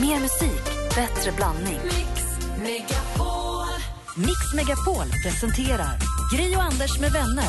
[0.00, 1.80] Mer musik, bättre blandning.
[4.16, 5.98] Mix Megapol presenterar
[6.32, 7.44] Gri och Anders med vänner.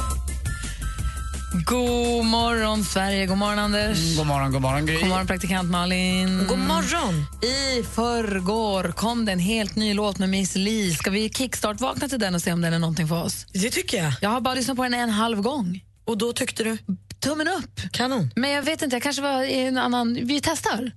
[1.66, 3.26] God morgon, Sverige.
[3.26, 4.18] God morgon, Anders.
[4.18, 5.00] God morgon, god morgon Gry.
[5.00, 6.46] God morgon, praktikant Malin.
[6.48, 7.26] God morgon.
[7.42, 10.94] I förrgår kom det en helt ny låt med Miss Li.
[10.94, 13.46] Ska vi kickstart-vakna till den och se om den är någonting för oss?
[13.54, 14.14] Det tycker jag.
[14.22, 15.84] Jag har bara lyssnat på den en halv gång.
[16.06, 16.78] Och då tyckte du?
[17.20, 17.80] Tummen upp.
[17.92, 18.32] Kanon.
[18.36, 20.14] Men jag vet inte, jag kanske var i en annan...
[20.14, 20.92] Vi testar.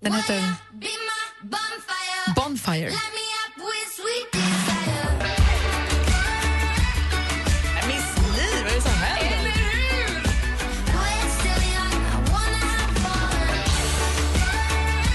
[0.00, 0.42] Den heter
[2.36, 2.90] Bonfire.
[7.86, 9.52] Miss Li, vad är det som händer?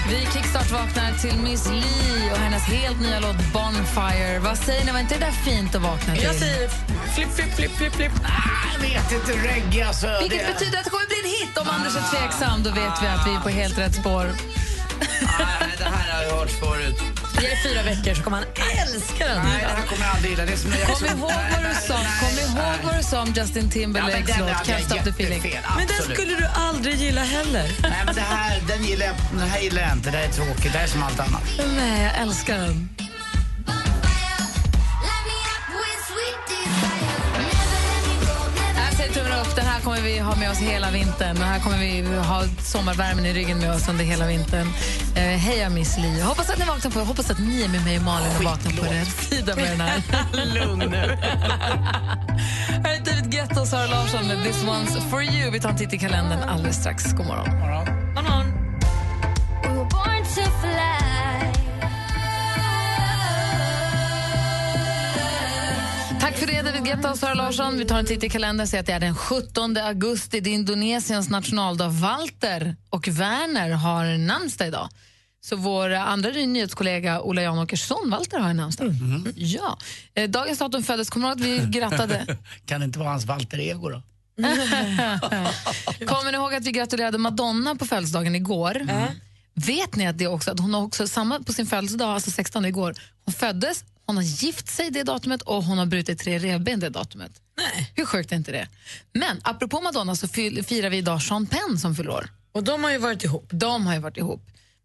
[0.08, 2.29] Vi kickstart-vaknar till Miss Li
[2.60, 4.38] hennes helt nya låt Bonfire.
[4.38, 6.24] Vad säger ni, var inte det där fint att vakna till?
[6.24, 6.68] Jag säger
[7.14, 8.12] flipp, flipp, flipp, flipp, flipp.
[8.72, 10.06] Jag vet inte, reggae alltså.
[10.20, 10.52] Vilket det...
[10.52, 11.58] betyder att det kommer bli en hit.
[11.58, 14.24] Om Anders är tveksam, då vet vi att vi är på helt rätt spår.
[15.38, 17.19] Nej, det här har jag hört förut.
[17.40, 18.46] Ge det fyra veckor så kommer han
[18.82, 19.42] älska den.
[19.44, 20.44] Nej, det här kommer jag aldrig gilla.
[20.44, 23.70] Det är som Kom ihåg vad du sa, kom ihåg vad du sa om Justin
[23.70, 25.42] Timberlakes låt Can't Stop the Feeling.
[25.76, 27.66] Men den skulle du aldrig gilla heller.
[27.82, 30.10] Nej, men det här, den gillar jag, den här gillar jag inte.
[30.10, 30.72] Det här är tråkigt.
[30.72, 31.42] Det här är som allt annat.
[31.76, 32.88] Nej, jag älskar den.
[39.56, 41.34] Den här kommer vi ha med oss hela vintern.
[41.34, 44.68] Den här kommer vi ha sommarvärmen i ryggen med oss under hela vintern.
[45.16, 46.20] Eh, heja Miss Li.
[46.20, 48.72] Hoppas att ni vaknar på, hoppas att ni är med mig och Malin och vaknar
[48.72, 50.02] på rätt sida med den här.
[50.54, 50.96] Lugn nu.
[52.84, 55.50] Här är David Guetta och Sara Larsson med This One's For You.
[55.50, 57.12] Vi tar en titt i kalendern alldeles strax.
[57.12, 57.50] God morgon.
[57.50, 58.46] God morgon.
[59.90, 61.09] Tack
[66.40, 67.78] för det, David Guetta och Sara Larsson.
[67.78, 70.40] Vi tar en titt i kalendern och ser att det är den 17 augusti.
[70.40, 71.88] Det är Indonesiens nationaldag.
[71.88, 74.88] Walter och Werner har namnsdag idag.
[75.40, 78.94] Så vår andra nyhetskollega Ola Jan-Åkersson, Walter, har namnsdag.
[79.36, 79.78] Ja.
[80.14, 82.36] Eh, Dagens datum föddes, kommer du ihåg att vi grattade?
[82.66, 84.02] Kan det inte vara hans Walter Ego då?
[86.06, 88.86] kommer ni ihåg att vi gratulerade Madonna på födelsedagen igår?
[89.54, 92.64] Vet ni att, det också, att hon har också samma på sin födelsedag, alltså 16
[92.64, 96.80] igår, hon föddes, hon har gift sig det datumet och hon har brutit tre revben
[96.80, 97.32] det datumet.
[97.56, 97.92] Nej.
[97.96, 98.68] Hur sjukt är inte det?
[99.12, 102.30] Men apropå Madonna så firar vi idag Sean Penn som fyller år.
[102.52, 103.48] Och de har ju varit ihop.
[103.50, 104.42] De har ju varit ihop.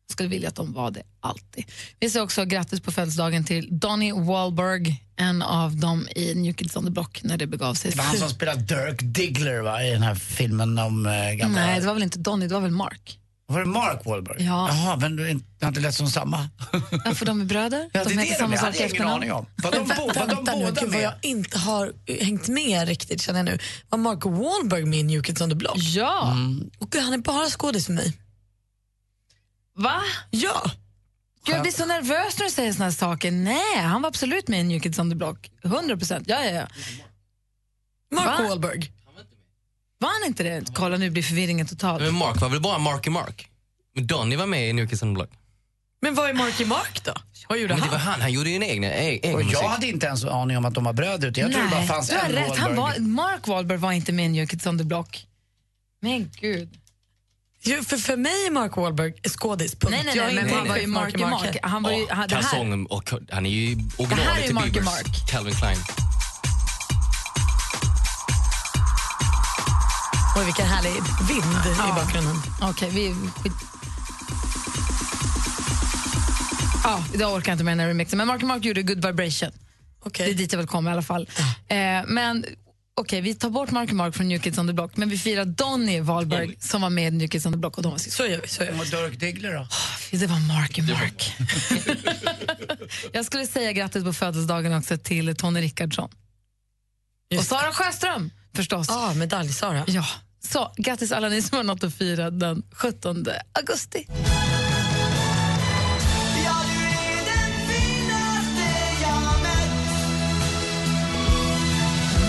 [0.07, 1.65] Jag skulle vilja att de var det alltid.
[1.99, 6.75] Vi säger också grattis på födelsedagen till Donnie Wahlberg, en av dem i New Kids
[6.75, 7.91] on the Block när det begav sig.
[7.91, 11.65] Det var han som spelade Dirk Diggler va, i den här filmen om äh, gamla...
[11.65, 13.19] Nej, det var väl inte Donnie, det var väl Mark.
[13.47, 14.43] Var det Mark Wahlberg?
[14.43, 14.67] Ja.
[14.69, 15.23] Jaha, men det
[15.61, 16.49] har inte lät som samma.
[17.05, 17.89] Ja, för de är bröder.
[17.93, 19.29] Ja, det de är heter det samma sak i efternamn.
[19.63, 22.87] Var de, bo, var de Vänta nu, båda gud vad jag inte har hängt med
[22.87, 23.57] riktigt känner jag nu.
[23.89, 25.77] Var Mark Wahlberg med i New Kids on the Block?
[25.77, 26.69] Ja, Mm.
[26.79, 28.17] Och gud, han är bara skådis för mig.
[29.77, 30.01] va?
[30.29, 30.61] Ja.
[31.45, 33.31] Gud, jag blir så nervös när du säger såna här saker.
[33.31, 35.51] Nej, han var absolut med i New Kids on the Block.
[35.63, 36.23] 100 procent.
[36.27, 36.67] Ja, ja, ja.
[38.15, 38.45] Mark Va?
[38.47, 38.91] Wahlberg.
[40.05, 40.63] Var han inte det?
[40.73, 42.01] Kolla, nu blir förvirringen total.
[42.01, 43.47] Men Mark var väl bara Marky Mark?
[43.95, 45.29] Men Donny var med i New Kids on the Block.
[46.01, 47.13] Men vad är Marky Mark då?
[47.49, 47.91] Vad gjorde Men det han?
[47.91, 48.89] var han, han gjorde ju en egen, e-
[49.23, 49.53] egen Och musik.
[49.53, 51.27] jag hade inte ens aning om att de var bröder.
[51.27, 52.57] utan Jag trodde det bara fanns du har en rätt.
[52.57, 53.01] Han Wahlberg.
[53.01, 55.25] var, Mark Wahlberg var inte med i New Kids on the Block.
[56.01, 56.69] Men gud.
[57.63, 59.91] Jo, för, för mig är Mark Wahlberg skådis, punkt.
[59.91, 61.57] Nej, nej, Jag nej, men han var ju Marky Mark.
[61.63, 64.69] Han var ju, han, det här, kalsongen och han är ju Det originalet till Marky
[64.69, 65.29] Biebers Mark.
[65.29, 65.77] Calvin Klein.
[70.35, 70.91] Oj, vilken härlig
[71.27, 72.35] vind i bakgrunden.
[72.61, 73.09] Okej, vi...
[73.43, 73.53] skit-
[76.83, 78.17] Ja, idag orkar jag inte med den här remixen.
[78.17, 79.51] Men Marky Mark gjorde Good Vibration.
[80.05, 80.25] Okej.
[80.25, 81.29] Det är dit jag vill komma i alla fall.
[81.67, 82.45] Eh, men
[83.01, 85.45] okej, vi tar bort Marky Mark från New Kids on the Block, men vi firar
[85.45, 87.97] Donny Wahlberg som var med i New Kids on the Block och de var.
[87.99, 88.47] Så gör vi.
[88.47, 88.79] Så gör vi.
[88.79, 89.67] Och Dirk Diggler då?
[90.11, 91.33] Det var Marky Mark.
[93.13, 96.05] jag skulle säga grattis på födelsedagen också till Tony Rickardsson.
[96.09, 96.11] Och
[97.35, 98.89] Just Sara Sjöström förstås.
[98.89, 99.83] Ah, medalj-Sara.
[99.87, 100.05] Ja.
[100.51, 104.07] Så grattis alla ni som har något att fira den 17 augusti.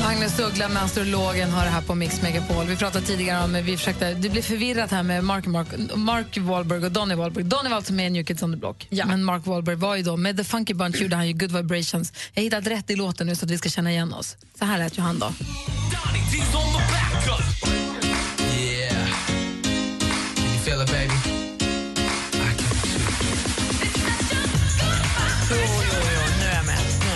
[0.03, 2.67] Magnus Uggla med astrologen har det här på Mix Megapol.
[2.67, 6.85] Vi pratade tidigare om, vi försökte, det blev förvirrat här med Mark, Mark, Mark Wahlberg
[6.85, 7.45] och Donny Wahlberg.
[7.45, 8.87] Donny var alltså med i New Kids on the Block.
[8.91, 9.07] Ja.
[9.07, 12.13] Men Mark Wahlberg var ju då, med The Funky Bunch gjorde han ju Good Vibrations.
[12.33, 14.37] Jag har hittat rätt i låten nu så att vi ska känna igen oss.
[14.59, 15.33] Så här lät ju han då.
[17.67, 17.86] Yeah.
[20.67, 21.15] Feel it baby?
[21.15, 21.17] I
[22.59, 22.73] can
[25.51, 26.79] Jo, jo, jo, nu är jag med.
[27.01, 27.15] Nu.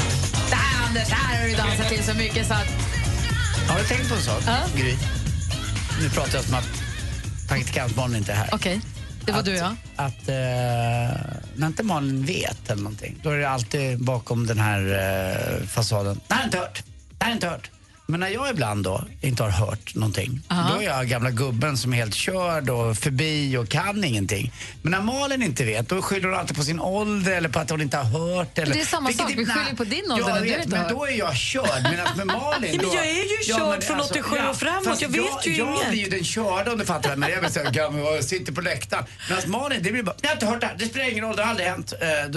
[0.50, 2.66] Där Anders, här har du dansat till så mycket så att...
[3.68, 4.56] Har du tänkt på en sak, Ja.
[4.76, 4.96] Gry?
[6.00, 6.68] Nu pratar jag som att
[7.48, 8.48] praktikantbarnen inte är här.
[8.52, 8.80] Okej.
[9.24, 9.76] Det var att, du, ja.
[9.96, 10.34] Att eh,
[11.54, 14.80] när inte Malin vet eller någonting, då är det alltid bakom den här
[15.60, 16.20] eh, fasaden.
[16.28, 16.82] Det här har jag inte hört.
[17.18, 17.70] Det här har jag inte hört.
[18.10, 20.74] Men när jag ibland då inte har hört någonting, Aha.
[20.74, 24.52] då är jag gamla gubben som är helt körd och förbi och kan ingenting.
[24.82, 27.70] Men när Malin inte vet, då skyller hon alltid på sin ålder eller på att
[27.70, 28.04] hon inte har
[28.36, 28.58] hört.
[28.58, 31.10] Eller, det är samma sak, vi skyller på din ålder jag vet, Men då är
[31.18, 31.82] jag körd.
[31.90, 35.08] Medan med Malin, Ja, men då, jag är ju körd från 87 och framåt, jag
[35.08, 35.82] vet ju jag, inget.
[35.82, 37.16] Jag blir ju den körda om du fattar.
[37.16, 39.04] Men jag så här gammal och sitter på läktaren.
[39.28, 40.76] Medan Malin, det blir bara, jag har inte hört det här.
[40.78, 41.92] Det spelar ingen roll, det har aldrig hänt.
[41.92, 42.30] Eh,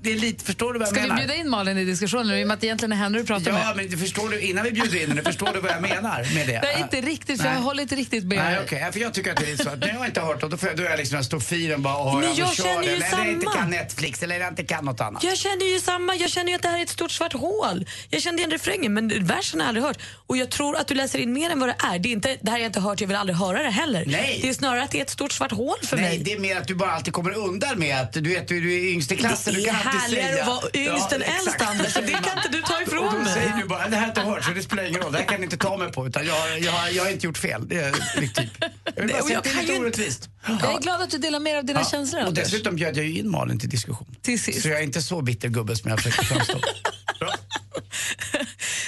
[0.00, 1.20] Det är lite, förstår du vad jag Ska vi menar?
[1.20, 3.58] bjuda in Malin i diskussionen i och med att egentligen är henne du pratar Ja,
[3.58, 3.76] med?
[3.76, 6.46] men du förstår du, innan vi bjuder in henne, förstår du vad jag menar med
[6.46, 6.60] det?
[6.62, 7.62] Nej, inte riktigt, för jag Nej.
[7.62, 8.38] håller inte riktigt med.
[8.38, 8.92] Nej, okej.
[8.92, 10.56] För jag tycker att det är så att när jag inte har hört det, då,
[10.56, 12.64] får jag, då är jag liksom den stofilen bara och Men hör jag och kör
[12.64, 13.02] känner ju den.
[13.02, 13.56] Eller jag inte samma.
[13.56, 15.22] kan Netflix eller jag inte kan något annat.
[15.24, 16.14] Jag känner ju samma.
[16.14, 17.86] Jag känner ju att det här är ett stort svart hål.
[18.10, 19.98] Jag kände igen refrängen men versen har jag aldrig hört.
[20.26, 21.98] Och jag tror att du läser in mer än vad det är.
[21.98, 24.04] Det, är inte, det här har jag inte hört, jag vill aldrig höra det heller.
[24.06, 24.38] Nej.
[24.42, 26.18] Det är snarare att det är ett stort svart hål för Nej, mig.
[26.18, 28.92] det är mer att du bara alltid kommer undan med att du vet, du är
[28.92, 29.54] yngst i klassen.
[29.54, 31.46] Det du är kan alltid härligare att vara yngst än exakt.
[31.46, 33.32] äldst, Anders, det kan inte du ta ifrån då mig.
[33.34, 35.12] säger du bara, det här har jag inte hört så det spelar ingen roll.
[35.12, 37.38] Det här kan ni inte ta mig på utan jag, jag, jag har inte gjort
[37.38, 37.68] fel.
[37.68, 38.50] Det är mitt typ.
[38.96, 40.28] Jag vill bara säga att det är lite orättvist.
[40.46, 42.44] Jag är glad att du delar mer av dina känslor, Och Anders.
[42.44, 44.16] dessutom bjöd jag ju in Malin till diskussion.
[44.22, 44.62] Till sist.
[44.62, 46.58] Så jag är inte så bitter gubbe som jag försöker framstå.
[47.20, 47.32] Bra.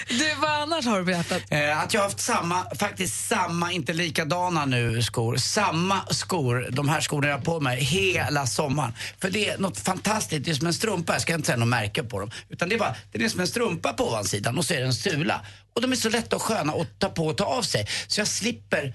[0.09, 1.43] Du, vad annars har du hjärtat?
[1.51, 6.89] Eh, att jag har haft samma, faktiskt samma, inte likadana nu skor, samma skor, de
[6.89, 8.93] här skorna jag har på mig hela sommaren.
[9.21, 11.69] För det är något fantastiskt, det är som en strumpa, jag ska inte säga något
[11.69, 12.31] märke på dem.
[12.49, 14.87] Utan det är bara, det är som en strumpa på ovansidan och så är det
[14.87, 15.41] en sula.
[15.75, 17.87] Och de är så lätta och sköna att ta på och ta av sig.
[18.07, 18.95] Så jag slipper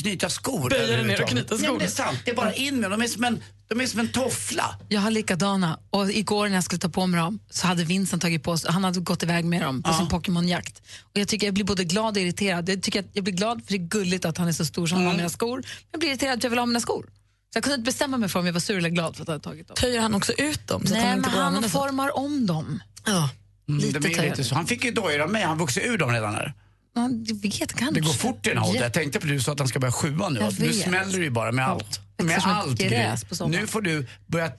[0.00, 1.78] knyta skor Böja dig ner och knyta skor.
[1.78, 3.00] det är sant, det är bara in med dem.
[3.00, 4.78] De är som en, de är som en toffla.
[4.88, 5.78] Jag har likadana.
[5.90, 8.72] Och igår när jag skulle ta på mig dem så hade Vincent tagit på sig,
[8.72, 10.82] han hade gått iväg med dem på sin Pokémon-jakt.
[11.02, 12.68] Och jag tycker jag blir både glad och irriterad.
[12.68, 14.86] Jag, tycker att jag blir glad för det är gulligt att han är så stor
[14.86, 15.56] som han har mina skor.
[15.56, 17.06] Men jag blir irriterad att jag vill ha mina skor.
[17.52, 19.28] Så jag kunde inte bestämma mig för om jag var sur eller glad för att
[19.28, 19.74] jag hade tagit dem.
[19.74, 21.68] Töjer han också ut dem så att de Nej, inte men att han så?
[21.68, 22.80] formar om dem.
[23.06, 23.30] Ja.
[23.68, 24.54] Mm, Lite de lite så.
[24.54, 26.34] Han fick ju dojor av mig, han vuxit ur dem redan.
[26.34, 26.54] Här.
[26.94, 27.94] Ja, Jag vet kanske.
[27.94, 28.82] Det går fort i den här åldern.
[28.82, 30.40] Jag tänkte på det du sa att han ska börja sjuan nu.
[30.40, 32.00] Att Nu smäller det ju bara med allt.
[32.22, 33.60] Med som allt gräs på sommaren.
[33.60, 34.52] Nu får du börja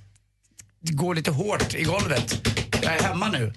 [0.82, 2.48] gå lite hårt i golvet.
[2.84, 3.54] Jag är hemma nu.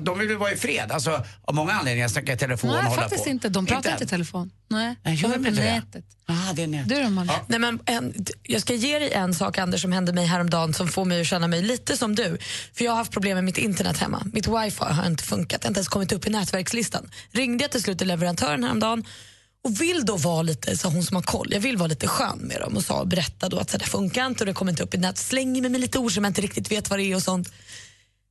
[0.00, 0.92] De vill ju vara i fred.
[0.92, 3.30] Alltså, av många anledningar snacka i telefon och Nej, hålla faktiskt på.
[3.30, 3.48] inte.
[3.48, 4.50] De pratar inte, i telefon.
[4.68, 5.50] Nej, Nej, de är på det?
[5.50, 6.04] nätet.
[6.26, 6.88] Ah, det är nät.
[6.88, 7.32] Du då, Malin?
[7.46, 10.88] Nej, men en, jag ska ge dig en sak Anders som hände mig häromdagen som
[10.88, 12.38] får mig att känna mig lite som du.
[12.74, 14.22] För Jag har haft problem med mitt internet hemma.
[14.32, 17.10] Mitt wifi har inte funkat, jag har inte ens kommit upp i nätverkslistan.
[17.30, 19.04] Ringde jag till slut till leverantören häromdagen
[19.64, 22.38] och vill då vara lite, så hon som har koll, jag vill vara lite skön
[22.38, 24.72] med dem och sa, berätta då att så här, det funkar inte och det kommer
[24.72, 25.18] inte upp i nät.
[25.18, 27.52] Slänger mig med lite ord som jag inte riktigt vet vad det är och sånt.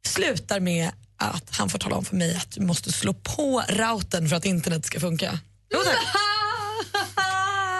[0.07, 4.29] Slutar med att han får tala om för mig att du måste slå på routern
[4.29, 5.39] för att internet ska funka.
[5.73, 5.97] Jo, tack.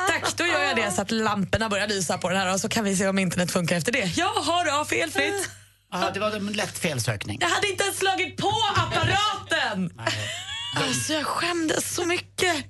[0.08, 2.70] Tack, då gör jag det så att lamporna börjar lysa på den här och så
[2.70, 4.12] kan vi se om internet funkar efter det.
[4.16, 5.50] Jaha då, felfritt.
[5.92, 7.38] Ah, det var en lätt felsökning.
[7.42, 9.94] Jag hade inte ens slagit på apparaten!
[10.78, 12.66] Alltså jag skämdes så mycket.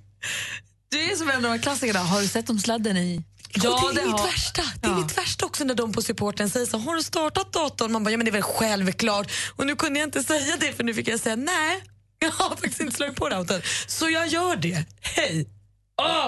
[0.91, 1.99] Du är som en av klassikerna.
[1.99, 3.23] Har du sett om sladden i?
[3.53, 4.61] Ja, det är mitt har- värsta.
[4.81, 4.97] Det är Ja.
[4.97, 7.91] mitt värsta också när de på supporten säger så har du startat datorn?
[7.91, 9.31] Man bara, ja men det är väl självklart.
[9.55, 11.83] Och nu kunde jag inte säga det för nu fick jag säga nej.
[12.19, 13.61] Jag har faktiskt inte slagit på routern.
[13.87, 14.85] Så jag gör det.
[15.01, 15.47] Hej!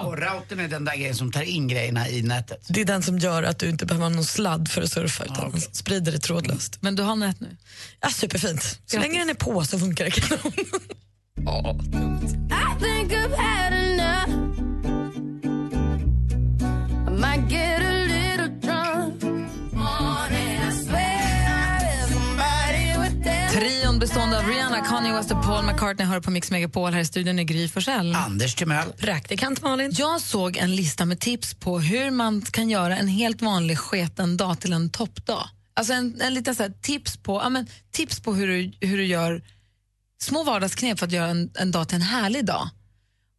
[0.06, 2.66] Och routern är den där grejen som tar in grejerna i nätet.
[2.70, 5.24] Det är den som gör att du inte behöver ha någon sladd för att surfa
[5.24, 6.78] utan man sprider det trådlöst.
[6.82, 7.58] Men du har nät nu?
[8.02, 8.80] Ja, superfint.
[8.86, 10.54] Så länge den är på så funkar det kanon.
[11.46, 12.50] Ja, dumt.
[17.24, 19.24] Might get a little drunk.
[19.74, 23.52] Morning, I swear I love somebody with them.
[23.52, 26.94] Trion bestående av Rihanna, Kanye West och Paul McCartney hör på Mix Megapol.
[26.94, 28.16] Här i studion är Gry Forssell.
[28.16, 28.92] Anders Timell.
[28.94, 29.92] Praktikant Malin.
[29.94, 34.38] Jag såg en lista med tips på hur man kan göra en helt vanlig sketen
[34.38, 35.50] dag till en toppdag.
[35.76, 38.98] Alltså en, en liten så här tips på, ja, men, tips på hur, du, hur
[38.98, 39.42] du gör
[40.22, 42.70] små vardagsknep för att göra en, en dag till en härlig dag.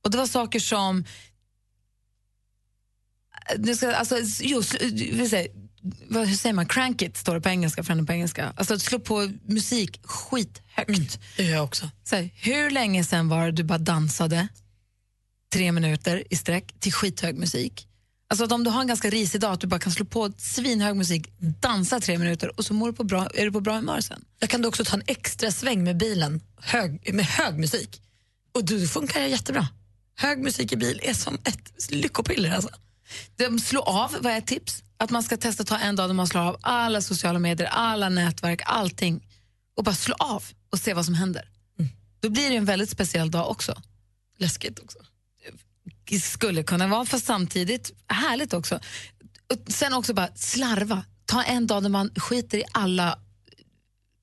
[0.04, 1.04] Och Det var saker som...
[3.58, 5.48] Nu ska, alltså, just, vill säga,
[6.08, 6.66] vad, hur säger man?
[6.66, 8.52] Crank it står det på engelska, för på engelska.
[8.56, 11.18] Alltså att slå på musik skithögt.
[11.36, 11.90] Det gör jag också.
[12.04, 14.48] Så här, hur länge sen var det du bara dansade
[15.52, 17.88] tre minuter i sträck till skithög musik?
[18.28, 20.32] Alltså att om du har en ganska risig dag, att du bara kan slå på
[20.38, 23.74] svinhög musik, dansa tre minuter och så mår du på bra, är du på bra
[23.74, 24.24] humör sen.
[24.38, 28.00] Jag kan då också ta en extra sväng med bilen hög, med hög musik.
[28.54, 29.68] Och då funkar det jättebra.
[30.16, 32.50] Hög musik i bil är som ett lyckopiller.
[32.50, 32.70] Alltså.
[33.36, 34.82] De slå av var ett tips.
[34.96, 38.08] Att man ska testa ta en dag då man slår av alla sociala medier, alla
[38.08, 39.26] nätverk, allting
[39.76, 41.48] och bara slå av och se vad som händer.
[42.20, 43.82] Då blir det en väldigt speciell dag också.
[44.38, 44.98] Läskigt också.
[46.22, 48.74] skulle kunna vara, fast samtidigt härligt också.
[49.52, 51.04] Och sen också bara slarva.
[51.24, 53.18] Ta en dag där man skiter i alla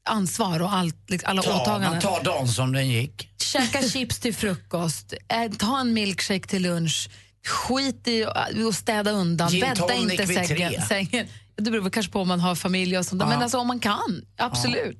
[0.10, 1.92] ansvar och allt, liksom, alla Ja, åtaganden.
[1.92, 3.30] man tar dagen som den gick.
[3.42, 7.10] Käka chips till frukost, eh, ta en milkshake till lunch,
[7.46, 10.82] skit i att städa undan, bädda inte sängen.
[10.82, 11.28] sängen.
[11.56, 13.22] Det beror väl kanske på om man har familj och sånt.
[13.22, 13.30] Ja.
[13.30, 14.98] men alltså om man kan, absolut.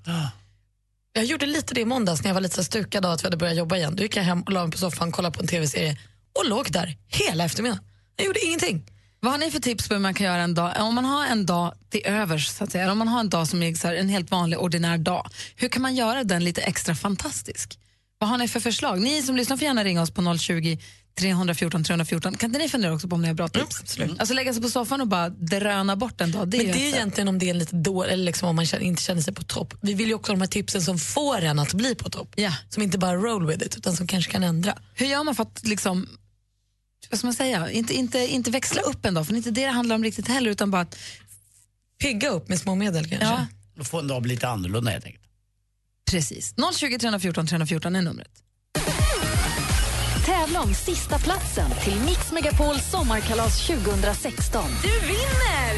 [1.14, 3.26] Jag gjorde lite det i måndags när jag var lite så stukad av att vi
[3.26, 3.96] hade börjat jobba igen.
[3.96, 5.98] Då gick jag hem och la mig på soffan, kollade på en tv-serie
[6.40, 7.84] och låg där hela eftermiddagen.
[8.16, 8.86] Jag gjorde ingenting.
[9.20, 10.74] Vad har ni för tips på hur man kan göra en dag?
[10.80, 13.48] Om man har en dag till övers, så att säga, om man har en dag
[13.48, 16.62] som är så här, en helt vanlig ordinär dag, hur kan man göra den lite
[16.62, 17.80] extra fantastisk?
[18.18, 19.02] Vad har ni för förslag?
[19.02, 20.78] Ni som lyssnar får gärna ringa oss på 020
[21.20, 22.38] 314 314.
[22.38, 24.00] Kan inte ni fundera också på om ni har bra tips?
[24.20, 26.48] Alltså lägga sig på soffan och bara dröna bort en dag.
[26.48, 28.66] Det är Men det är egentligen om det är lite dåligt eller liksom om man
[28.66, 29.74] känner, inte känner sig på topp.
[29.82, 32.34] Vi vill ju också ha de här tipsen som får en att bli på topp.
[32.36, 32.54] Ja.
[32.70, 34.78] Som inte bara roll with it, utan som kanske kan ändra.
[34.94, 36.08] Hur gör man för att liksom,
[37.10, 39.52] vad ska man säga, inte, inte, inte växla upp en dag, för det är inte
[39.52, 40.98] det det handlar om riktigt heller, utan bara att
[42.00, 43.26] Pigga upp med små medel kanske.
[43.28, 45.24] ja, Då får en dag bli lite annorlunda helt enkelt.
[46.12, 46.54] precis.
[46.76, 48.32] 020 314 314 är numret.
[50.26, 54.64] Tävla om sista platsen till Mix Megapols sommarkalas 2016.
[54.82, 55.74] Du vinner!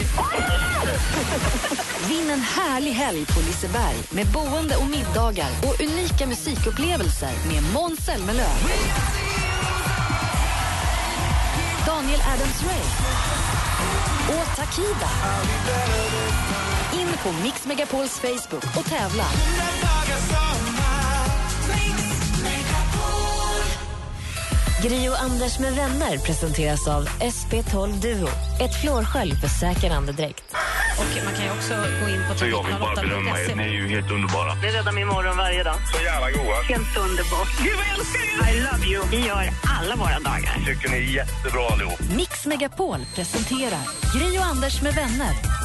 [2.09, 7.99] Vinn en härlig helg på Liseberg med boende och middagar och unika musikupplevelser med Måns
[8.05, 8.57] Zelmerlöw.
[11.85, 12.85] Daniel Adams-Ray
[14.29, 15.09] och Takida.
[16.93, 19.25] In på Mix Megapols Facebook och tävla.
[24.83, 28.27] Gri och Anders med vänner presenteras av SP12 Duo.
[28.61, 30.43] Ett flårskölj för säker andedräkt.
[30.99, 33.55] Och man kan ju också gå in på Så jag vill bara berömma er.
[33.55, 34.55] Ni är ju helt underbara.
[34.61, 35.75] Det räddar min morgon varje dag.
[35.93, 36.55] Så jävla goa.
[36.63, 37.47] Helt underbart.
[37.63, 38.55] Gud, vad jag älskar er!
[38.55, 39.03] I love you.
[39.11, 39.49] Vi gör
[39.79, 40.55] alla våra dagar.
[40.65, 41.99] Tycker ni är jättebra allihop.
[42.15, 43.83] Mix Megapol presenterar
[44.15, 45.62] Gri och Anders med vänner.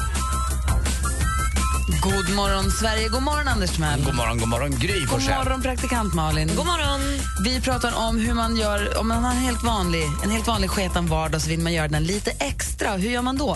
[1.89, 3.09] God morgon, Sverige.
[3.09, 3.99] God morgon, Anders Timell.
[4.05, 6.47] God morgon, god morgon Gry God morgon, praktikant Malin.
[6.47, 6.99] God morgon!
[7.45, 10.69] Vi pratar om hur man gör, om man har en helt vanlig, en helt vanlig
[10.69, 12.89] sketan vardag så vill man göra den lite extra.
[12.91, 13.55] Hur gör man då?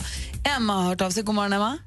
[0.58, 1.24] Emma har hört av sig.
[1.24, 1.78] God morgon, Emma.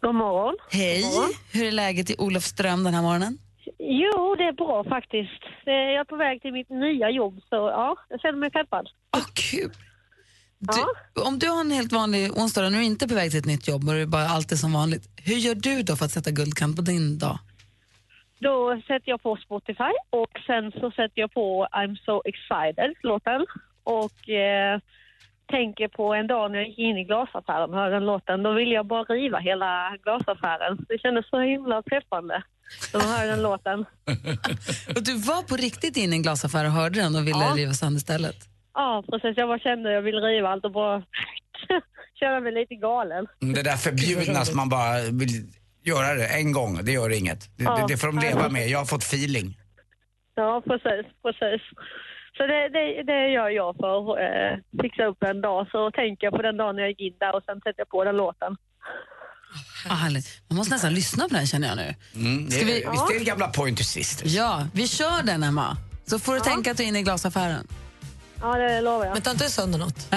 [0.00, 0.54] God morgon.
[0.70, 1.02] Hej.
[1.02, 1.32] God morgon.
[1.52, 3.38] Hur är läget i Olofström den här morgonen?
[3.78, 5.42] Jo, det är bra faktiskt.
[5.66, 8.86] Eh, Jag är på väg till mitt nya jobb, så ja, jag känner mig peppad.
[9.16, 9.70] Åh, kul.
[10.58, 13.40] Du, Om du har en helt vanlig onsdag och nu är inte på väg till
[13.40, 15.96] ett nytt jobb och det är bara allt är som vanligt, hur gör du då
[15.96, 17.38] för att sätta guldkant på din dag?
[18.38, 23.46] Då sätter jag på Spotify och sen så sätter jag på I'm so excited-låten
[23.84, 24.80] och eh,
[25.50, 28.42] tänker på en dag när jag gick in i glasaffären och hörde den låten.
[28.42, 30.86] Då ville jag bara riva hela glasaffären.
[30.88, 32.42] Det kändes så himla peppande
[32.92, 33.78] när man hörde den låten.
[34.96, 37.54] Och du var på riktigt inne i en glasaffär och hörde den och ville Ja.
[37.56, 38.36] riva sönder stället?
[38.74, 39.36] Ja, precis.
[39.36, 41.02] Jag bara kände att jag ville riva allt och bara
[42.20, 43.26] känna mig lite galen.
[43.40, 45.30] Det där förbjudna som man bara vill
[45.84, 47.56] göra det en gång, det gör inget.
[47.58, 47.76] Det, Ja.
[47.76, 48.68] det, det får de leva med.
[48.68, 49.58] Jag har fått feeling.
[50.34, 51.62] Ja, precis, precis.
[52.36, 55.66] Så det, det, det gör jag för att eh, fixa upp en dag.
[55.70, 57.88] Så tänker jag på den dagen när jag gick in där och sen sätter jag
[57.88, 58.56] på den låten.
[59.90, 60.42] Ah, härligt.
[60.48, 61.94] Man måste nästan lyssna på den känner jag nu.
[62.14, 64.32] Mm, det, Ska vi- Visst är det gamla Pointer Sisters?
[64.32, 65.76] Ja, vi kör den Emma.
[66.06, 67.66] Så får du tänka att du är inne i glasaffären.
[68.44, 69.12] Ja, det lovar jag.
[69.12, 70.06] Men ta inte sönder något.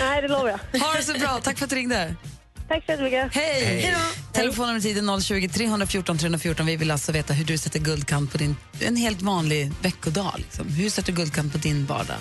[0.00, 0.80] Nej, det lovar jag.
[0.80, 1.40] Ha det så bra.
[1.42, 2.14] Tack för att du ringde.
[2.68, 3.34] Tack så jättemycket.
[3.34, 3.64] Hej!
[3.64, 3.96] Hej.
[4.32, 6.66] Telefonnumret hit är 020 314 314.
[6.66, 10.34] Vi vill alltså veta hur du sätter guldkant på din, en helt vanlig veckodag.
[10.36, 10.68] Liksom.
[10.68, 12.16] Hur sätter du guldkant på din vardag?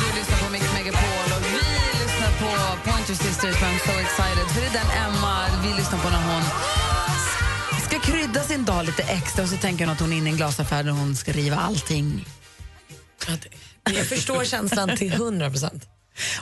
[0.00, 1.58] Du lyssnar på Mix Megapol och vi
[2.04, 4.46] lyssnar på Pointer Sisters med I'm so excited.
[4.54, 6.75] För det är den Emma vi lyssnar på när hon
[8.76, 10.90] dag lite extra och så tänker hon att hon är inne i en glasaffär där
[10.90, 12.24] hon ska riva allting.
[13.84, 15.88] Jag förstår känslan till 100 procent.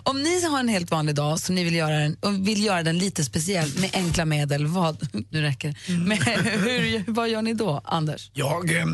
[0.03, 2.83] Om ni har en helt vanlig dag som ni vill göra den, och vill göra
[2.83, 5.93] den lite speciell med enkla medel, vad, nu räcker det.
[5.93, 8.31] Men hur, vad gör ni då, Anders?
[8.33, 8.87] Jag, eh,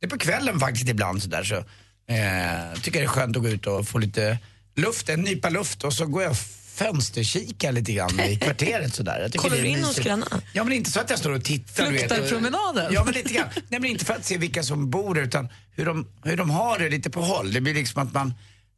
[0.00, 3.42] det är på kvällen faktiskt ibland sådär så eh, tycker jag det är skönt att
[3.42, 4.38] gå ut och få lite
[4.76, 6.36] luft, en nypa luft och så går jag
[6.84, 9.20] fönsterkikar lite grann i kvarteret sådär.
[9.20, 10.06] Jag Kollar du in hos mysigt.
[10.06, 10.28] grannar?
[10.52, 11.86] Ja men inte så att jag står och tittar.
[11.86, 12.92] Fluktarpromenaden?
[12.92, 13.48] Ja men lite grann.
[13.68, 16.50] Nej men inte för att se vilka som bor där, utan hur de, hur de
[16.50, 17.52] har det lite på håll.
[17.52, 18.34] Det blir liksom att man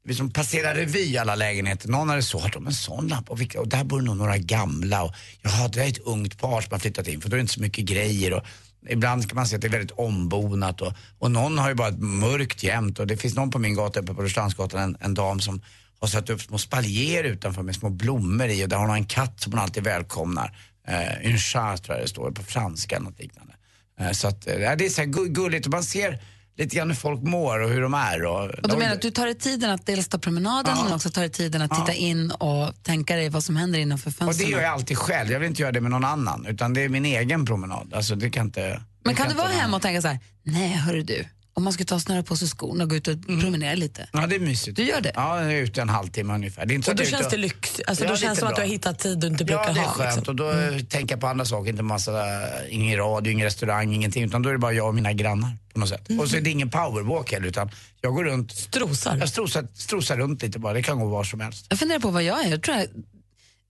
[0.09, 1.89] liksom passerar revy alla lägenheter.
[1.89, 3.33] Någon har det så, har de en sån lampa?
[3.33, 5.03] Och, vilka, och där bor nog några gamla.
[5.03, 7.41] Och, jaha, det är ett ungt par som har flyttat in för då är det
[7.41, 8.33] inte så mycket grejer.
[8.33, 8.43] Och,
[8.89, 11.89] Ibland kan man se att det är väldigt ombonat och, och någon har ju bara
[11.89, 15.15] ett mörkt jämt och det finns någon på min gata uppe på Rörstrandsgatan, en, en
[15.15, 15.61] dam som
[16.03, 19.05] har satt upp små spaljer utanför med små blommor i och där hon har en
[19.05, 20.57] katt som hon alltid välkomnar.
[20.89, 23.53] Eh, un chat tror jag det står på franska eller något liknande.
[24.01, 26.19] Eh, Så att, eh, det är så här gu- gulligt och man ser
[26.59, 28.25] lite grann hur folk mår och hur de är.
[28.25, 30.85] Och, Och du menar att du tar dig tiden att dels ta promenaden Ja.
[30.85, 31.77] men också tar dig tiden att Ja.
[31.87, 34.51] titta in och tänka dig vad som händer innanför och det fönstren.
[34.51, 36.47] gör jag alltid själv, jag vill inte göra det med någon annan.
[36.47, 37.95] Utan det är min egen promenad.
[37.95, 40.69] Alltså, det kan inte, Men kan inte du vara hemma och tänka så här, nej
[40.69, 43.27] hörru du, om man ska ta och snöra på sig skorna och gå ut och
[43.27, 44.09] promenera lite.
[44.13, 44.77] Ja, det är mysigt.
[44.77, 45.13] Du gör det?
[45.15, 46.67] Ja, jag är ute en halvtimme ungefär.
[46.67, 47.81] Det är inte så Och då känns ute det och- lyx.
[47.87, 49.73] Alltså, Ja, då känns det som att du har hittat tid du inte brukar Ja,
[49.73, 49.93] det är ha.
[49.93, 50.17] skönt.
[50.17, 50.33] liksom.
[50.33, 50.87] Och då mm.
[50.87, 52.25] tänker jag på andra saker, inte massa,
[52.69, 54.25] ingen radio, ingen restaurang, ingenting.
[54.25, 56.09] Utan då är det bara jag och mina grannar på något sätt.
[56.21, 58.53] Och så är det ingen powerwalk heller, utan jag går runt.
[58.53, 59.17] Strosar.
[59.17, 61.67] Jag strosar, strosar runt lite bara, det kan gå var som helst.
[61.69, 62.51] Jag funderar på vad jag är.
[62.51, 62.87] Jag tror jag,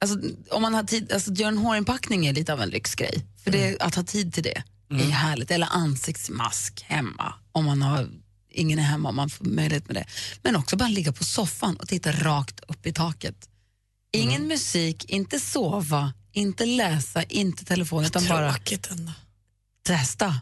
[0.00, 0.18] alltså,
[0.50, 3.22] om man har tid, alltså, att göra en hårinpackning är lite av en lyxgrej.
[3.44, 4.62] För det, att ha tid till det
[5.00, 5.50] är ju härligt.
[5.50, 8.08] Eller ansiktsmask hemma, om man har,
[8.50, 10.04] ingen är hemma, om man får möjlighet med det.
[10.42, 13.48] Men också bara ligga på soffan och titta rakt upp i taket.
[14.12, 18.52] Ingen musik, inte sova, inte läsa, inte telefon, utan bara
[19.86, 20.40] testa.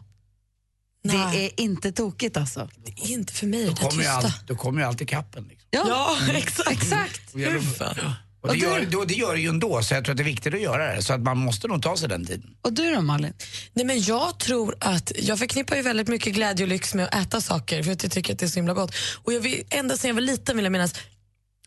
[1.03, 1.37] Nej.
[1.37, 2.69] Det är inte tokigt alltså.
[2.85, 5.43] Det är inte för mig, Då det kommer all, då kommer ju alltid kappen.
[5.43, 5.67] Liksom.
[5.71, 6.71] Ja, exakt.
[6.71, 7.33] Exakt.
[7.33, 7.51] Och jag-
[8.41, 10.25] Och det, gör, då, det gör det ju ändå, så jag tror att det är
[10.25, 11.01] viktigt att göra det.
[11.01, 12.55] Så att man måste nog ta sig den tiden.
[12.61, 13.33] Och du då Malin?
[13.73, 17.15] Nej, men jag tror att jag förknippar ju väldigt mycket glädje och lyx med att
[17.27, 18.95] äta saker för att jag tycker att det är så himla gott.
[19.23, 20.95] Och jag vill, ända sedan jag var liten vill jag minnas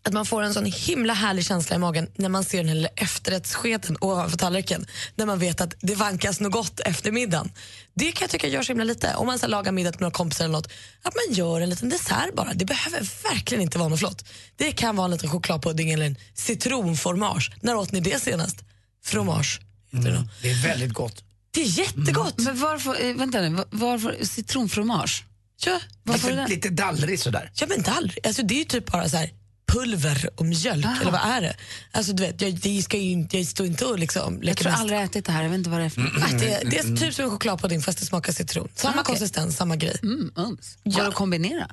[0.07, 2.75] att man får en sån himla härlig känsla i magen när man ser den här
[2.75, 4.87] lilla efterrättsskeden ovanför tallriken.
[5.17, 7.53] När man vet att det vankas något gott efter middagen.
[7.95, 9.15] Det kan jag tycka gör så himla lite.
[9.15, 10.69] Om man så här, lagar middag till några kompisar eller något,
[11.03, 12.53] att man gör en liten dessert bara.
[12.55, 14.25] Det behöver verkligen inte vara något flott.
[14.57, 17.51] Det kan vara en liten chokladpudding eller en citronformage.
[17.61, 18.57] När åt ni det senast?
[19.05, 19.61] Fromage.
[19.93, 20.29] heter det då.
[20.43, 21.25] Det är väldigt gott.
[21.51, 22.39] Det är jättegott.
[22.39, 25.25] Men varför, eh, vänta nu, var- varför citronfromage?
[25.67, 26.55] Ja, Varför är Lite, det?
[26.55, 27.51] lite dallrig sådär.
[27.55, 28.27] Ja men aldrig.
[28.27, 29.31] Alltså, det är ju typ bara så här
[29.78, 31.57] pulver och mjölk, eller vad är det?
[31.93, 34.71] Alltså du vet, jag, det ska ju, inte- jag står inte och liksom Jag tror
[34.71, 34.81] mest.
[34.81, 36.78] aldrig jag ätit det här, jag vet inte vad det är för Ah, det, det
[36.78, 38.69] är typ som en chokladpudding fast det smakar citron.
[38.75, 39.04] Samma Ah, okej.
[39.04, 39.97] konsistens, samma grej.
[40.02, 40.78] Mm, uns.
[40.85, 41.71] Går det att kombinera?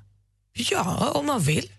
[0.53, 1.72] Ja, om man vill.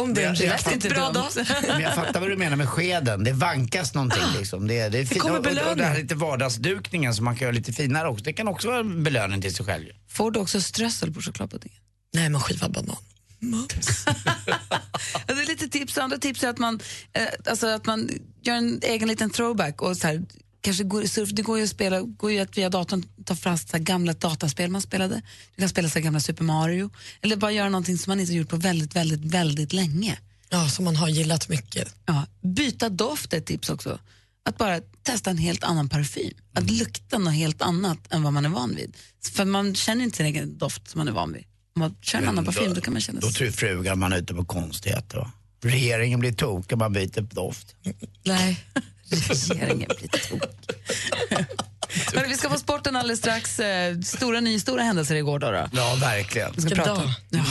[0.00, 1.26] Om det är en Jag- jag riktigt inte bra dag.
[1.68, 3.24] Men jag fattar vad du menar med skeden.
[3.24, 4.66] Det vankas någonting liksom.
[4.66, 5.20] Det, det, är fint.
[5.20, 5.84] kommer och, och, och det belöning.
[5.84, 8.24] här lite vardagsdukningen som man kan göra lite finare också.
[8.24, 9.84] Det kan också vara en belöning till sig själv.
[10.08, 11.78] Får du också strössel på chokladpuddingen?
[12.14, 12.96] Nej, men skivad banan.
[13.38, 14.06] Mums.
[15.26, 15.98] är lite tips.
[15.98, 16.80] Andra tips är att man,
[17.12, 18.10] eh, alltså att man
[18.42, 20.22] gör en egen liten throwback och så här,
[20.60, 23.48] kanske går, surf, det går ju att spela, går ju att via datorn ta så
[23.48, 25.22] här gamla dataspel man spelade.
[25.54, 28.38] Du kan spela så gamla Super Mario eller bara göra någonting som man inte har
[28.38, 30.18] gjort på väldigt, väldigt, väldigt länge.
[30.48, 31.94] Ja, som man har gillat mycket.
[32.06, 33.98] Ja, byta doft är ett tips också.
[34.44, 36.34] Att bara testa en helt annan parfym.
[36.52, 38.96] Att lukta något helt annat än vad man är van vid.
[39.32, 41.44] För man känner inte sin egen doft som man är van vid.
[41.76, 44.18] Om man kör en annan parfym då kan man känna Då tror frugan man är
[44.18, 45.18] ute på konstigheter.
[45.18, 45.30] Va?
[45.62, 47.74] Regeringen blir tokig, man byter doft.
[48.24, 48.64] Nej.
[49.48, 50.48] Regeringen blir tokig.
[52.14, 53.60] Hörru, vi ska få sporten alldeles strax.
[53.60, 55.38] Eh, Stora, ny, stora händelser igår.
[55.38, 55.68] Då, då.
[55.72, 56.52] Ja, verkligen.
[56.56, 57.12] Vi ska prata om.
[57.30, 57.44] Ja.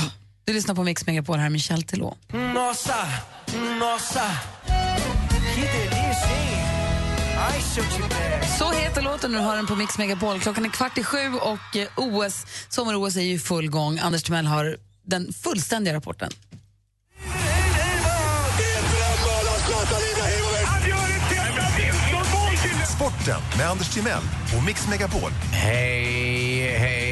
[0.45, 2.17] Du lyssnar på Mix Megapol, här är Michel Telå.
[2.33, 3.07] Nossa,
[3.79, 4.31] nossa,
[8.57, 10.39] Så heter låten när du hör den på Mix Megapol.
[10.39, 13.99] Klockan är kvart i sju och eh, OS, sommar-OS är ju i full gång.
[13.99, 16.31] Anders Timell har den fullständiga rapporten.
[22.95, 24.23] Sporten med Anders Timell
[24.57, 25.31] och Mix Megapol.
[25.51, 27.04] Hej, hej,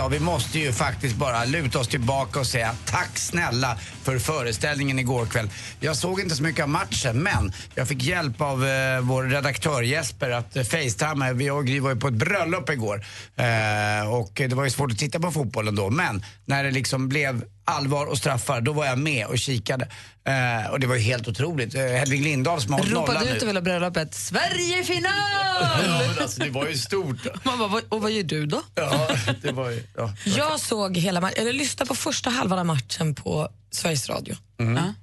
[0.00, 4.98] jag, vi måste ju faktiskt bara luta oss tillbaka och säga tack snälla för föreställningen
[4.98, 5.50] igår kväll.
[5.80, 9.82] Jag såg inte så mycket av matchen, men jag fick hjälp av eh, vår redaktör
[9.82, 11.32] Jesper att eh, facetima.
[11.32, 13.04] Vi och Gry var ju på ett bröllop igår
[13.36, 17.08] eh, och det var ju svårt att titta på fotbollen då, men när det liksom
[17.08, 19.88] blev allvar och straffar, då var jag med och kikade.
[20.24, 21.74] Eh, och det var ju helt otroligt.
[21.74, 23.50] Eh, Hedvig Lindahl som har hållit nollan Ropade ut nu.
[23.50, 25.12] över bröllopet, Sverige final!
[25.60, 27.16] Ja, men alltså, det var ju stort.
[27.44, 28.62] Man bara, "Vad- och vad gör du då?
[28.74, 29.08] Ja,
[29.42, 29.84] det var ju...
[29.96, 30.12] Ja.
[30.24, 34.36] Jag såg hela matchen, eller lyssnade på första halvan av matchen på Sveriges Radio.
[34.56, 34.94] Ja.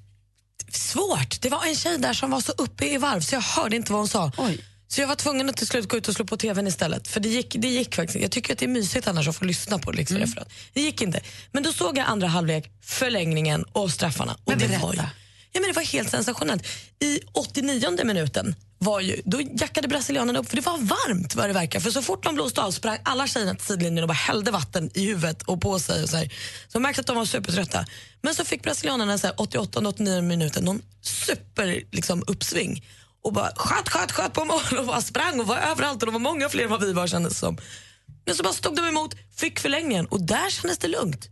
[0.71, 1.41] Svårt.
[1.41, 3.91] Det var en tjej där som var så uppe i varv så jag hörde inte
[3.91, 4.31] vad hon sa.
[4.37, 4.59] Oj.
[4.87, 7.07] Så jag var tvungen att till slut gå ut och slå på tvn istället.
[7.07, 8.19] För det gick, det gick faktiskt.
[8.21, 10.27] Jag tycker att det är mysigt annars att få lyssna på liksom, Mm.
[10.29, 10.49] referat.
[10.73, 11.21] Det gick inte.
[11.51, 14.33] Men då såg jag andra halvlek, förlängningen och straffarna.
[14.33, 14.85] Och Men det berätta.
[14.85, 14.99] var, ju,
[15.51, 16.67] ja, men det var helt sensationellt.
[16.99, 21.53] I 89 minuten var ju, då jackade brasilianerna upp för det var varmt vad det
[21.53, 21.79] verkar.
[21.79, 24.89] För så fort de blåste av sprang alla tjejerna till sidlinjen och bara hällde vatten
[24.93, 26.03] i huvudet och på sig.
[26.03, 26.25] Och så, här.
[26.67, 27.85] så jag märkte att de var supertrötta.
[28.21, 32.83] Men så fick brasilianerna så här 88-89 minuten någon super liksom, uppsving
[33.27, 36.13] och bara sköt, sköt, sköt på mål och bara sprang och var överallt och de
[36.13, 37.57] var många fler än vad vi var kändes som.
[38.25, 41.29] Men så bara stod de emot, fick förlängningen och där kändes det lugnt.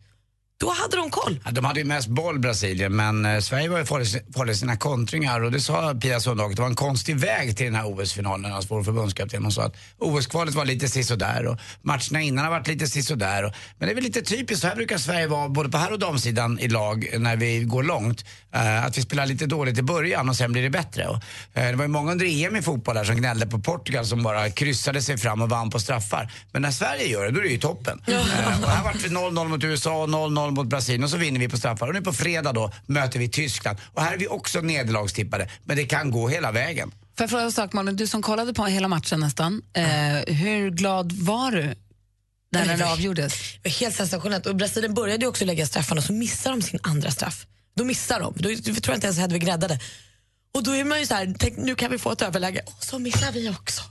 [0.58, 1.40] Då hade de koll.
[1.46, 4.78] Ja, de hade ju mest boll Brasilien men eh, Sverige var ju farlig i sina
[4.78, 8.54] kontringar och det sa Pia Sundhage, det var en konstig väg till den här OS-finalen,
[8.54, 9.44] alltså vår förbundskapten.
[9.44, 13.44] Hon sa att OS-kvalet var lite sisådär och matcherna innan har varit lite sisådär.
[13.44, 15.92] Och, men det är väl lite typiskt, så här brukar Sverige vara både på här
[15.92, 18.26] och damsidan i lag när vi går långt.
[18.54, 21.08] Eh, att vi spelar lite dåligt i början och sen blir det bättre.
[21.08, 21.20] Och,
[21.54, 24.24] eh, det var ju många under EM i fotboll där som gnällde på Portugal som
[24.24, 26.32] bara kryssade sig fram och vann på straffar.
[26.52, 28.02] Men när Sverige gör det, då är det ju toppen.
[28.08, 28.18] Eh,
[28.64, 30.10] och här vart vi 0-0 mot USA och
[30.48, 31.88] 0-0 mot Brasilien och så vinner vi på straffar.
[31.88, 33.78] Och nu på fredag då möter vi Tyskland.
[33.94, 35.50] Och här är vi också nederlagstippade.
[35.64, 36.92] Men det kan gå hela vägen.
[36.92, 37.96] Får jag fråga en sak, Malin?
[37.96, 39.62] Du som kollade på hela matchen nästan.
[39.74, 39.84] Eh,
[40.36, 41.76] hur glad var du
[42.52, 43.34] när var- avgjordes?
[43.64, 44.46] Det var helt sensationellt.
[44.46, 47.46] Och Brasilien började ju också lägga straffarna och så missar de sin andra straff.
[47.76, 48.34] Då missar de.
[48.38, 49.80] Då tror jag inte ens Hedvig räddade.
[50.56, 52.62] Och då är man ju så här, tänk, nu kan vi få ett överläge.
[52.66, 53.82] Och så missar vi också.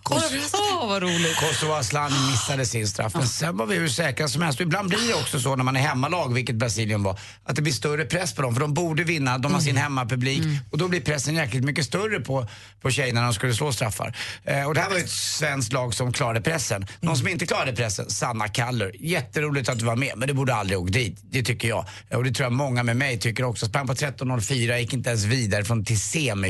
[0.54, 1.36] Åh, vad roligt.
[1.36, 4.60] Kosovo Asllani missade sin straff, men sen var vi hur säkra som helst.
[4.60, 7.72] Ibland blir det också så när man är hemmalag, vilket Brasilien var, att det blir
[7.72, 8.54] större press på dem.
[8.54, 12.20] För de borde vinna, de har sin hemmapublik och då blir pressen jäkligt mycket större
[12.20, 12.48] på,
[12.80, 14.16] på tjejerna när de skulle slå straffar.
[14.44, 16.86] Eh, och det här var ju ett svenskt lag som klarade pressen.
[17.00, 18.92] Någon som inte klarade pressen, Sanna Kallur.
[19.00, 21.18] Jätteroligt att du var med, men du borde aldrig åkt dit.
[21.22, 21.86] Det tycker jag.
[22.10, 23.66] Eh, Och det tror jag många med mig tycker också.
[23.66, 26.00] Sprang på 13.04, gick inte ens vidare från till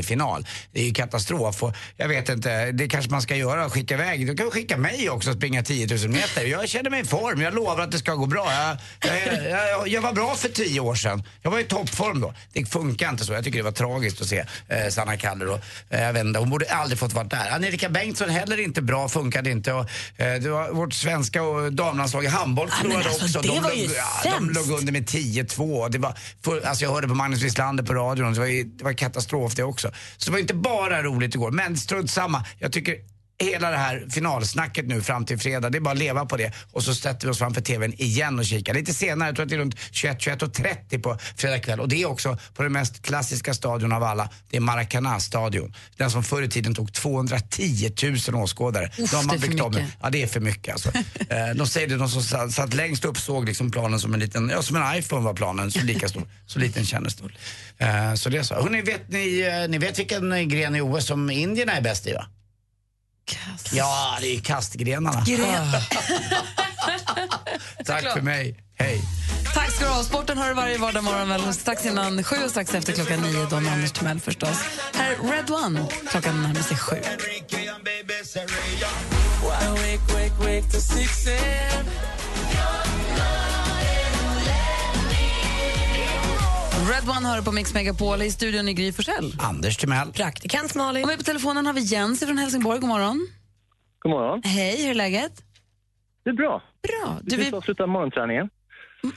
[0.05, 0.45] semifinal.
[0.71, 1.63] Det är ju katastrof.
[1.63, 4.27] Och jag vet inte, det kanske man ska göra, skicka iväg.
[4.27, 6.45] Du kan skicka mig också och springa 10 000 meter.
[6.45, 8.47] Jag känner mig i form, jag lovar att det ska gå bra.
[8.53, 8.77] Jag,
[9.11, 11.23] jag, jag, jag var bra för 10 år sedan.
[11.41, 12.33] Jag var i toppform då.
[12.53, 13.33] Det funkar inte så.
[13.33, 15.49] Jag tycker det var tragiskt att se eh, Sanna Kallur.
[15.49, 17.51] Och, eh, jag vet inte, hon borde aldrig fått vara där.
[17.51, 19.73] Angelika Bengtsson heller inte bra, funkade inte.
[19.73, 23.41] Och, eh, det var vårt svenska och damlandslag i handboll Ja, förlorade alltså, också.
[23.41, 23.91] det de, var låg,
[24.23, 25.89] ja, de låg under med 10-2.
[25.89, 26.13] Det var,
[26.43, 29.63] för, alltså jag hörde på Magnus Wislander på radion, det var, det var katastrof det
[29.63, 29.91] också.
[30.17, 32.45] Så det var inte bara roligt igår, men strunt samma.
[32.59, 32.95] Jag tycker
[33.39, 36.51] hela det här finalsnacket nu fram till fredag, det är bara att leva på det.
[36.71, 38.73] Och så sätter vi oss framför TVn igen och kikar.
[38.73, 41.79] Lite senare, jag tror att det är runt 21, 21 och 30 på fredag kväll.
[41.79, 44.29] Och det är också på den mest klassiska stadion av alla.
[44.49, 45.73] Det är Maracana-stadion.
[45.97, 47.91] Den som förr i tiden tog 210
[48.31, 48.85] 000 åskådare.
[48.97, 49.81] Uff, De har det är för byggt om den.
[49.83, 49.97] mycket.
[50.01, 50.91] Ja, det är för mycket alltså.
[51.29, 54.49] Eh, de säger det, de som satt, längst upp såg liksom planen som en liten,
[54.49, 56.23] ja som en iPhone var planen, så lika stor.
[56.45, 57.23] Så liten kändes det.
[57.85, 58.55] Eh, så det är så.
[58.55, 62.13] Hörrni, vet ni, eh, ni vet vilken gren i OS som indierna är bäst i
[62.13, 62.25] va?
[63.25, 63.73] Kast.
[63.73, 65.23] Ja, det är kastgrenarna.
[65.25, 65.71] Gren.
[67.85, 68.59] Tack för mig.
[68.77, 69.01] Hej.
[69.53, 70.03] Tack ska du ha.
[70.03, 71.53] Sporten har du varje vardag morgon väl?
[71.53, 74.59] Strax innan sju och strax efter klockan nio då med Anders Timell förstås.
[74.93, 75.85] Här är Red One.
[76.11, 76.95] Klockan närmar sig sju.
[86.91, 89.33] Red One hör på Mix Megapol i studion i Gry Forssell.
[89.39, 90.11] Anders Timell.
[90.11, 91.03] Praktikant Malin.
[91.03, 92.79] Och med på telefonen har vi Jens från Helsingborg.
[92.79, 93.27] God morgon.
[93.99, 94.41] God morgon.
[94.43, 95.43] Hej, hur är läget?
[96.23, 96.63] Det är bra.
[96.87, 97.19] Bra.
[97.23, 97.57] Du, Du, vi vi...
[97.57, 98.49] avslutar morgonträningen.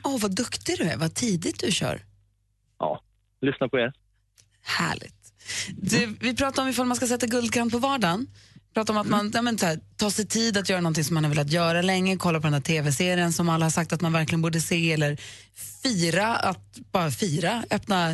[0.04, 0.96] Åh, vad duktig du är.
[0.96, 2.00] Vad tidigt du kör.
[2.78, 3.00] Ja,
[3.40, 3.92] lyssna på er.
[4.62, 5.14] Härligt.
[5.68, 8.26] Du, vi pratar om ifall man ska sätta guldkant på vardagen.
[8.78, 11.14] Vi om att man ja, men, så här, tar sig tid att göra någonting som
[11.14, 14.00] man har velat göra länge, kolla på den här tv-serien som alla har sagt att
[14.00, 15.16] man verkligen borde se eller
[15.82, 18.08] fira, att bara fira, öppna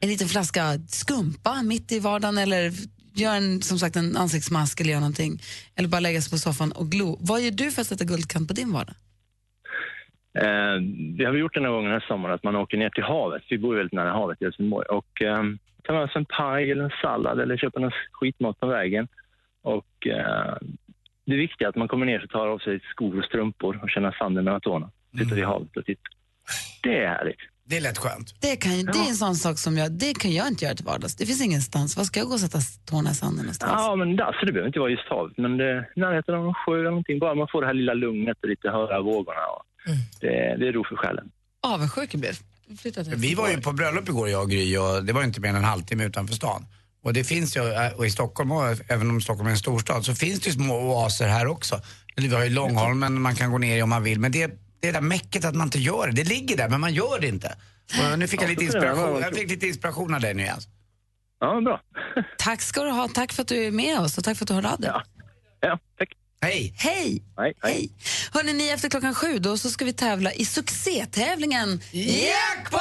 [0.00, 2.72] en liten flaska skumpa mitt i vardagen eller
[3.14, 5.38] göra en, som sagt, en ansiktsmask eller göra någonting.
[5.76, 7.16] Eller bara lägga sig på soffan och glo.
[7.20, 8.94] Vad gör du för att sätta guldkant på din vardag?
[10.38, 10.76] Eh,
[11.16, 13.04] det har vi gjort den här gången den här sommaren, att man åker ner till
[13.04, 13.42] havet.
[13.50, 14.86] Vi bor väldigt nära havet i Helsingborg.
[14.86, 15.42] Och eh,
[15.84, 19.08] tar med sig en paj eller en sallad eller köper någon skitmat på vägen.
[19.74, 20.56] Och eh,
[21.26, 23.90] det viktiga är att man kommer ner och tar av sig skor och strumpor och
[23.90, 24.90] känner sanden mellan tårna.
[25.18, 26.12] Sitter vid havet och tittar.
[26.82, 27.42] Det är härligt.
[27.64, 28.28] Det är lätt skönt.
[28.40, 30.84] Det, kan, det är en sån sak som jag, det kan jag inte göra till
[30.84, 31.16] vardags.
[31.16, 31.96] Det finns ingenstans.
[31.96, 32.58] Var ska jag gå och sätta
[32.90, 33.72] tårna i sanden någonstans?
[33.76, 36.54] Ja, men det, alltså, det behöver inte vara just havet, men det, närheten av en
[36.54, 37.18] sjö eller någonting.
[37.18, 39.44] Bara man får det här lilla lugnet och lite höra vågorna.
[39.54, 39.62] Och
[40.20, 41.30] det, det är ro för själen.
[41.60, 42.34] Avundsjuk jag blev.
[43.16, 45.56] Vi var ju på bröllop igår jag och Gry och det var inte mer än
[45.56, 46.66] en halvtimme utanför stan.
[47.08, 47.60] Och det finns ju,
[47.96, 50.74] och i Stockholm, och även om Stockholm är en storstad, så finns det ju små
[50.74, 51.80] oaser här också.
[52.16, 54.50] Eller vi har ju Långholmen man kan gå ner i om man vill, men det,
[54.80, 56.12] det är där mäcket att man inte gör det.
[56.12, 57.56] Det ligger där, men man gör det inte.
[58.12, 60.68] Och nu fick jag Ja, lite inspiration, jag fick lite inspiration av dig nu Jens.
[61.40, 61.80] Ja, bra.
[62.38, 63.08] Tack ska du ha.
[63.08, 64.90] Tack för att du är med oss och tack för att du hörde av dig.
[64.94, 65.02] Ja,
[65.60, 66.08] ja tack.
[66.40, 66.74] Hej!
[66.76, 67.22] Hej!
[67.38, 67.90] Hej, hej.
[68.32, 72.80] Hörrni, ni efter klockan sju då så ska vi tävla i succétävlingen Jackpot!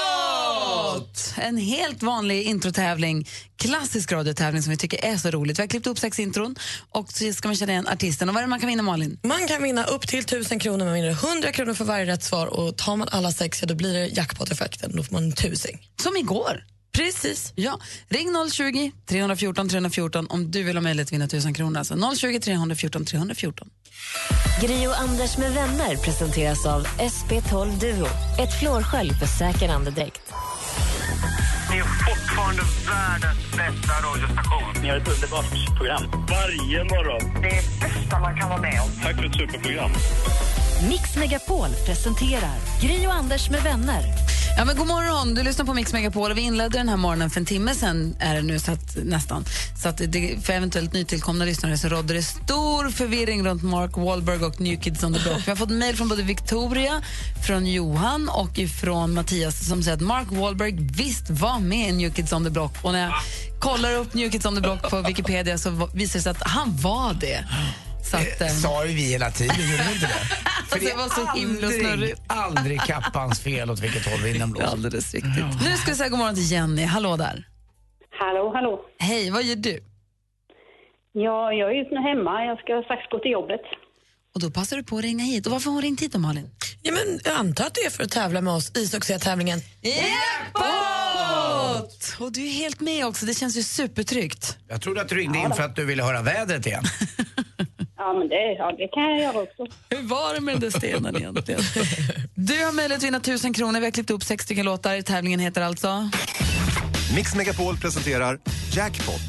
[1.37, 5.59] En helt vanlig introtävling, klassisk radiotävling som vi tycker är så roligt.
[5.59, 6.55] Vi har klippt upp sex intron
[6.89, 8.29] och så ska man känna igen artisten.
[8.29, 9.19] Och vad är det man kan vinna Malin?
[9.23, 12.47] Man kan vinna upp till 1000 kronor, man vinner 100 kronor för varje rätt svar
[12.47, 15.87] och tar man alla sex ja, då blir det jackpot-effekten, då får man en tusing.
[16.01, 16.63] Som igår.
[16.97, 17.53] Precis.
[17.55, 17.79] Ja.
[18.09, 21.77] Ring 020 314 314 om du vill ha möjlighet att vinna 1000 kronor.
[21.77, 23.69] Alltså 020 314 314.
[24.61, 28.07] Gri och Anders med vänner presenteras av SP12 Duo.
[28.39, 30.21] Ett flårskölj för säker andedräkt.
[31.71, 34.81] Ni är fortfarande världens bästa radiostation.
[34.81, 36.03] Ni har ett underbart program.
[36.29, 37.41] Varje morgon.
[37.41, 39.03] Det är bästa man kan vara med om.
[39.03, 39.91] Tack för ett superprogram.
[40.81, 44.03] Mix Megapol presenterar Gri och Anders med vänner.
[44.57, 47.39] Ja, men god morgon, du lyssnar på Mix Megapol vi inledde den här morgonen för
[47.39, 49.45] en timme sen är det nu så att, nästan.
[49.83, 54.45] Så att det, för eventuellt nytillkomna lyssnare så rådde det stor förvirring runt Mark Wahlberg
[54.45, 55.41] och New Kids on the Block.
[55.45, 57.01] Vi har fått mejl från både Victoria,
[57.47, 62.13] från Johan och från Mattias som säger att Mark Wahlberg visst var med i New
[62.13, 62.73] Kids on the Block.
[62.81, 63.13] Och när jag
[63.59, 66.77] kollar upp New Kids on the Block på Wikipedia så visar det sig att han
[66.77, 67.45] var det.
[68.11, 70.13] Så att, eh, Sa ju vi hela tiden, gjorde vi inte det?
[70.69, 72.21] För det var så himla aldrig, snurrigt.
[72.27, 74.67] aldrig kappans fel åt vilket håll vinden blåser.
[74.67, 75.33] Alldeles riktigt.
[75.63, 76.83] Nu ska vi säga god morgon till Jenny.
[76.85, 77.47] Hallå där.
[78.19, 78.79] Hallå, hallå.
[78.99, 79.79] Hej, vad gör du?
[81.11, 82.45] Ja, jag är just nu hemma.
[82.45, 83.61] Jag ska strax gå till jobbet.
[84.35, 85.45] Och då passar du på att ringa hit.
[85.45, 86.49] Och varför har hon ringt hit då, Malin?
[86.81, 90.63] Ja, men jag antar att det är för att tävla med oss i succétävlingen Jackpot!
[92.19, 93.25] Och du är helt med också.
[93.25, 94.57] Det känns ju supertryggt.
[94.67, 96.83] Jag trodde att du ringde in för att du ville höra vädret igen.
[97.97, 99.65] Ja, men det, ja, det kan jag göra också.
[99.89, 101.61] Hur var det med den stenen egentligen?
[102.35, 103.79] Du har möjlighet att vinna 1000 kronor.
[103.79, 105.01] Vi har klippt upp sex stycken låtar.
[105.01, 106.09] Tävlingen heter alltså...
[107.15, 108.39] Mix Megapol presenterar
[108.75, 109.21] Jackpot.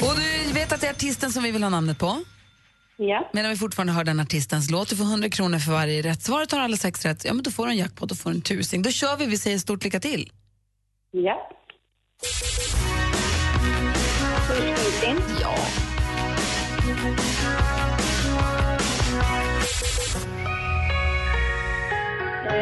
[0.00, 0.16] Och
[0.48, 2.16] du vet att det är artisten som vi vill ha namnet på?
[2.96, 3.30] Ja.
[3.32, 4.88] Medan vi fortfarande hör den artistens låt.
[4.88, 6.46] Du får 100 kronor för varje rätt svar.
[6.46, 8.08] Tar alla sex rätt, ja men då får du en jackpot.
[8.08, 8.82] Då får en tusing.
[8.82, 9.26] Då kör vi.
[9.26, 10.32] Vi säger stort lycka till.
[11.10, 11.50] Ja.
[12.22, 12.26] Ja.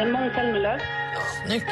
[0.05, 0.79] Måns Zelmerlöw.
[1.45, 1.69] Snyggt.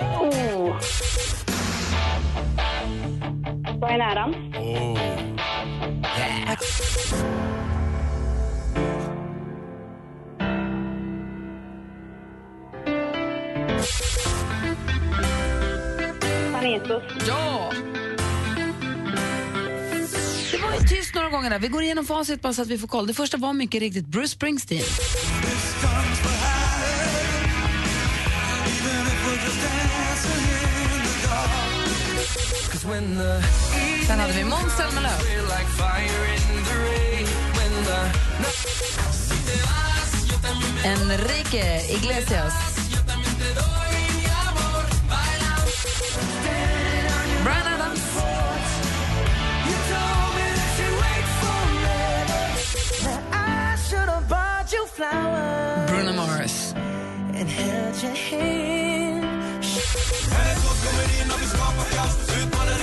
[0.00, 0.78] Oh.
[3.80, 4.36] Bryan Adams.
[4.36, 4.39] Panetos.
[21.44, 21.58] Ju.
[21.58, 23.06] Vi går igenom facit bara så att vi får koll.
[23.06, 24.84] Det första var mycket riktigt Bruce Springsteen.
[34.06, 35.10] Sen hade vi Måns Zelmerlöw.
[40.84, 42.69] Enrique Iglesias.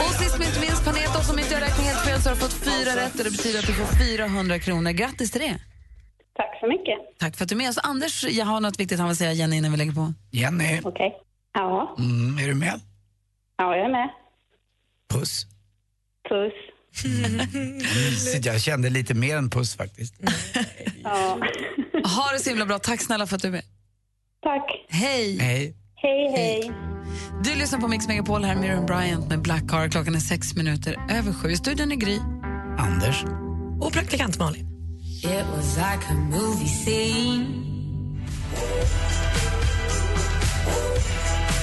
[0.06, 2.42] Och sist men inte minst Paneto, som inte jag räknar helt fel så har du
[2.42, 3.86] fått fyra rätt och det betyder att du får
[4.18, 4.92] 400 kronor.
[4.92, 5.60] Grattis till det.
[6.36, 7.20] Tack så mycket.
[7.20, 7.78] Tack för att du är med oss.
[7.78, 10.14] Anders, jag har något viktigt han vill säga Jenny innan vi lägger på.
[10.32, 11.14] Jenny, Okej.
[11.54, 11.96] Ja.
[12.00, 12.80] mm, är du med?
[13.58, 14.10] ja, jag är med.
[15.14, 15.46] Puss.
[16.30, 16.54] Puss.
[17.94, 20.16] Mysigt, Jag kände lite mer än puss faktiskt.
[21.04, 21.40] Ja.
[22.04, 22.80] Ha det så himla bra.
[22.80, 23.64] Tack snälla för att du är med.
[24.48, 24.86] Tack.
[24.90, 25.38] Hej.
[25.40, 25.76] Hej.
[25.96, 26.72] Hej, hej.
[27.44, 29.88] Du lyssnar på Mix Megapol här, Miriam Bryant med Black Car.
[29.88, 31.50] Klockan är sex minuter över sju.
[31.50, 32.20] I studion är Gry.
[32.78, 33.24] Anders.
[33.82, 34.68] Och praktikant Malin.
[35.24, 37.46] It was like a movie scene.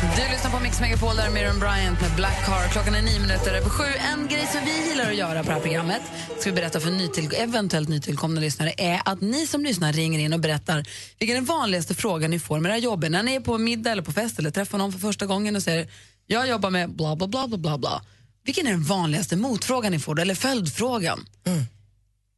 [0.05, 2.69] Du lyssnar på Mix Megapol där Miriam Bryant med Black Car.
[2.69, 3.85] Klockan är nio minuter över sju.
[3.85, 6.03] En grej som vi gillar att göra på det här programmet,
[6.39, 10.33] ska vi berätta för nytill, eventuellt nytillkomna lyssnare, är att ni som lyssnar ringer in
[10.33, 10.85] och berättar
[11.19, 13.05] vilken är den vanligaste frågan ni får med era jobb.
[13.09, 15.63] När ni är på middag eller på fest eller träffar någon för första gången och
[15.63, 15.91] säger
[16.27, 18.03] jag jobbar med bla bla bla bla bla bla.
[18.45, 21.27] Vilken är den vanligaste motfrågan ni får, eller följdfrågan?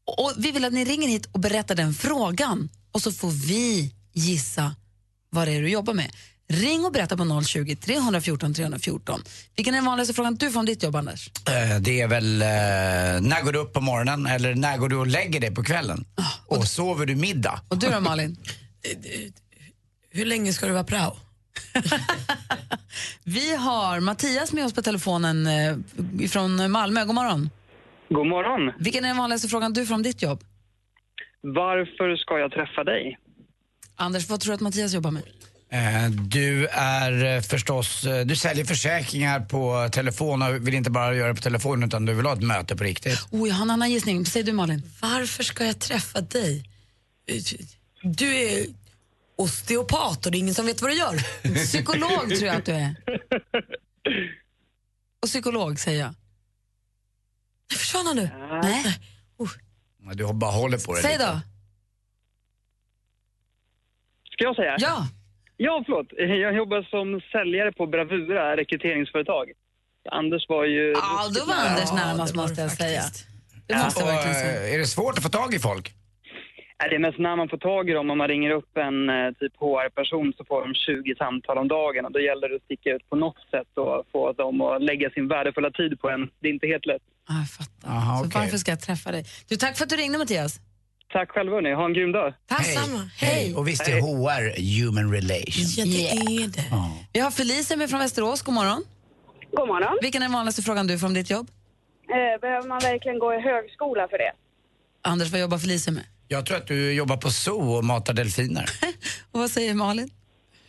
[0.07, 3.95] Och vi vill att ni ringer hit och berättar den frågan och så får vi
[4.13, 4.75] gissa
[5.31, 6.11] vad det är du jobbar med.
[6.49, 9.21] Ring och berätta på 020 314 314.
[9.57, 11.31] Vilken är den vanligaste frågan du får om ditt jobb, Anders?
[11.49, 12.49] Eh, Det är väl eh,
[13.29, 16.05] när går du upp på morgonen eller när går du och lägger dig på kvällen?
[16.47, 17.61] och sover du middag?
[17.69, 18.37] Och du då, Malin?
[20.11, 21.17] Hur länge ska du vara prao?
[23.25, 25.77] Vi har Mattias med oss på telefonen eh,
[26.29, 27.05] från Malmö.
[27.05, 27.51] God morgon.
[28.09, 28.73] God morgon.
[28.79, 30.45] Vilken är den vanligaste frågan du får om ditt jobb?
[31.41, 33.19] Varför ska jag träffa dig?
[33.97, 35.23] Anders, vad tror du att Mattias jobbar med?
[35.77, 41.15] Eh, Du är eh, förstås, eh, du säljer försäkringar på telefon och vill inte bara
[41.15, 43.27] göra det på telefon utan du vill ha ett möte på riktigt.
[43.31, 44.27] Oh, jag har en annan gissning.
[44.27, 44.83] Säg du Malin.
[45.03, 46.71] Varför ska jag träffa dig?
[48.03, 48.67] Du är
[49.37, 51.17] osteopat och det är ingen som vet vad du gör.
[51.67, 52.97] Psykolog tror jag att du är.
[55.23, 56.15] Och psykolog säger jag.
[57.71, 58.31] Jag försvann han nu.
[58.63, 58.99] Nej.
[60.07, 61.25] Ja, Du bara håller på det Säg lite.
[61.27, 61.41] då.
[64.33, 64.77] Ska jag säga?
[64.79, 65.09] Ja.
[65.57, 66.07] Ja, förlåt.
[66.19, 69.53] Jag jobbar som säljare på Bravura rekryteringsföretag.
[70.11, 70.93] Anders var ju...
[70.93, 73.03] Ja, då var Anders närmast måste jag säga.
[73.67, 74.67] Det måste jag Och, verkligen säga.
[74.69, 75.93] eh, Är det svårt att få tag i folk?
[76.91, 79.31] Det är mest när man får tag i dem, om man ringer upp en eh,
[79.41, 82.91] typ HR-person så får de 20 samtal om dagen och då gäller det att sticka
[82.91, 86.31] ut på något sätt och få dem att lägga sin värdefulla tid på en.
[86.41, 87.03] Det är inte helt lätt.
[87.29, 87.89] Ah, jag fattar.
[87.97, 88.41] Aha, Så okej.
[88.41, 89.25] varför ska jag träffa dig?
[89.49, 90.61] Du, tack för att du ringde Mattias.
[91.13, 92.35] Tack själva hörni, ha en grym dag.
[92.49, 93.11] Tack samma.
[93.17, 93.55] Hej.
[93.55, 95.79] Och visst är HR human relations?
[95.79, 96.65] Ja, det är det.
[97.13, 98.43] Vi har Felicia med från Västerås.
[98.43, 98.85] God morgon.
[99.53, 99.99] God morgon.
[100.03, 101.51] Vilken är den vanligaste frågan du får om ditt jobb?
[102.09, 104.33] Eh, behöver man verkligen gå i högskola för det?
[105.03, 106.05] Anders, vad jobbar Felicia med?
[106.29, 108.71] Jag tror att du jobbar på zoo och matar delfiner.
[109.33, 110.11] Och vad säger Malin?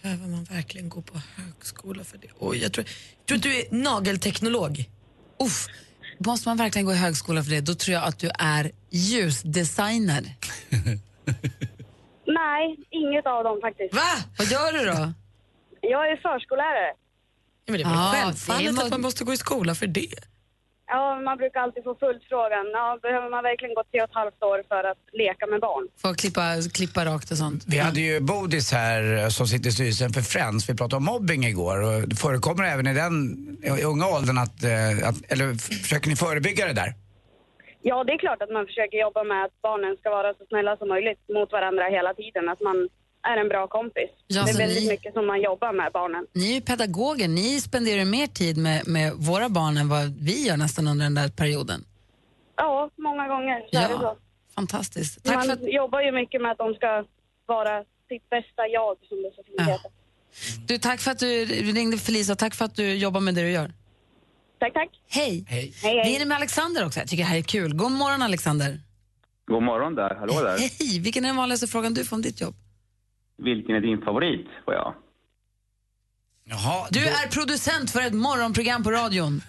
[0.01, 2.27] Behöver man verkligen gå på högskola för det?
[2.39, 2.85] Oj, jag tror,
[3.17, 4.85] jag tror att du är nagelteknolog.
[5.43, 5.67] Uff,
[6.17, 7.61] måste man verkligen gå i högskola för det?
[7.61, 10.23] Då tror jag att du är ljusdesigner.
[12.25, 13.93] Nej, inget av dem faktiskt.
[13.95, 14.01] Va?
[14.37, 15.13] Vad gör du då?
[15.81, 16.93] Jag är förskollärare.
[17.65, 20.13] Ja, men det är väl Ja, självfallet att man måste gå i skola för det.
[20.89, 22.65] Ja, man brukar alltid få fullt frågan.
[22.73, 25.87] Ja, behöver man verkligen gå tre och ett halvt år för att leka med barn?
[26.01, 27.63] Få klippa, klippa rakt och sånt.
[27.67, 30.69] Vi hade ju Bodis här eh, som sitter i styrelsen för Friends.
[30.69, 33.15] Vi pratade om mobbing igår och det förekommer även i den
[33.63, 35.47] i unga åldern att, eh, att eller
[35.83, 36.93] försöker ni förebygga det där?
[37.81, 40.77] Ja, det är klart att man försöker jobba med att barnen ska vara så snälla
[40.77, 42.49] som möjligt mot varandra hela tiden.
[42.49, 42.89] Att man
[43.31, 44.09] är en bra kompis.
[44.27, 46.23] Ja, det är väldigt ni- mycket som man jobbar med barnen.
[46.33, 50.47] Ni är ju pedagoger, ni spenderar mer tid med, med våra barn än vad vi
[50.47, 51.85] gör nästan under den där perioden.
[52.55, 54.03] Ja, många gånger så är det så.
[54.03, 54.17] Ja,
[54.55, 55.23] fantastiskt.
[55.23, 57.05] Tack man för att, jobbar ju mycket med att de ska
[57.45, 59.63] vara sitt bästa jag, som det så fint Ja.
[59.63, 59.91] heter.
[60.67, 63.41] du, tack för att du ringde Felicia och tack för att du jobbar med det
[63.41, 63.71] du gör.
[64.59, 64.89] Tack, tack.
[65.09, 65.45] Hej.
[65.47, 65.73] Hej.
[65.83, 66.99] Hej, Vi är inne med Alexander också.
[66.99, 67.73] Jag tycker det här är kul.
[67.75, 68.79] God morgon Alexander.
[69.47, 70.57] God morgon där, hallå där.
[70.79, 70.99] Hej.
[70.99, 72.55] Vilken är den vanligaste frågan du får om ditt jobb?
[73.37, 74.47] Vilken är din favorit?
[74.65, 74.93] Får jag?
[76.43, 79.41] Jaha, Du då- är producent för ett morgonprogram på radion.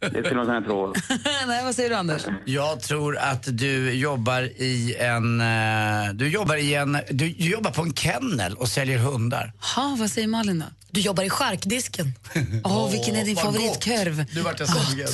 [0.00, 0.94] Det skulle man kunna tro.
[1.46, 2.22] Nej, vad säger du Anders?
[2.44, 5.40] Jag tror att du jobbar i en...
[5.40, 6.92] eh, Du jobbar i en...
[6.92, 9.52] Du, du jobbar på en kennel och säljer hundar.
[9.76, 10.64] Ha, vad säger Malin då?
[10.90, 12.06] Du jobbar i charkdisken.
[12.64, 14.24] Åh, vilken är din favoritkorv?
[14.34, 15.08] Du vart jag sugen.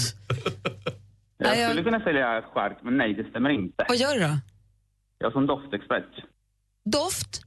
[1.39, 3.85] Jag skulle kunna sälja skärk, men nej, det stämmer inte.
[3.89, 4.39] Vad gör du då?
[5.19, 6.25] Jag är som doftexpert.
[6.85, 7.44] Doft?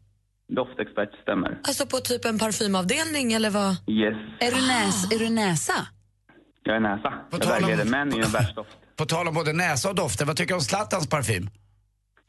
[0.56, 1.60] Doftexpert stämmer.
[1.64, 3.72] Alltså på typ en parfymavdelning eller vad?
[3.72, 5.74] Yes, Är du, näs, är du näsa?
[6.64, 7.10] jag är näsa.
[7.10, 8.70] På Jag tal om- vägleder män i en världsdoft.
[8.96, 11.50] På tal om både näsa och dofter, vad tycker du om Zlatans parfym?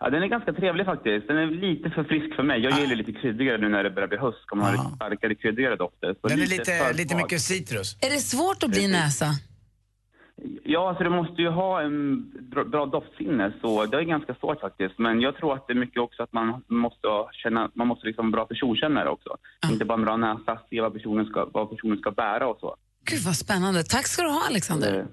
[0.00, 1.28] Ja, den är ganska trevlig faktiskt.
[1.28, 2.60] Den är lite för frisk för mig.
[2.60, 4.38] Jag gillar lite kryddigare nu när det börjar bli höst.
[4.42, 6.14] Ska man ha lite starkare, kryddigare dofter.
[6.20, 7.96] Så Den är för lite, lite mycket citrus.
[8.00, 9.26] Är det svårt att bli näsa?
[10.64, 12.24] Ja, så du måste ju ha en
[12.70, 14.98] bra, doftsinne, så det är ganska svårt faktiskt.
[14.98, 18.24] Men jag tror att det är mycket också att man måste känna, man måste liksom
[18.30, 19.36] vara bra personkännare också.
[19.70, 22.76] Inte bara en bra näsa, se vad personen ska, vad personen ska bära och så.
[23.04, 23.82] Gud vad spännande.
[23.82, 24.98] Tack ska du ha Alexander.
[24.98, 25.04] Eh,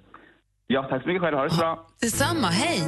[0.67, 1.37] Ja, tack så mycket själv.
[1.37, 1.87] Ha det så bra.
[2.01, 2.79] Detsamma, hej.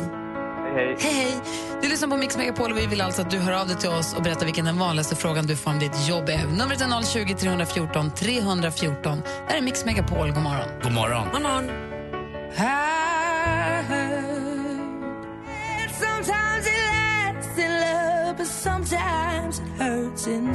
[0.63, 0.95] Hej, hej.
[0.99, 1.41] Hej, hej.
[1.81, 3.89] Du lyssnar på Mix Megapol och vi vill alltså att du hör av dig till
[3.89, 6.45] oss och berättar vilken den vanligaste frågan du får om ditt jobb är.
[6.59, 9.17] Numret är 020 314 314.
[9.47, 10.27] Det här är Mix Megapol.
[10.31, 10.67] God morgon.
[10.83, 11.27] God morgon.
[11.33, 11.86] God morgon.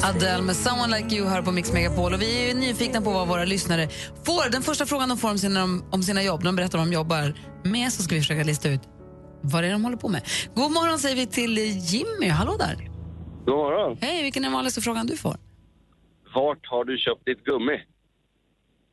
[0.05, 2.15] Adele med Someone Like You hör på Mix Megapol.
[2.15, 3.89] Och vi är ju nyfikna på vad våra lyssnare
[4.25, 4.51] får.
[4.51, 7.35] Den första frågan de får om sina, om sina jobb, de berättar om de jobbar
[7.65, 8.81] med, så ska vi försöka lista ut
[9.41, 10.23] vad det är de håller på med.
[10.55, 11.59] God morgon säger vi till
[11.93, 12.29] Jimmy.
[12.29, 12.77] Hallå där.
[13.47, 13.99] God morgon.
[14.01, 15.37] Hej, vilken är den vanligaste frågan du får?
[16.35, 17.81] Vart har du köpt ditt gummi?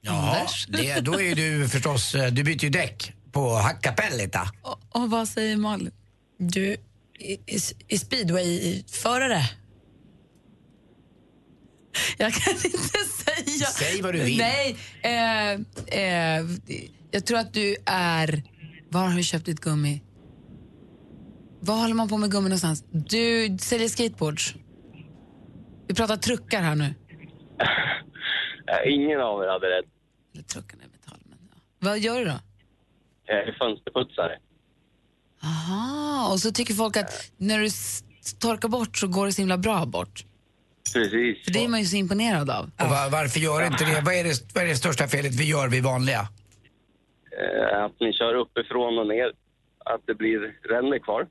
[0.01, 4.51] Ja, det, då är du förstås, eh, du byter ju däck på Hackapellita.
[4.61, 5.91] Och, och vad säger Malin?
[6.37, 6.77] Du
[7.19, 9.41] är, speedway-förare.
[12.17, 12.69] Jag kan inte
[13.25, 13.67] säga.
[13.67, 14.37] Säg vad du vill.
[14.37, 15.51] Nej, eh,
[15.99, 16.45] eh,
[17.11, 18.43] jag tror att du är...
[18.89, 20.01] Var har du köpt ditt gummi?
[21.59, 22.83] Var håller man på med gummi någonstans?
[22.91, 24.55] Du säljer skateboards.
[25.87, 26.93] Vi pratar truckar här nu.
[28.69, 29.85] Äh, ingen av er hade rätt.
[30.33, 31.57] Eller truckarna är metall, men ja.
[31.79, 32.39] Vad gör du då?
[33.25, 34.39] Jag är fönsterputsare.
[35.43, 37.69] Aha, och så tycker folk att när du
[38.39, 40.25] torkar bort så går det så himla bra bort.
[40.93, 41.45] Precis.
[41.45, 42.63] För det är man ju så imponerad av.
[42.63, 44.01] Och var, varför gör inte det?
[44.01, 46.27] Vad är det, vad är det största felet vi gör, vi vanliga?
[47.39, 49.31] Eh, att ni kör uppifrån och ner.
[49.85, 50.39] Att det blir
[50.69, 51.27] ränder kvar.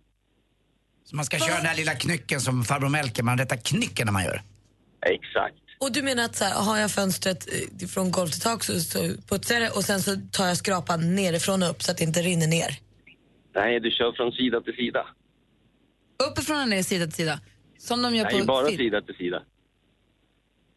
[1.04, 4.12] Så man ska köra den här lilla knycken som farbror Melker, man rättar knycken när
[4.12, 4.42] man gör.
[5.00, 5.67] Exakt.
[5.80, 7.48] Och du menar att så här, har jag fönstret
[7.80, 8.98] eh, från golv till tak så, så
[9.28, 12.04] putsar jag det och sen så tar jag skrapan nerifrån och upp så att det
[12.04, 12.70] inte rinner ner?
[13.54, 15.06] Nej, du kör från sida till sida.
[16.30, 17.40] Uppifrån och ner, sida till sida.
[17.78, 18.78] Som de gör Nej, på bara film.
[18.78, 19.42] sida till sida.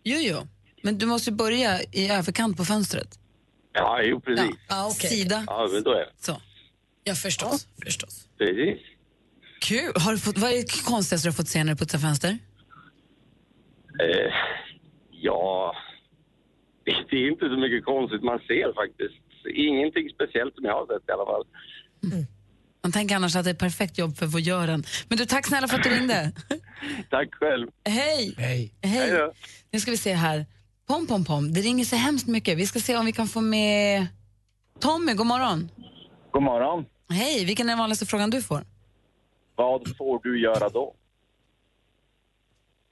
[0.04, 0.48] Jo, jo.
[0.82, 3.20] Men du måste ju börja i överkant på fönstret.
[3.74, 4.56] Ja, jo precis.
[4.70, 5.10] Ja, okej.
[5.10, 5.44] Sida.
[5.48, 6.10] Ja, men då är det.
[6.20, 6.42] Så.
[7.04, 7.68] Ja, förstås.
[7.86, 8.28] förstås.
[8.38, 8.80] Precis.
[9.62, 9.92] Kul.
[9.96, 12.38] Har du fått, vad är det konstigaste du har fått se när du putsar fönster?
[14.00, 14.34] Eh,
[15.22, 15.76] ja,
[16.84, 18.24] det, är inte så mycket konstigt.
[18.24, 19.22] Man ser faktiskt
[19.56, 21.46] ingenting speciellt som jag har sett i alla fall.
[22.84, 24.84] Man tänker annars att det är ett perfekt jobb för voyeuren.
[25.08, 26.32] Men du, tack snälla för att du ringde.
[27.10, 27.68] Tack själv.
[27.86, 28.36] Hej!
[28.38, 28.74] Hej.
[28.82, 29.32] Hej.
[29.72, 30.46] Nu ska vi se här.
[30.88, 31.54] Pom, pom, pom.
[31.54, 32.58] Det ringer så hemskt mycket.
[32.58, 34.08] Vi ska se om vi kan få med
[34.80, 35.14] Tommy.
[35.14, 35.70] God morgon.
[36.32, 36.86] God morgon.
[37.10, 38.66] Hej, vilken är den vanligaste frågan du får?
[39.56, 40.96] Vad får du göra då?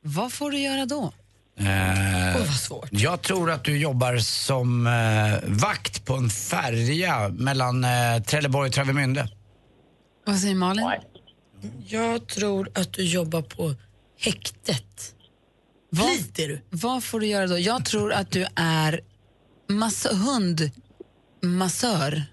[0.01, 1.13] Vad får du göra då?
[1.59, 2.18] Eh,
[2.49, 2.87] vad svårt.
[2.91, 7.89] Jag tror att du jobbar som eh, vakt på en färja mellan eh,
[8.27, 9.27] Trelleborg och Travemünde.
[10.25, 10.85] Vad säger Malin?
[11.85, 13.73] Jag tror att du jobbar på
[14.19, 15.15] häktet.
[15.89, 16.09] Vad,
[16.69, 17.57] vad får du göra då?
[17.57, 19.01] Jag tror att du är
[19.67, 20.09] massa,
[21.41, 22.23] hundmassör.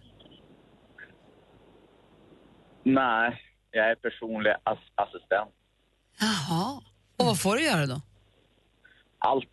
[2.85, 5.51] Nej, jag är personlig ass- assistent.
[6.21, 6.81] Jaha.
[7.17, 8.01] Och vad får du göra då?
[9.19, 9.49] Allt.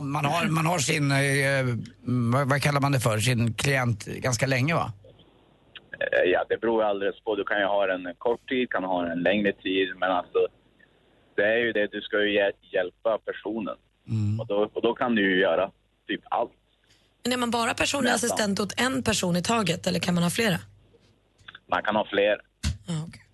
[0.00, 1.64] Man har, man har sin, eh,
[2.32, 4.92] vad, vad kallar man det för, sin klient ganska länge va?
[6.00, 7.36] Eh, Ja, det beror alldeles på.
[7.36, 10.10] Du kan ju ha den en kort tid, kan ha den en längre tid, men
[10.10, 10.38] alltså
[11.36, 13.76] det är ju det, du ska ju hjä- hjälpa personen.
[14.40, 15.70] Och, då, och då kan du ju göra
[16.08, 16.50] typ allt.
[17.24, 20.30] Men är man bara personlig assistent åt en person i taget eller kan man ha
[20.30, 20.58] flera?
[21.70, 22.40] Man kan ha fler.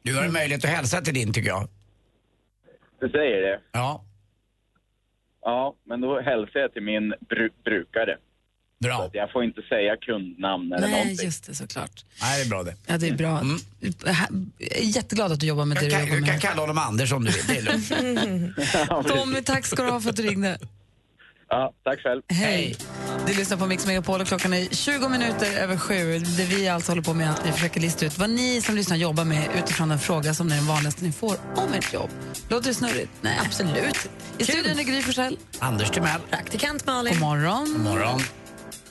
[0.02, 1.68] Du har en möjlighet att hälsa till din tycker jag.
[3.00, 3.60] Du säger det?
[3.72, 4.04] Ja.
[5.48, 8.16] Ja, men då hälsar jag till min bru- brukare.
[8.80, 8.96] Bra.
[8.98, 11.26] Så att jag får inte säga kundnamn eller Nej, någonting.
[11.26, 12.04] just det, såklart.
[12.22, 12.74] Nej, det är bra det.
[12.86, 13.42] Ja, det är bra.
[14.04, 16.42] Jag är jättegglad att du jobbar med det du Kan, jobbar du kan med.
[16.42, 19.08] kalla honom Anders om du vill, det är lugnt.
[19.08, 20.58] Tommy, tack ska du ha för att du ringde.
[21.48, 22.22] Ja, tack själv.
[22.28, 22.76] Hej.
[23.26, 26.18] Du lyssnar på Mix Megapol och klockan är 20 minuter över sju.
[26.18, 28.96] Det vi alltså håller på med att vi försöker lista ut vad ni som lyssnar
[28.96, 32.10] jobbar med utifrån den fråga som är den vanligaste ni får om ert jobb.
[32.48, 33.10] Låter det snurrigt?
[33.20, 33.40] Nej.
[33.44, 34.10] Absolut.
[34.38, 35.38] I studion är Gry Forssell.
[35.58, 36.20] Anders Timell.
[36.30, 37.12] Praktikant Malin.
[37.12, 37.72] God morgon.
[37.72, 38.20] God morgon.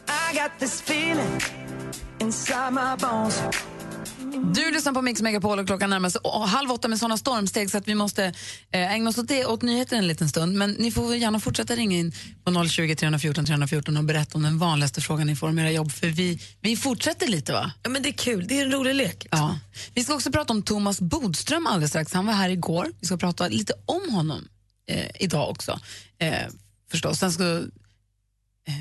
[0.08, 1.42] I got this feeling
[2.20, 3.44] inside my bones.
[4.44, 7.78] Du lyssnar på Mix Megapol och klockan närmar sig halv åtta med såna stormsteg så
[7.78, 8.26] att vi måste
[8.72, 10.58] eh, ägna oss åt, det, åt nyheter en liten stund.
[10.58, 12.14] Men ni får gärna fortsätta ringa in
[12.44, 15.92] på 020 314 314 och berätta om den vanligaste frågan ni får om era jobb.
[15.92, 17.72] För vi, vi fortsätter lite va?
[17.84, 18.48] Ja, men det är kul.
[18.48, 19.28] Det är en rolig lek.
[19.32, 19.60] Ja.
[19.94, 22.14] Vi ska också prata om Thomas Bodström alldeles strax.
[22.14, 22.88] Han var här igår.
[23.00, 24.48] Vi ska prata lite om honom
[24.88, 25.80] eh, idag också.
[26.18, 26.34] Eh,
[26.92, 27.20] förstås.
[27.20, 27.44] Sen ska...
[28.68, 28.74] Eh,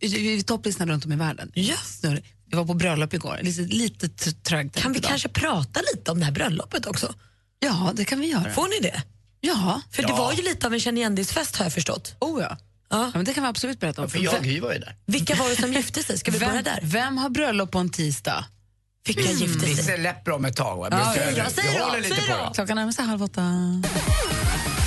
[0.00, 1.52] vi topplistan runt om i världen.
[1.54, 2.02] Yes.
[2.50, 3.38] Jag var på bröllop igår.
[3.42, 4.76] Lite, lite tr- trögt.
[4.76, 5.08] Kan vi idag.
[5.08, 7.14] kanske prata lite om det här bröllopet också?
[7.58, 8.52] Ja, det kan vi göra.
[8.52, 9.02] Får ni det?
[9.40, 9.80] Ja.
[9.90, 12.14] För det var ju lite av en känn igen-fest har jag förstått.
[12.20, 12.56] Oh ja.
[12.90, 13.10] Ja.
[13.14, 14.10] men det kan vi absolut berätta om.
[14.10, 14.96] För jag och Gry var ju där.
[15.06, 16.18] Vilka var det som gifte sig?
[16.18, 16.78] Ska vi vem, börja där?
[16.82, 18.44] Vem har bröllop på en tisdag?
[19.06, 19.96] Vilka gifte Vi sig?
[19.98, 20.88] släpper om ett tag?
[20.90, 22.54] Ja, Vi- säg då, säg vi då, håller lite säg på.
[22.54, 23.42] Klockan närmar sig halv åtta.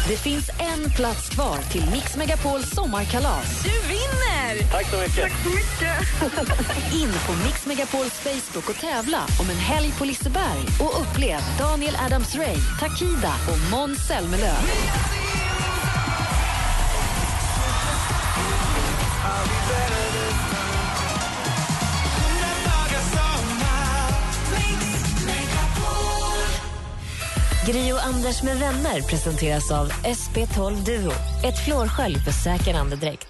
[0.07, 3.63] Det finns en plats kvar till Mix Megapols sommarkalas.
[3.63, 4.38] Du vinner!
[4.49, 5.23] Tack så mycket.
[5.23, 6.93] Tack så mycket.
[6.93, 11.95] In på Mix Megapols Facebook och tävla om en helg på Liseberg och upplev Daniel
[11.95, 14.55] Adams-Ray, Takida och Måns Zelmerlöw.
[27.67, 31.11] Gri och Anders med vänner presenteras av SP12 Duo.
[31.43, 33.27] Ett flårskölj för säker andedräkt.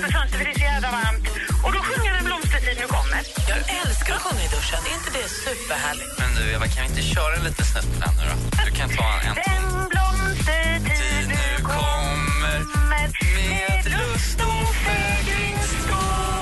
[0.00, 1.28] Öppet fönster för det är så jävla varmt.
[1.64, 3.20] Och då sjunger en blomstertid nu kommer.
[3.52, 4.80] Jag älskar att sjunga i duschen.
[4.90, 6.12] Är inte det superhärligt?
[6.18, 8.36] Men du Eva, kan vi inte köra en liten snutt på den nu då?
[8.66, 12.58] Du kan ta en Den blomstertid nu kommer
[12.92, 13.10] med
[13.96, 15.59] lust och fägringsskap.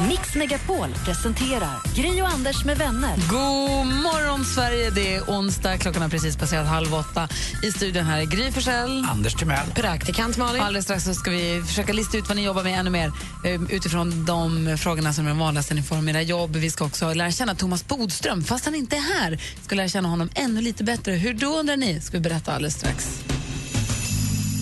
[0.06, 3.16] Mix Megapol presenterar Gri och Anders med vänner.
[3.16, 4.90] God morgon, Sverige!
[4.90, 5.78] Det är onsdag.
[5.78, 7.28] Klockan har precis passerat halv åtta.
[7.62, 9.06] I studion här är Gry Forssell.
[9.10, 9.70] Anders Timell.
[9.74, 10.62] Praktikant Malin.
[10.62, 13.12] Alldeles strax så ska vi försöka lista ut vad ni jobbar med ännu mer
[13.44, 16.56] eh, utifrån de frågorna som är de vanligaste ni får om era jobb.
[16.56, 19.30] Vi ska också lära känna Thomas Bodström, fast han inte är här.
[19.30, 21.12] Vi ska lära känna honom ännu lite bättre.
[21.12, 22.00] Hur då, undrar ni?
[22.00, 23.24] ska vi berätta alldeles strax.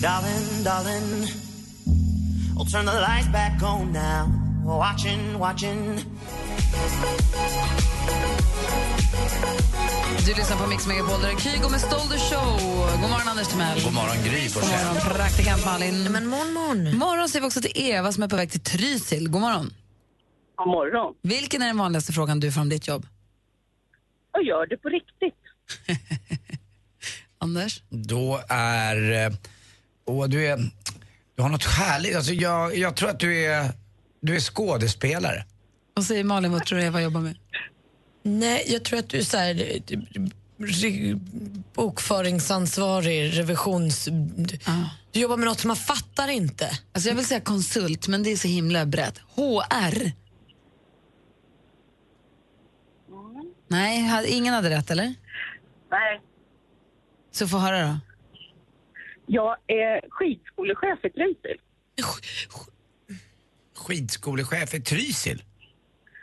[0.01, 1.27] Darling, darling,
[2.55, 4.46] I'll turn the lights back on now.
[4.67, 5.99] Watching, watching.
[10.25, 12.59] Du lyssnar på Mix Megapol, där är Kygo med Stolder Show.
[13.01, 13.81] God morgon, Anders Timell.
[13.83, 16.11] God morgon, Gry God morgon, praktikant Malin.
[16.11, 16.97] Men morgon, morgon.
[16.97, 19.29] Morgon säger vi också till Eva som är på väg till Trysil.
[19.29, 19.73] God morgon.
[20.55, 21.13] God morgon.
[21.21, 23.07] Vilken är den vanligaste frågan du får om ditt jobb?
[24.37, 25.35] Och gör det på riktigt.
[27.39, 27.81] Anders?
[27.89, 29.25] Då är...
[29.25, 29.33] eh,
[30.05, 30.57] Åh, du är...
[31.35, 32.15] Du har något härligt.
[32.15, 33.71] Alltså, jag, jag tror att du är...
[34.27, 35.45] Du är skådespelare.
[35.93, 37.37] Vad säger Malin, vad tror du Eva jobbar med?
[38.23, 41.17] Nej, jag tror att du är så här, eh,
[41.73, 44.05] bokföringsansvarig, revisions...
[44.35, 44.59] Du,
[45.11, 46.69] du jobbar med något som man fattar inte.
[46.93, 49.17] Alltså jag vill säga konsult, men det är så himla brett.
[49.35, 50.11] HR?
[53.67, 55.13] Nej, hade- ingen hade rätt, eller?
[55.91, 56.21] Nej.
[57.31, 57.97] Så få höra då.
[59.25, 61.57] Jag är skitskolechef i Trysil.
[63.87, 65.43] Skidskolechef i Trysil.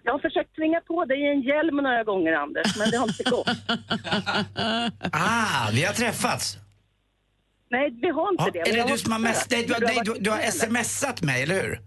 [0.05, 3.25] Jag har försökt tvinga på dig en hjälm några gånger, Anders, men det har inte
[3.31, 3.47] gått.
[5.13, 6.57] Ah, vi har träffats.
[7.71, 8.59] Nej, vi har inte Ja, det.
[8.61, 11.23] är det du har som har, mest, nej, du, Du nej, du, du har smsat
[11.23, 11.81] mig, eller hur?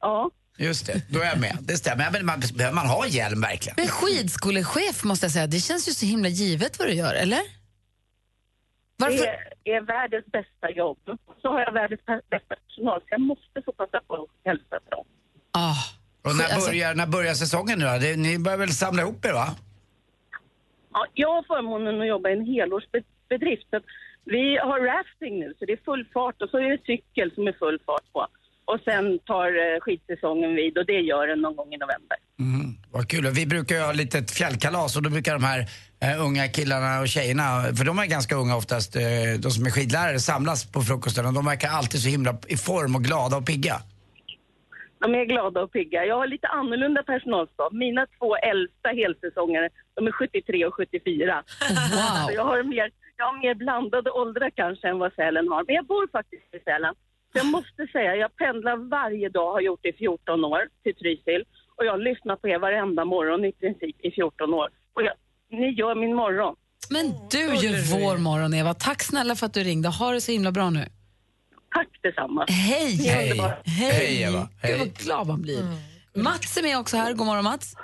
[0.00, 0.30] Ja.
[0.58, 1.58] Just det, då är jag med.
[1.60, 2.10] Det stämmer.
[2.12, 3.74] Men man, behöver man ha hjälm verkligen?
[3.78, 7.40] Men skidskolechef måste jag säga, det känns ju så himla givet vad du gör, eller?
[8.96, 9.26] Varför?
[9.64, 10.98] Det är världens bästa jobb.
[11.42, 12.00] Så har jag världens
[12.30, 15.04] bästa personal, så jag måste få passa på att hälsa på dem.
[15.52, 15.74] Ah.
[16.24, 17.98] Och när, Alltså- börjar, när börjar säsongen nu då?
[17.98, 19.54] Det, ni börjar väl samla ihop er va?
[20.92, 23.66] Ja, jag har förmånen att jobba i en helårsbedrift.
[23.70, 23.80] Så
[24.24, 27.46] vi har rafting nu, så det är full fart och så är det cykel som
[27.48, 28.26] är full fart på.
[28.64, 32.16] Och sen tar eh, skidsäsongen vid och det gör den någon gång i november.
[32.40, 33.30] Mm, vad kul.
[33.30, 35.60] Vi brukar ju ha lite ett fjällkalas och då brukar de här
[36.00, 39.02] eh, unga killarna och tjejerna, för de är ganska unga oftast, eh,
[39.38, 42.94] de som är skidlärare, samlas på frukosten och de verkar alltid så himla i form
[42.96, 43.82] och glada och pigga.
[45.02, 46.04] De är glada och pigga.
[46.04, 47.72] Jag har lite annorlunda personalstab.
[47.72, 51.42] Mina två äldsta helsäsongare, de är 73 och 74.
[51.70, 52.26] Wow.
[52.26, 55.64] Så jag har mer, jag har mer blandade åldrar kanske än vad Sälen har.
[55.66, 56.94] Men jag bor faktiskt i Sälen.
[57.32, 61.44] Jag måste säga, jag pendlar varje dag, har gjort det i 14 år, till Trysil.
[61.76, 64.68] Och jag lyssnar på er varenda morgon i princip i 14 år.
[64.94, 65.14] Och jag,
[65.50, 66.56] ni gör min morgon.
[66.90, 68.74] Men du gör vår morgon, Eva.
[68.74, 69.88] Tack snälla för att du ringde.
[69.88, 70.84] Ha det så himla bra nu.
[71.74, 72.44] Tack detsamma.
[72.48, 72.96] Hej!
[72.98, 73.52] Ni är underbara.
[73.64, 73.92] Hej!
[73.92, 74.38] Hej, Eva.
[74.40, 74.78] Gud Hej.
[74.78, 75.62] vad glad man blir.
[76.14, 77.12] Mats är med också här.
[77.12, 77.74] God morgon Mats.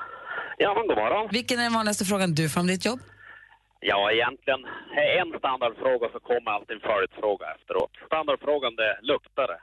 [0.59, 1.29] Ja, men god morgon.
[1.33, 3.01] Vilken är den vanligaste frågan du får om ditt jobb?
[3.81, 4.61] Ja, egentligen
[5.05, 7.93] är en standardfråga så kommer alltid en följdfråga efteråt.
[8.07, 9.61] Standardfrågan det är luktar det.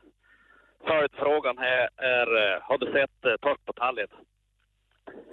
[0.90, 1.84] Följdfrågan är,
[2.18, 4.14] är eh, har du sett eh, torsk på Tallinn?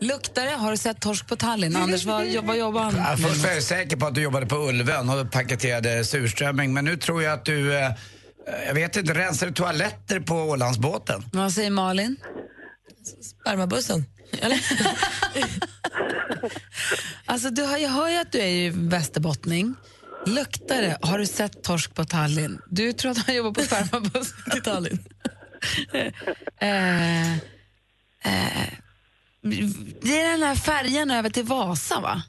[0.01, 1.77] Luktare, har du sett torsk på Tallinn?
[1.77, 3.19] Anders, vad, vad jobbar han Ja, med?
[3.19, 6.97] först var jag säker på att du jobbade på Ulven och paketerade surströmming men nu
[6.97, 7.91] tror jag att du, eh,
[8.67, 11.23] jag vet inte, rensade toaletter på Ålandsbåten.
[11.33, 12.17] Vad säger Malin?
[13.23, 14.05] Spermabussen.
[14.41, 14.61] Eller?
[17.27, 19.75] Alltså, du, har- jag hör ju att du är ju västerbottning.
[20.27, 22.61] Luktare, har du sett torsk på Tallinn?
[22.71, 24.99] Du tror att han jobbar på spermabussen till Tallinn.
[26.59, 28.69] eh, eh,
[30.03, 32.23] det är den här färjan över till Vasa, va?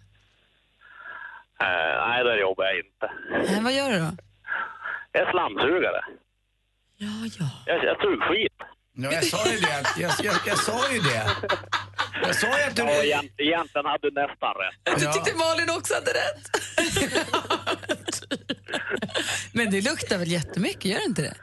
[1.61, 3.53] Eh, nej, där jobbar jag inte.
[3.53, 4.11] Eh, vad gör du då?
[5.13, 6.01] Jag är slamsugare.
[6.97, 7.07] Ja,
[7.39, 7.49] ja.
[7.65, 8.53] Jag, jag sug skit.
[8.95, 9.85] Ja, jag sa ju det.
[9.97, 11.25] Jag, jag, jag sa ju det.
[12.23, 12.81] Jag sa ju att du...
[12.83, 14.99] Ja, egent- egentligen hade du nästan rätt.
[14.99, 16.43] Du tyckte Malin också hade rätt.
[19.53, 21.35] Men det luktar väl jättemycket, gör det inte det?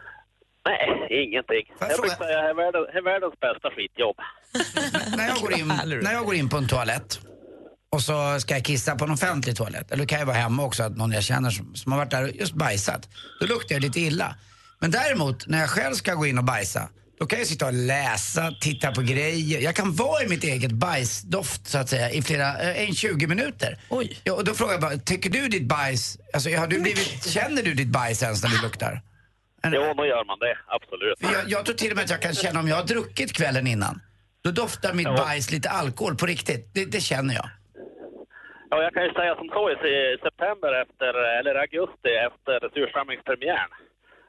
[0.67, 1.75] Nej, ingenting.
[1.79, 4.17] jag Jag fråga- brukar säga är världens, det är världens bästa skitjobb.
[5.17, 5.69] när, jag går in,
[6.03, 7.21] när jag går in på en toalett
[7.93, 10.65] och så ska jag kissa på en offentlig toalett, eller det kan ju vara hemma
[10.65, 13.09] också, att någon jag känner som, som har varit där och just bajsat,
[13.41, 14.37] då luktar jag lite illa.
[14.79, 16.89] Men däremot, när jag själv ska gå in och bajsa,
[17.19, 19.61] då kan jag sitta och läsa, titta på grejer.
[19.61, 23.27] Jag kan vara i mitt eget bajsdoft så att säga i flera, eh, en 20
[23.27, 23.79] minuter.
[23.89, 24.21] Oj.
[24.25, 27.63] Ja, och då frågar jag bara, tycker du ditt bajs, alltså har du blivit, känner
[27.63, 29.03] du ditt bajs ens när det luktar?
[29.65, 30.57] Jo, då gör man det.
[30.67, 31.19] Absolut.
[31.21, 33.33] För jag, jag tror till och med att jag kan känna om jag har druckit
[33.33, 34.01] kvällen innan.
[34.43, 36.71] Då doftar mitt bajs lite alkohol på riktigt.
[36.75, 37.49] Det, det känner jag.
[38.71, 43.71] Ja, jag kan ju säga som så i se- september efter, eller augusti efter surströmmingspremiären.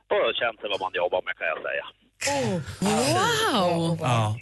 [0.10, 1.86] Då känns det vad man jobbar med kan jag säga.
[2.88, 3.98] Wow!
[4.02, 4.36] Ja.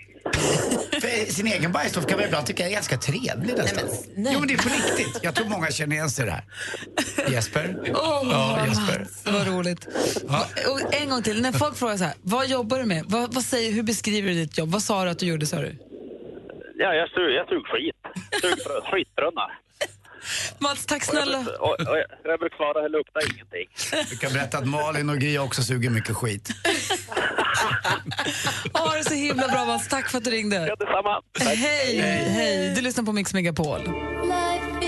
[1.01, 3.89] För sin egen bajs då kan man ibland tycka är ganska trevlig nästan.
[4.15, 4.31] nej.
[4.33, 5.19] Jo men det är på riktigt.
[5.23, 6.43] Jag tror många känner igen sig i det här.
[7.31, 7.75] Jesper?
[7.79, 8.99] Åh, ja, Jesper.
[8.99, 9.87] Mats, vad roligt.
[10.71, 13.03] Och en gång till, när folk frågar så här, vad jobbar du med?
[13.07, 14.69] Vad, vad säger, hur beskriver du ditt jobb?
[14.69, 15.75] Vad sa du att du gjorde, sa du?
[16.75, 17.95] Ja, jag sug, jag sug skit.
[18.41, 18.59] Sug
[18.91, 19.59] skitbrunnar.
[20.59, 21.39] Mats, tack Och jag, snälla.
[21.59, 23.67] och, och jag, jag brukar svara, det luktar ingenting.
[24.09, 26.49] Du kan berätta att Malin och Gry också suger mycket skit.
[28.73, 29.87] Ha det så himla bra, Mats.
[29.87, 30.55] Tack för att du ringde.
[30.67, 31.21] Ja, detsamma.
[31.39, 31.55] Hej,
[32.29, 32.73] hej.
[32.75, 33.79] Du lyssnar på Mix Megapol.
[33.79, 34.78] Life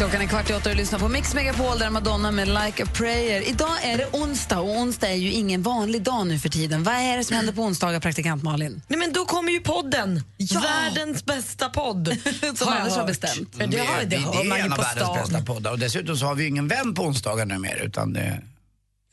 [0.00, 2.86] Klockan är kvart i åtta och lyssnar på Mix Megapol där Madonna med Like a
[2.94, 3.48] prayer.
[3.48, 6.82] Idag är det onsdag och onsdag är ju ingen vanlig dag nu för tiden.
[6.82, 8.82] Vad är det som händer på onsdagar, praktikant Malin?
[8.88, 10.24] Nej, men då kommer ju podden.
[10.62, 12.06] Världens bästa podd.
[12.54, 13.54] Som Har Anders har bestämt.
[13.58, 15.26] Ja, det, har, det, det, hör det man är ju en av på världens bästa
[15.26, 15.44] stan.
[15.44, 15.70] poddar.
[15.70, 17.82] Och dessutom så har vi ju ingen vän på onsdagar nu mer.
[17.84, 18.42] Utan det...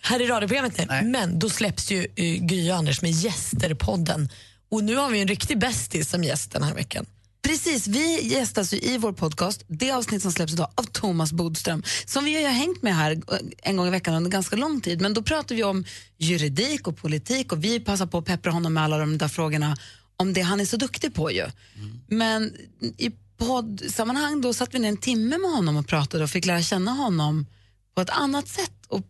[0.02, 1.04] Här i radioprogrammet nej.
[1.04, 4.30] Men då släpps ju uh, Gry och Anders med Gäster-podden.
[4.70, 7.06] Och nu har vi en riktig bästis som gäst den här veckan.
[7.42, 11.84] Precis, vi gästas ju i vår podcast, det avsnitt som släpps idag, av Thomas Bodström
[12.06, 15.02] som vi har hängt med här eh, en gång i veckan under ganska lång tid.
[15.02, 15.86] Men då pratar vi om
[16.18, 19.78] juridik och politik och vi passar på att peppra honom med alla de där frågorna
[20.18, 21.46] om det han är så duktig på ju.
[22.08, 22.54] Men
[22.98, 26.62] i poddsammanhang då satt vi ner en timme med honom och pratade och fick lära
[26.62, 27.46] känna honom
[27.96, 29.02] på ett annat sätt och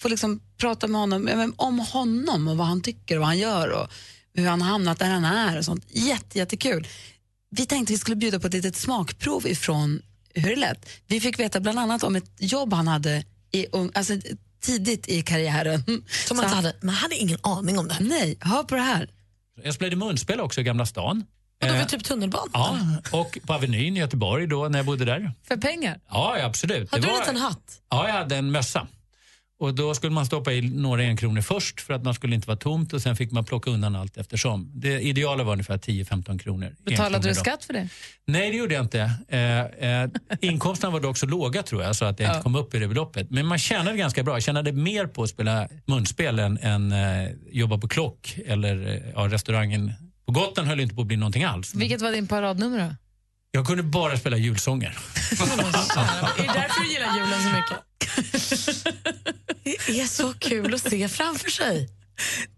[0.00, 3.68] få liksom prata med honom om honom och vad han tycker och vad han gör
[3.68, 3.88] och
[4.34, 5.84] hur han har hamnat där han är och sånt.
[5.88, 6.88] Jätte, jättekul.
[7.56, 10.02] Vi tänkte vi skulle bjuda på ett litet smakprov ifrån
[10.34, 10.88] hur det lät.
[11.06, 14.14] Vi fick veta bland annat om ett jobb han hade i ung, alltså
[14.62, 15.84] tidigt i karriären.
[16.28, 18.04] Som man, inte hade, man hade ingen aning om det här.
[18.04, 19.10] Nej, hör på det här.
[19.64, 21.24] Jag spelade munspel också i Gamla stan.
[21.62, 22.48] Och då var Eh, typ tunnelbanan?
[23.12, 25.32] Ja, och på Avenyn i Göteborg då när jag bodde där.
[25.48, 26.00] För pengar?
[26.10, 26.90] Ja, absolut.
[26.90, 27.80] Hade Det du en var- liten hatt?
[27.90, 28.86] Ja, jag hade en mössa.
[29.62, 32.56] Och då skulle man stoppa i några enkronor först för att man skulle inte vara
[32.58, 34.70] tomt och sen fick man plocka undan allt eftersom.
[34.74, 36.74] Det ideala var ungefär 10-15 kronor.
[36.84, 37.88] Betalade du skatt för det?
[38.26, 39.10] Nej, det gjorde jag inte.
[39.28, 40.10] Eh, eh,
[40.40, 42.32] inkomsterna var dock så låga tror jag så att jag Ja.
[42.32, 43.30] inte kom upp i det beloppet.
[43.30, 44.34] Men man tjänade ganska bra.
[44.34, 49.10] Jag tjänade mer på att spela munspel än, än eh, jobba på klock eller eh,
[49.14, 49.92] ja, restaurangen.
[50.26, 51.74] På Gotland höll det inte på att bli någonting alls.
[51.74, 52.94] Vilket var din paradnummer då?
[53.54, 54.88] Jag kunde bara spela julsånger.
[55.30, 57.78] Är det därför du gillar julen så mycket?
[59.86, 61.88] det är så kul att se framför sig.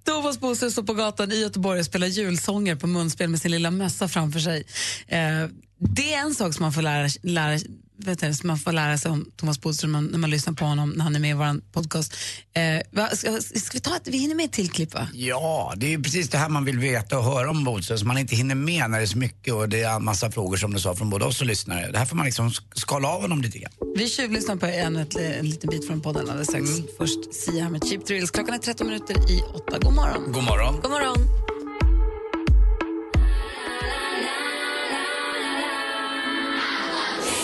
[0.04, 3.70] Thomas Bodström står på gatan i Göteborg och spelar julsånger på munspel med sin lilla
[3.70, 4.66] mössa framför sig.
[5.08, 5.46] Eh,
[5.78, 7.58] det är en sak som man får lära, lära,
[7.96, 10.90] vet du, som man får lära sig om Thomas Bodström när man, lyssnar på honom
[10.90, 12.16] när han är med i vår podcast.
[12.54, 15.08] Eh, ska, ska vi ta ett, vi hinner med ett till klipp va?
[15.14, 18.18] Ja, det är precis det här man vill veta och höra om Bodström så man
[18.18, 20.72] inte hinner med när det är så mycket och det är en massa frågor som
[20.74, 21.90] du sa från både oss och lyssnare.
[21.92, 23.72] Det här får man liksom sk- skala av honom lite grann.
[23.96, 26.66] Vi tjuvlyssnar på en, ett, en liten bit från podden alldeles strax.
[26.98, 28.30] Först Sia med Cheap Thrills.
[28.30, 29.78] Klockan är 13 minuter i åtta.
[29.78, 30.32] God morgon.
[30.32, 30.80] God morgon.
[30.82, 31.43] God morgon.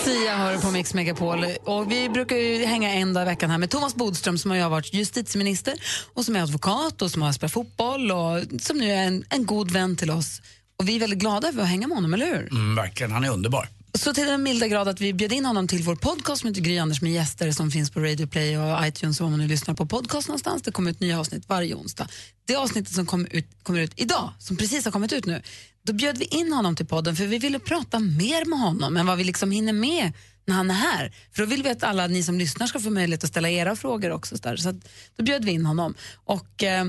[0.05, 1.45] Sia hör på Mix Megapol.
[1.63, 4.69] Och vi brukar ju hänga en dag i veckan här med Thomas Bodström som har
[4.69, 5.73] varit justitieminister
[6.13, 9.45] och som är advokat och som har spelat fotboll och som nu är en, en
[9.45, 10.41] god vän till oss.
[10.77, 12.51] Och vi är väldigt glada för att hänga med honom, eller hur?
[12.51, 13.69] Mm, verkligen, han är underbar.
[13.93, 16.61] Så till den milda grad att vi bjöd in honom till vår podcast som heter
[16.61, 19.47] Gry Anders med gäster som finns på Radio Play och iTunes och om man nu
[19.47, 20.61] lyssnar på podcast någonstans.
[20.61, 22.07] Det kommer ut nya avsnitt varje onsdag.
[22.45, 25.41] Det avsnittet som kommer ut, kommer ut idag, som precis har kommit ut nu,
[25.83, 29.05] då bjöd vi in honom till podden för vi ville prata mer med honom än
[29.05, 30.13] vad vi liksom hinner med
[30.45, 31.15] när han är här.
[31.31, 33.75] För då vill vi att alla ni som lyssnar ska få möjlighet att ställa era
[33.75, 34.37] frågor också.
[34.37, 34.71] Så, så
[35.15, 35.95] då bjöd vi in honom.
[36.25, 36.85] Och eh,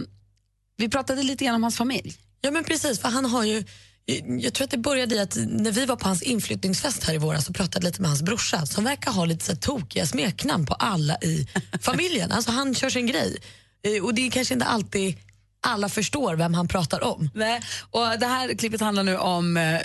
[0.76, 2.14] vi pratade lite grann om hans familj.
[2.40, 3.64] Ja men precis, för han har ju
[4.40, 7.18] jag tror att det började i att när vi var på hans inflyttningsfest här i
[7.18, 10.74] våras och pratade lite med hans brorsa som verkar ha lite så tokiga smeknamn på
[10.74, 11.48] alla i
[11.80, 12.32] familjen.
[12.32, 13.36] Alltså han kör sin grej.
[13.82, 15.16] Eh, Och det är kanske inte alltid
[15.62, 17.30] alla förstår vem han pratar om.
[17.34, 17.60] Nej,
[17.90, 19.80] och det här klippet handlar nu om eh,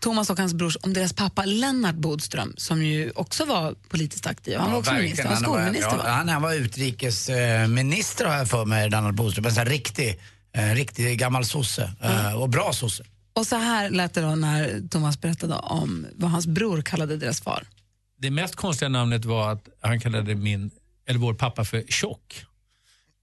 [0.00, 4.58] Thomas och hans brors, om deras pappa Lennart Bodström som ju också var politiskt aktiv.
[4.58, 5.90] Han var också minister, han var Han var, skolminister.
[5.90, 6.10] ja, va?
[6.10, 9.44] han, han var utrikesminister har jag för mig, Lennart Bodström.
[9.46, 10.20] En sån här riktig,
[10.56, 11.90] eh, riktig gammal sosse.
[12.02, 13.04] Eh, och bra sosse.
[13.32, 17.40] Och så här lät det då när Thomas berättade om vad hans bror kallade deras
[17.40, 17.66] far.
[18.18, 20.70] Det mest konstiga namnet var att han kallade min,
[21.08, 22.44] eller vår pappa för Tjock.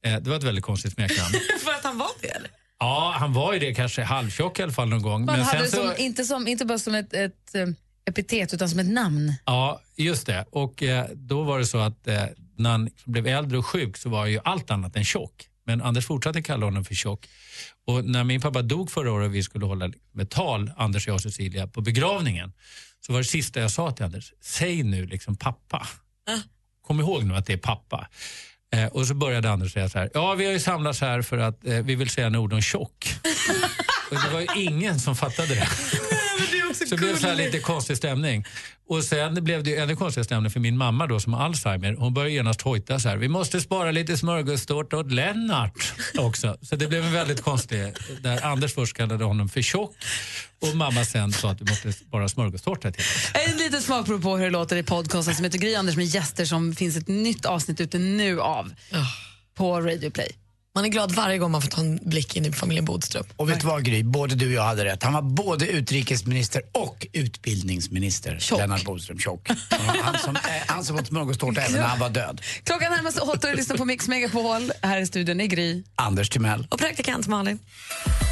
[0.06, 1.34] Eh, det var ett väldigt konstigt smeknamn.
[1.64, 2.50] för att han var det eller?
[2.84, 5.26] ja, han var ju det kanske halvtjock i alla fall någon gång.
[5.26, 7.68] Man Men hade sen det så, som, inte, som, inte bara som ett, ett eh,
[8.06, 9.34] epitet utan som ett namn.
[9.46, 10.46] Ja, just det.
[10.50, 12.24] Och eh, då var det så att eh,
[12.58, 15.50] när han blev äldre och sjuk så var ju allt annat än tjock.
[15.66, 17.30] Men Anders fortsatte kalla honom för tjock.
[17.88, 21.14] Och när min pappa dog förra året och vi skulle hålla med tal, Anders, jag
[21.14, 22.54] och Cecilia, på begravningen,
[23.06, 25.88] så var det sista jag sa till Anders, säg nu liksom pappa.
[26.82, 28.08] Kom ihåg nu att det är pappa.
[28.74, 31.38] Eh, och så började Anders säga så här, ja vi har ju samlats här för
[31.38, 33.16] att eh, vi vill säga några ord om tjock.
[34.12, 35.68] och det var ju ingen som fattade det.
[36.90, 38.46] Så det blev så här lite konstig stämning.
[38.90, 41.94] Och sen blev det ännu konstigare stämning för min mamma då som har Alzheimer.
[41.94, 46.58] Hon började genast hojta så här, vi måste spara lite smörgåstårta åt Lennart också.
[46.62, 49.96] Så det blev en väldigt konstig, där Anders först kallade honom för tjock
[50.62, 53.52] och mamma sen sa att vi måste spara smörgåstårta till honom.
[53.52, 56.46] En liten smakprov på hur det låter i podcasten som heter Gry Anders med gäster
[56.46, 58.74] som finns ett nytt avsnitt ute nu av
[59.56, 60.43] på Radio Play.
[60.76, 63.24] Man är glad varje gång man får ta en blick in i familjen Bodström.
[63.36, 65.04] Och vet du vad Gry, både du och jag hade rätt.
[65.04, 68.40] Han var både utrikesminister och utbildningsminister.
[68.40, 68.60] Tjock.
[68.60, 69.50] Lennart Bodström, tjock.
[70.04, 72.42] Han som, eh, han som åt smörgåstårta även när han var död.
[72.64, 74.72] Klockan närmar sig åtta och lyssnar på Mix Megapol.
[74.82, 75.84] Här i studion är Gry.
[75.96, 76.68] Anders Timell.
[76.70, 77.60] Och praktikant Malin.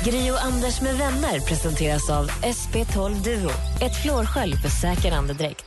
[0.06, 3.52] Gri och Anders med vänner presenteras av SP12 Duo.
[3.82, 5.66] Ett flårskölj för säker andedräkt.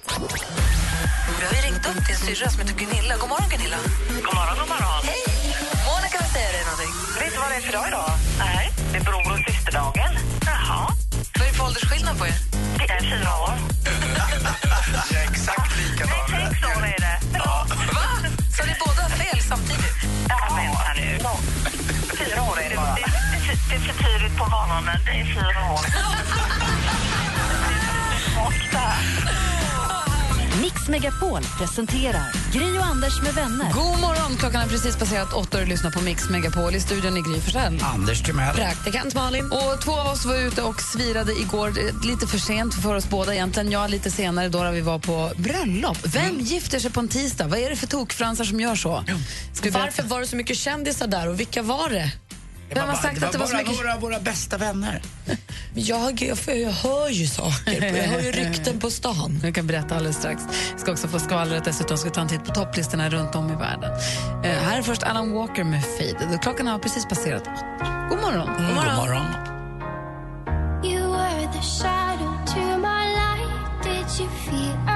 [1.40, 3.16] Vi har ringt upp din syrra som heter Gunilla.
[3.16, 3.76] God morgon Gunilla.
[4.08, 5.04] God morgon, god morgon.
[5.04, 5.33] Hej!
[7.24, 8.10] Vet du vad det är för dag idag?
[8.38, 8.70] Nej.
[8.92, 10.12] Det är bror och systerdagen.
[10.46, 10.88] Jaha.
[11.34, 12.34] Vad är det för åldersskillnad på er?
[12.78, 13.52] Det är fyra år.
[15.12, 16.16] Jag är exakt likadan.
[16.30, 17.16] Nej, sex år är det.
[17.38, 17.66] Va?
[18.56, 19.98] Så ni båda har fel samtidigt?
[20.28, 21.18] Ja, vänta nu.
[22.18, 22.94] Fyra år är det bara.
[22.94, 23.00] Det,
[23.46, 24.98] det, det är för tidigt på morgonen.
[25.06, 25.80] Det är fyra år.
[30.74, 33.72] Mix Megapol presenterar Gri och Anders med vänner.
[33.72, 34.36] God morgon!
[34.38, 36.74] Klockan är precis passerat åtta och du lyssnar på Mix Megapol.
[36.74, 37.80] I studion är Gry Forssell.
[37.82, 38.54] Anders Timell.
[38.54, 39.52] Praktikant Malin.
[39.52, 41.72] Och två av oss var ute och svirade igår,
[42.06, 43.70] lite för sent för oss båda egentligen.
[43.70, 45.98] Jag lite senare då när vi var på bröllop.
[46.04, 46.40] Vem Mm.
[46.40, 47.46] gifter sig på en tisdag?
[47.46, 49.04] Vad är det för tokfransar som gör så?
[49.62, 49.78] Berätta?
[49.78, 52.12] Varför var det så mycket kändisar där och vilka var det?
[52.74, 54.56] Vem har bara, sagt det att det var så bara mycket- några av våra bästa
[54.58, 55.02] vänner.
[55.76, 57.84] Jag, jag, jag hör ju saker.
[57.96, 59.40] Jag hör ju rykten på stan.
[59.42, 60.42] Jag kan berätta alldeles strax.
[60.74, 61.98] Vi ska också få skvallret dessutom.
[61.98, 63.92] Ska ta en titt på topplistorna runt om i världen.
[64.44, 66.34] Eh, här är först Alan Walker med Faded.
[66.34, 68.06] Och Klockan har precis passerat åtta.
[68.10, 68.48] God morgon.
[68.48, 69.26] Mm, God morgon.
[70.84, 73.82] You were the shadow to my light.
[73.84, 74.93] Did you feel?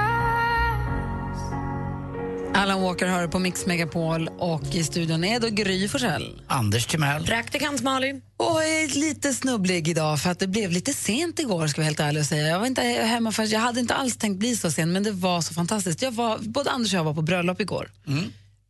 [2.53, 6.41] Alan Walker hör på Mix Megapol och i studion är då Gry Forssell.
[6.47, 7.25] Anders Timell.
[7.25, 8.21] Praktikant Malin.
[8.37, 11.85] Och jag är lite snubblig idag för att det blev lite sent igår ska jag
[11.85, 12.47] helt ärlig och säga.
[12.47, 15.11] Jag var inte hemma för jag hade inte alls tänkt bli så sen men det
[15.11, 16.01] var så fantastiskt.
[16.01, 17.91] Jag var, både Anders och jag var på bröllop igår.
[18.07, 18.23] Mm.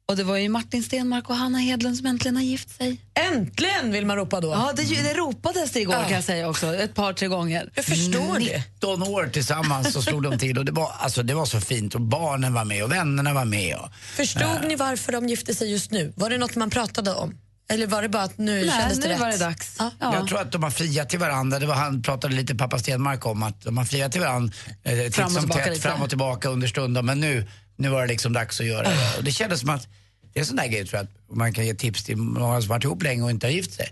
[0.09, 3.01] Och det var ju Martin Stenmark och Hanna Hedlund som äntligen har gift sig.
[3.31, 4.47] Äntligen vill man ropa då.
[4.47, 6.03] Ja, det, det ropades det igår Ja.
[6.03, 7.69] kan jag säga också, ett par, tre gånger.
[7.75, 8.63] Jag förstår det.
[8.73, 11.95] 19 år tillsammans så slog de till och det var, alltså, det var så fint
[11.95, 13.75] och barnen var med och vännerna var med.
[13.75, 16.13] Och, Förstod ni varför de gifte sig just nu?
[16.15, 17.37] Var det något man pratade om?
[17.71, 19.19] Eller var det bara att nu Nej, kändes det nu rätt?
[19.21, 19.75] var det dags.
[19.79, 19.91] Ja.
[19.99, 21.59] Jag tror att de har friat till varandra.
[21.59, 24.53] Det var han pratade lite pappa Stenmark om att de har friat till varandra
[24.83, 27.05] eh, titt Fram och som tätt, fram och tillbaka under stunden.
[27.05, 27.47] Men nu,
[27.79, 29.17] nu var det liksom dags att göra det.
[29.17, 29.87] Och det kändes som att
[30.33, 32.61] det är en sån där grej tror jag att man kan ge tips till många
[32.61, 33.89] som varit ihop länge och inte har gift sig.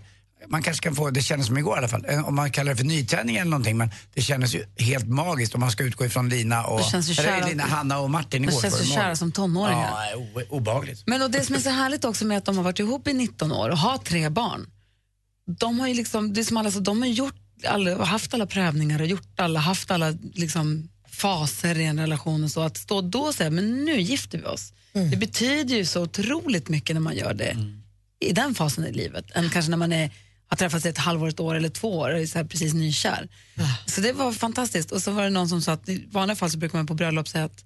[0.48, 2.70] Man kanske kan få, det kändes som igår i alla fall, Eh, om man kallar
[2.72, 6.04] det för nytändning eller någonting men det kändes ju helt magiskt om man ska utgå
[6.04, 8.60] ifrån Lina och, Det känns ju eller kära- Lina, Hanna och Martin igår.
[8.60, 9.90] känns var ju det kära som tonåringar.
[10.34, 11.02] Ja, obehagligt.
[11.06, 13.12] Men och det som är så härligt också med att de har varit ihop i
[13.12, 14.66] 19 år och har tre barn.
[15.58, 17.34] De har ju liksom, det är som alla, så de har gjort
[17.66, 20.88] alla, haft alla prövningar och gjort alla, haft alla liksom,
[21.18, 22.60] faser i en relation och så.
[22.60, 24.72] Att stå då och säga, men nu gifter vi oss.
[25.10, 27.56] Det betyder ju så otroligt mycket när man gör det
[28.20, 30.10] i den fasen i livet än kanske när man är,
[30.48, 33.28] har träffats ett halvår, ett år eller två år och är så här precis nykär.
[33.86, 34.92] Så det var fantastiskt.
[34.92, 36.94] Och så var det någon som sa att i vanliga fall så brukar man på
[36.94, 37.64] bröllop säga att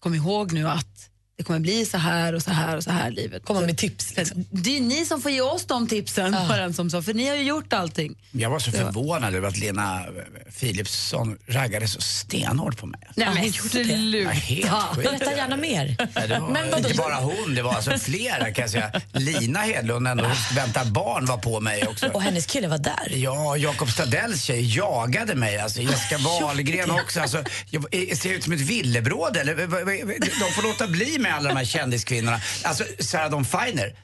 [0.00, 3.10] kom ihåg nu att det kommer bli så här och så här och så här
[3.10, 3.44] livet.
[3.44, 4.16] Komma med tips.
[4.16, 4.44] Liksom.
[4.50, 7.28] Det är ni som får ge oss de tipsen, var den som sa, för ni
[7.28, 8.16] har ju gjort allting.
[8.32, 10.04] Jag var så Det var- förvånad över att Lena
[10.60, 13.00] Philipsson raggade så stenhårt på mig.
[13.16, 14.30] Nej, men sluta.
[14.48, 14.82] Ja.
[14.96, 15.96] Berätta gärna mer.
[16.14, 16.88] Nej, det var Men vadå?
[16.88, 19.00] inte bara hon, det var alltså flera kan jag säga.
[19.12, 22.06] Lina Hedlund, ändå väntar barn, var på mig också.
[22.08, 23.12] Och hennes kille var där.
[23.16, 25.58] Ja, Jakob Stadells tjej jagade mig.
[25.58, 27.20] Alltså, Jessica Wahlgren också.
[27.20, 29.54] Alltså, jag, ser ut som ett villebråd eller?
[30.40, 32.40] De får låta bli med alla de här kändiskvinnorna.
[32.62, 33.94] Alltså, Sarah Dawn Finer.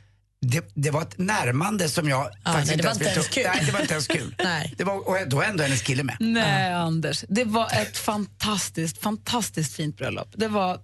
[0.46, 3.44] Det, det var ett närmande som jag faktiskt nej, det var inte ens kul.
[3.46, 4.34] Nej, det var inte ens kul.
[4.42, 4.74] Nej.
[4.76, 6.16] Det var, och då var ändå hennes kille med.
[6.20, 7.24] Nej, Anders.
[7.28, 10.28] Det var ett fantastiskt, fantastiskt fint bröllop.
[10.36, 10.80] Det var,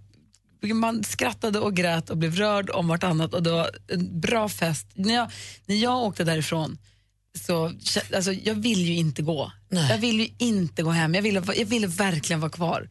[0.75, 4.87] man skrattade och grät och blev rörd om vartannat och det var en bra fest.
[4.95, 5.31] När jag,
[5.67, 6.79] när jag åkte därifrån
[7.47, 7.73] så
[8.15, 9.53] alltså, jag vill ju inte gå.
[9.69, 9.91] Nej.
[9.91, 11.15] Jag vill ju inte gå hem.
[11.15, 12.89] Jag ville, jag ville verkligen vara kvar.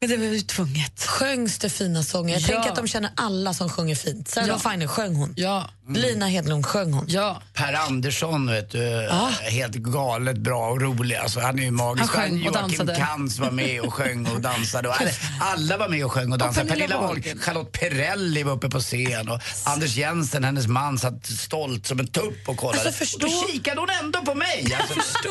[0.00, 1.02] Men det var ju tvunget.
[1.04, 2.32] Sjöngs det fina sånger?
[2.34, 2.46] Jag Ja.
[2.46, 4.28] tänker att de känner alla som sjunger fint.
[4.28, 4.58] Sarah Ja.
[4.70, 5.34] Finer, sjöng hon?
[5.36, 5.70] Ja.
[5.88, 7.04] Lina Hedlund sjöng hon.
[7.08, 7.42] Ja.
[7.54, 9.28] Per Andersson, vet du, Ah.
[9.50, 11.16] helt galet bra och rolig.
[11.16, 12.14] Alltså, han är ju magisk.
[12.14, 12.90] Han sjöng och Joakim.
[12.96, 14.88] Kantz var med och sjöng och dansade.
[14.88, 14.94] Och
[15.40, 16.68] alla, var med och sjöng och dansade.
[16.68, 17.38] Pernilla Pernilla Wahlgren.
[17.38, 22.06] Charlotte Perrelli var uppe på scen och Anders Jensen, hennes man, satt stolt som en
[22.06, 22.78] tupp och kollade.
[22.88, 24.76] Alltså, förstå- Och då kikade hon ändå på mig.
[24.80, 25.28] Alltså,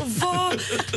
[0.00, 0.52] Och var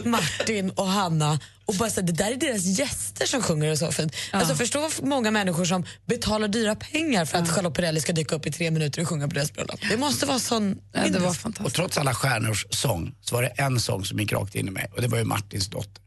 [0.08, 3.92] Martin och Hanna och bara så, det där är deras gäster som sjunger och så
[3.92, 4.14] fint.
[4.32, 8.46] Alltså förstå många människor som betalar dyra pengar för att Charlotte Perrelli ska dyka upp
[8.48, 9.80] i tre minuter och sjunga på deras bröllop.
[9.90, 13.80] Det måste vara sån det var och trots alla stjärnors sång så var det en
[13.80, 16.02] sång som gick rakt in i mig och det var ju Martins dotter.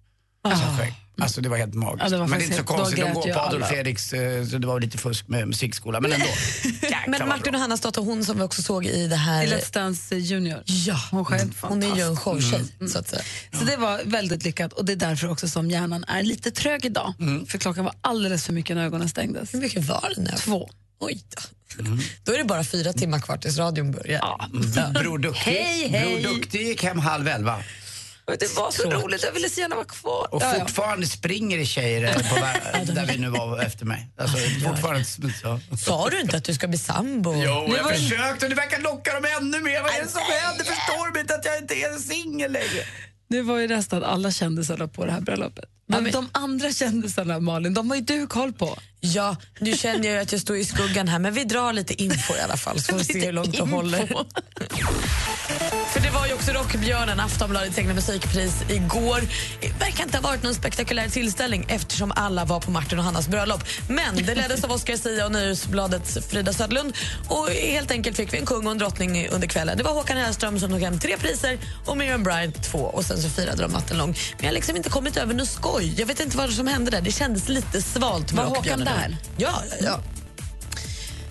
[0.79, 0.95] Sjöng.
[1.21, 2.03] Alltså det var helt magiskt.
[2.05, 3.67] Ja, det var men det är inte så konstigt, de går på Adolf alla.
[3.67, 6.03] Fredriks, eh, så det var lite fusk med musikskolan.
[6.03, 6.27] Men ändå.
[7.07, 9.45] Men Martin och Hannas dotter, hon som vi också såg i det här...
[9.45, 10.63] I Let's Dance Junior.
[10.65, 12.65] Ja, hon, själv hon är ju en showtjej.
[12.81, 12.93] Mm.
[12.93, 13.23] Så att säga.
[13.59, 16.85] Så det var väldigt lyckat och det är därför också som hjärnan är lite trög
[16.85, 17.15] idag.
[17.49, 19.55] För klockan var alldeles för mycket när ögonen stängdes.
[19.55, 20.31] Hur mycket var det nu?
[20.37, 20.71] Två.
[21.01, 21.43] Oj då.
[22.25, 24.49] Då är det bara fyra timmar kvar tills radion börjar.
[24.53, 24.93] Mm.
[24.93, 26.23] Bror Duktig, Hej, hej.
[26.23, 27.63] Bror Duktig gick hem halv elva.
[28.39, 30.35] Det var så roligt, jag ville så gärna vara kvar.
[30.35, 30.61] Och Ja, ja.
[30.61, 34.09] fortfarande springer det tjejer eh, på där vi nu var efter mig.
[34.19, 34.37] Alltså,
[34.69, 35.61] fortfarande, så.
[35.79, 37.35] Sa du inte att du ska bli sambo?
[37.35, 39.83] Jo, Nu jag var försökte och det verkar locka dem ännu mer.
[39.83, 40.65] Vad är det som händer?
[40.65, 42.85] Förstår de inte att jag inte är singel längre?
[43.29, 45.65] Nu var ju nästan alla kändisarna på det här bröllopet.
[45.89, 48.79] Men de andra kändisarna, Malin, de har ju du koll på.
[49.01, 52.37] Ja, nu känner jag att jag står i skuggan här, men vi drar lite info
[52.37, 54.13] i alla fall så får vi se hur långt det håller.
[55.93, 59.21] För det var ju också Rockbjörnen, Aftonbladets egna musikpris igår.
[59.61, 63.29] Det verkar inte ha varit någon spektakulär tillställning eftersom alla var på Martin och Hannas
[63.29, 63.65] bröllop.
[63.89, 66.97] Men det leddes av Oscar Sia och Nöjesbladets Frida Södlund
[67.29, 69.77] och helt enkelt fick vi en kung och en drottning under kvällen.
[69.79, 73.23] Det var Håkan Hellström som tog hem tre priser och Miriam Bryant två och sen
[73.23, 74.09] så firade de natten lång.
[74.09, 75.95] Men jag har liksom inte kommit över något skoj.
[75.99, 77.01] Jag vet inte vad som hände där.
[77.01, 79.17] Det kändes lite svalt med Var Håkan där?
[79.37, 80.01] Ja, ja, ja.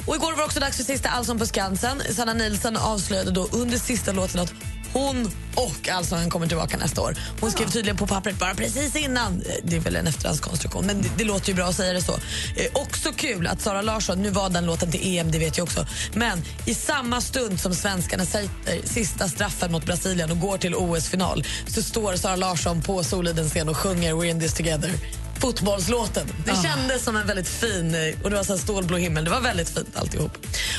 [0.07, 2.01] Och igår var det också dags för sista Allsång på Skansen.
[2.13, 4.53] Sanna Nilsson avslöjade då under sista låten att
[4.93, 7.15] hon och Allsången kommer tillbaka nästa år.
[7.41, 9.43] Hon skrev tydligen på pappret bara precis innan.
[9.63, 12.11] Det är väl en efterhandskonstruktion, men det, det låter ju bra att säga det så.
[12.11, 15.63] Eh, också kul att Sara Larsson, nu var den låten till EM, det vet jag
[15.63, 20.75] också, men i samma stund som svenskarna sätter sista straffen mot Brasilien och går till
[20.75, 24.91] OS-final så står Sara Larsson på Solidens scen och sjunger We're in this together
[25.39, 26.27] fotbollslåten.
[26.45, 26.63] Det Ah.
[26.63, 29.23] kändes som en väldigt fin, eh, och det var så här stålblå himmel.
[29.23, 30.37] Det var väldigt fint alltihop.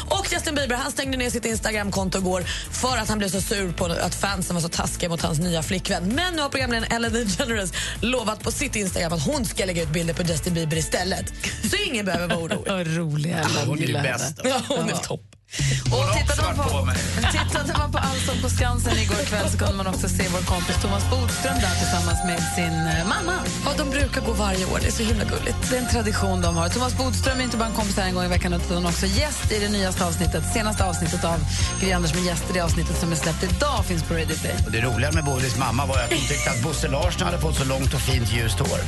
[0.08, 3.72] Och Justin Bieber han stängde ner sitt Instagramkonto igår för att han blev så sur
[3.72, 6.04] på att fansen var så taskiga mot hans nya flickvän.
[6.14, 9.88] Men nu har programledaren Ellen DeGeneres lovat på sitt Instagram att hon ska lägga ut
[9.92, 11.32] bilder på Justin Bieber istället.
[11.70, 12.66] Så ingen behöver vara orolig.
[12.68, 13.66] Vad rolig Ellen.
[13.68, 14.40] hon är ju bäst.
[14.44, 15.20] Ja, hon är topp.
[15.94, 16.90] Och tittade man, på,
[17.36, 20.76] tittade man på Allsång på Skansen igår kväll så kunde man också se vår kompis
[20.82, 23.36] Thomas Bodström där tillsammans med sin eh, mamma.
[23.64, 24.78] Ja, de brukar gå varje år.
[24.82, 25.70] Det är så himla gulligt.
[25.70, 26.68] Det är en tradition de har.
[26.68, 29.52] Thomas Bodström är inte bara en kompis här en gång i veckan utan också gäst
[29.52, 31.38] i det nyaste avsnittet, senaste avsnittet av
[31.80, 32.54] Gry Anders med gäster.
[32.54, 34.56] Det avsnittet som är släppt idag finns på Radio Play.
[34.66, 37.56] Och det roliga med Bodils mamma var att hon tyckte att Bosse Larsson hade fått
[37.56, 38.80] så långt och fint ljust hår.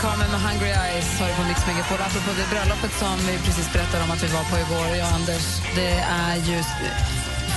[0.00, 1.98] Carmen med Hungry Eyes har du på Mix Megapol.
[2.00, 5.14] Apropå det bröllopet som vi precis berättade om att vi var på igår, jag och
[5.14, 5.44] Anders.
[5.74, 5.92] Det
[6.24, 6.76] är just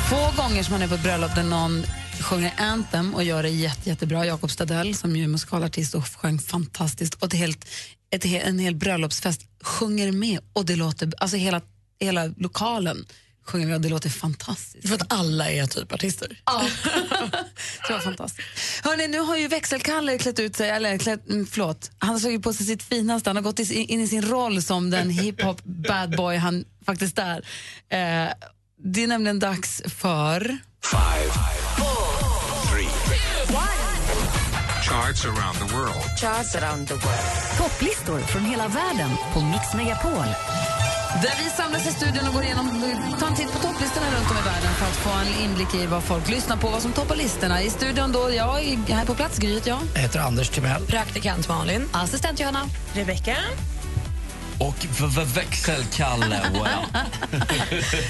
[0.09, 1.83] få gånger som man är på ett bröllop där någon
[2.21, 4.25] sjunger Anthem och gör det jätte, jättebra.
[4.25, 7.13] Jakob Stadell som ju är musikalartist och sjöng fantastiskt.
[7.13, 7.65] Och ett helt,
[8.15, 11.61] ett, en hel bröllopsfest sjunger med och det låter, alltså hela,
[11.99, 13.05] hela lokalen
[13.45, 14.87] sjunger med och det låter fantastiskt.
[14.87, 16.41] För att alla är typ artister.
[16.45, 16.63] Ja.
[17.87, 18.47] det var fantastiskt.
[18.83, 22.39] Hörrni, nu har ju växelkalle klätt ut sig, eller klätt, mm, förlåt, han såg ju
[22.39, 26.15] på sig sitt finaste, han har gått in i sin roll som den hiphop bad
[26.15, 27.37] boy han faktiskt är.
[27.89, 28.33] Eh,
[28.83, 30.57] det är nämligen dags för...
[30.83, 31.31] Five,
[32.69, 32.87] three,
[34.93, 36.17] charts around the world.
[36.17, 37.57] Charts around the world.
[37.57, 40.62] Topplistor från hela världen på Mix Megapol.
[41.21, 42.83] Där vi samlas i studion och går igenom,
[43.19, 45.85] tar en titt på topplistorna runt om i världen för att få en inblick i
[45.85, 47.61] vad folk lyssnar på, vad som toppar listorna.
[47.61, 49.79] I studion då, jag är här på plats, Gryet jag.
[49.93, 50.85] Jag heter Anders Timell.
[50.85, 51.89] Praktikant Malin.
[51.91, 52.69] Assistent Johanna.
[52.93, 53.35] Rebecka.
[54.59, 54.85] Och
[55.35, 57.01] växelkalle, wow.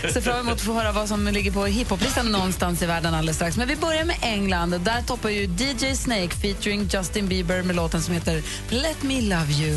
[0.14, 3.36] Ser fram emot att få höra vad som ligger på hiphoplistan någonstans i världen alldeles
[3.36, 3.58] strax.
[3.58, 4.82] Men vi börjar med England.
[4.82, 9.52] Där toppar ju DJ Snake featuring Justin Bieber med låten som heter Let me love
[9.52, 9.76] you.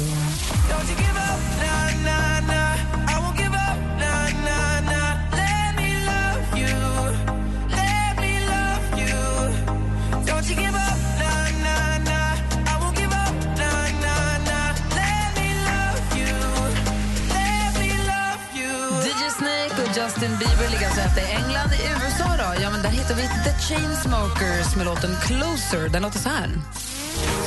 [20.06, 21.70] Justin Bieber ligger alltså efter England.
[21.72, 22.62] I USA då?
[22.62, 25.88] Ja, men där hittar vi The Chainsmokers med låten Closer.
[25.88, 26.48] Den låter så här.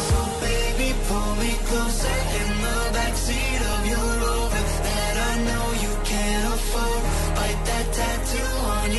[0.10, 0.94] So Baby,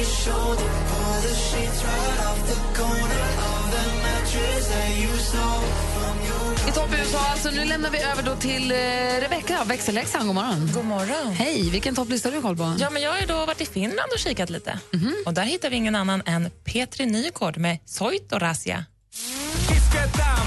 [0.04, 0.68] shoulder.
[0.90, 6.68] Pull the sheets right off the corner of the mattress that you stole from your
[6.68, 8.76] I topp USA, alltså nu lämnar vi över då till eh,
[9.20, 10.26] Rebecca, växelläxan.
[10.26, 10.70] God morgon.
[10.74, 11.32] God morgon.
[11.32, 12.74] Hej, vilken topplista har du koll på?
[12.78, 14.78] Ja, men jag har ju då varit i Finland och kikat lite.
[15.26, 18.84] Och Där hittar vi ingen annan än Petri Nykord med Soitorasia.
[19.70, 20.46] Isketään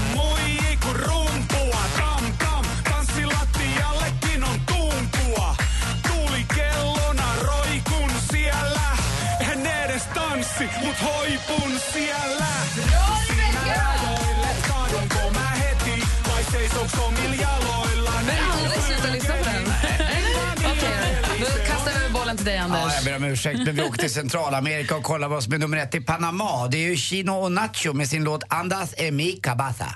[10.58, 12.46] tanssi, mut hoipun siellä.
[12.74, 18.10] Sinä rajoille kaadunko mä heti, vai seisouks omilla jaloilla?
[18.26, 19.74] Men aldrig sluta lyssna på den.
[20.72, 22.94] Okej, då kastar vi bollen till dig, Ja, Anders.
[22.96, 25.76] jag ber om ursäkt, men vi åkte till Centralamerika och kollade vad som är nummer
[25.76, 26.68] ett i Panama.
[26.68, 29.94] Det är ju Chino och Nacho med sin låt Andas en mi cabeza.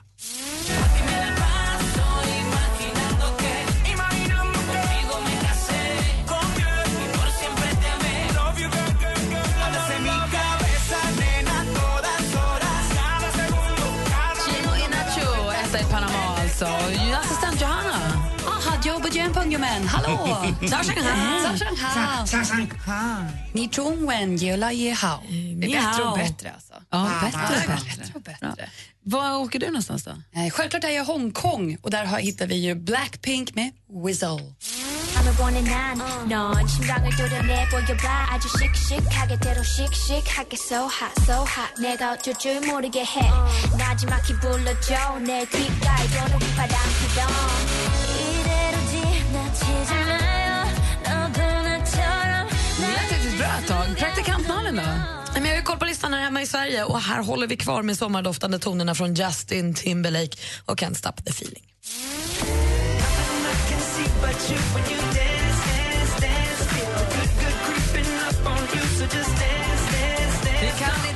[19.27, 20.17] Joe Bujang Hallå!
[20.61, 22.25] Zhao Shanghai.
[22.25, 23.27] Zhao Shanghai.
[23.53, 25.19] Ni Zhong Wen Jela Ye Hao.
[25.29, 26.73] Det är bättre och bättre alltså.
[26.89, 27.97] Ja, bättre och Ja, bättre.
[27.97, 28.69] bättre och bättre.
[29.05, 30.11] Var åker du någonstans då?
[30.11, 33.71] Eh, Självklart är jag Hongkong och där har- hittar vi ju Blackpink med
[34.05, 34.39] Whistle.
[35.15, 35.97] I'm 원해 난
[36.27, 42.59] 넌 심장을 뚫어내 보여봐 아주 씩씩하게 대로 씩씩하게 so hot so hot 내가 어쩔 줄
[42.65, 43.21] 모르게 해
[43.77, 48.26] 나지막히 불러줘 내 귓가에 도는 바람 피던
[53.98, 54.82] Praktikant-Malin då?
[55.34, 57.82] Men jag har koll på listan här hemma i Sverige och här håller vi kvar
[57.82, 61.64] med sommardoftande tonerna från Justin Timberlake och Can't stop the feeling.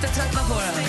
[0.03, 0.85] Inte tröttna på den.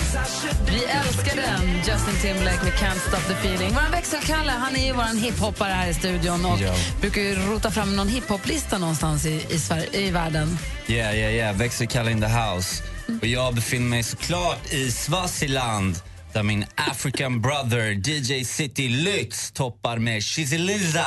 [0.66, 3.70] Vi älskar den, Justin Timberlake med Can't Stop the Feeling.
[3.74, 6.74] Vår växelkalle han är ju vår hiphoppare här i studion och Ja.
[7.00, 10.58] brukar ju rota fram någon hiphoplista någonstans i, i, Sverige, i världen.
[10.86, 11.56] Yeah, yeah, yeah.
[11.56, 12.82] Växelkalle in the house.
[13.20, 15.96] Och jag befinner mig såklart i Swaziland
[16.32, 21.06] där min African brother DJ City Lyx toppar med Shiziliza.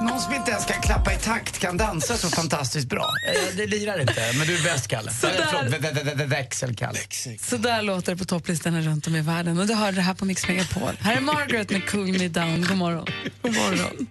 [0.00, 3.10] någon som inte ens kan klappa i takt kan dansa så fantastiskt bra.
[3.28, 5.10] Eh, Det lirar inte, men du är bäst, Kalle.
[5.10, 6.26] Sådär.
[6.26, 6.98] Växelkalle.
[7.40, 9.58] Så där låter det på topplistorna runt om i världen.
[9.58, 10.92] Och du hör det här på Mix Megapol.
[11.00, 12.66] Här är Margaret med Cool Me Down.
[12.68, 13.06] God morgon.
[13.42, 14.06] God morgon.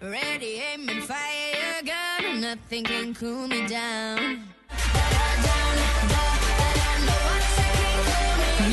[0.00, 4.51] Ready, aim and fire your gun Nothing can cool me down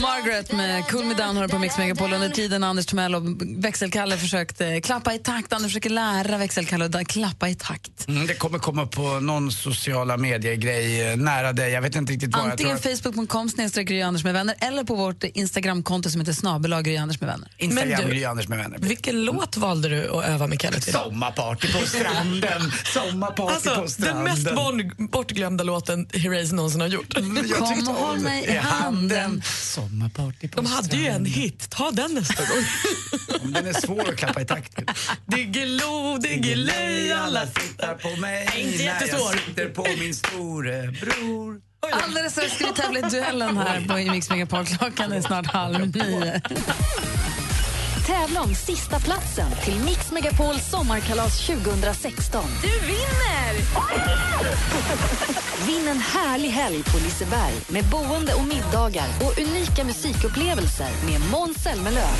[0.01, 2.13] Margaret med Cool Me Down har du på Mix Megapol.
[2.13, 3.23] Under tiden Anders Timell och
[3.57, 5.53] växelkalle försökte klappa i takt.
[5.53, 8.07] Anders försöker lära växelkalle att klappa i takt.
[8.07, 11.71] Mm, det kommer komma på någon sociala medier-grej eh, nära dig.
[11.71, 12.41] Jag vet inte riktigt var.
[12.49, 16.81] Antingen jag tror facebook.com snedstreck Anders med vänner eller på vårt Instagramkonto som heter snabel
[16.81, 17.47] Gry Anders med vänner.
[17.57, 18.77] Instagram du- Gry Anders med vänner.
[18.81, 20.93] Vilken låt valde du att öva med Kalle till?
[20.93, 22.71] Sommarparty på stranden.
[22.93, 24.23] Sommarparty Alltså, på den stranden.
[24.23, 27.13] mest bon- bortglömda låten Herreys någonsin har gjort.
[27.49, 29.41] Jag Kom och håll mig i handen.
[29.89, 32.63] Sommarparty på De hade ju en hit, ta den nästa gång.
[33.53, 34.85] Den är svår att klappa i takt till.
[35.25, 39.19] Diggiloo, diggiley, alla tittar på mig Inte när jättesvår.
[39.19, 41.61] jag sitter på min storebror.
[42.03, 44.65] Alldeles strax ska vi tävla i duellen här på Mix Megapol.
[44.65, 46.41] Klockan är snart halv nio.
[48.09, 52.43] Tävla om sista platsen till Mix Megapols sommarkalas 2016.
[52.61, 53.51] Du vinner!
[55.67, 61.57] Vinn en härlig helg på Liseberg med boende och middagar och unika musikupplevelser med Måns
[61.63, 62.15] Zelmerlöw.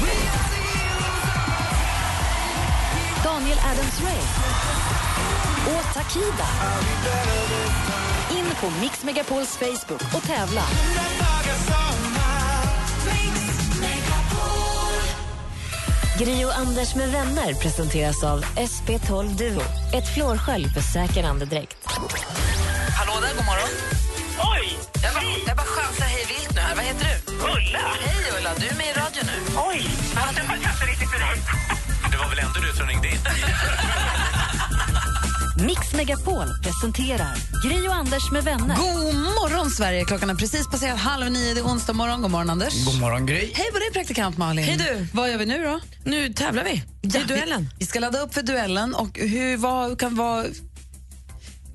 [3.24, 4.24] Daniel Adams-Ray
[5.78, 6.48] och Takida.
[8.32, 10.64] In på Mix Megapols Facebook och tävla.
[16.20, 19.62] Gri och Anders med vänner presenteras av SP12 Duo.
[19.94, 21.78] Ett flårskölj för säker andedräkt.
[22.98, 23.70] Hallå där, god morgon.
[24.54, 24.78] Oj!
[25.04, 26.76] Jag bara, jag bara chansar hej vilt nu här.
[26.76, 27.34] Vad heter du?
[27.34, 27.80] Ulla.
[28.04, 29.38] Hej Ulla, du är med i radio nu.
[29.70, 29.82] Oj!
[30.16, 32.12] Jag fattar inte riktigt hur det är.
[32.12, 33.20] Det var väl ändå du som ringde in?
[35.66, 38.76] Mix Megapol presenterar Gri och Anders med vänner.
[38.76, 40.06] God morgon, Sverige!
[40.06, 41.54] Klockan har precis passerat halv nio.
[41.54, 42.22] Det är onsdag morgon.
[42.22, 42.86] God morgon, Anders.
[42.86, 43.52] God morgon, Gry.
[43.54, 44.66] Hej på dig, praktikant Malin.
[44.66, 45.08] Hej, du.
[45.14, 45.80] Vad gör vi nu då?
[46.04, 46.84] Nu tävlar vi.
[47.02, 47.62] Det är duellen.
[47.62, 48.96] Vi, vi ska ladda upp för duellen.
[48.96, 50.46] Och hur, vad kan vara...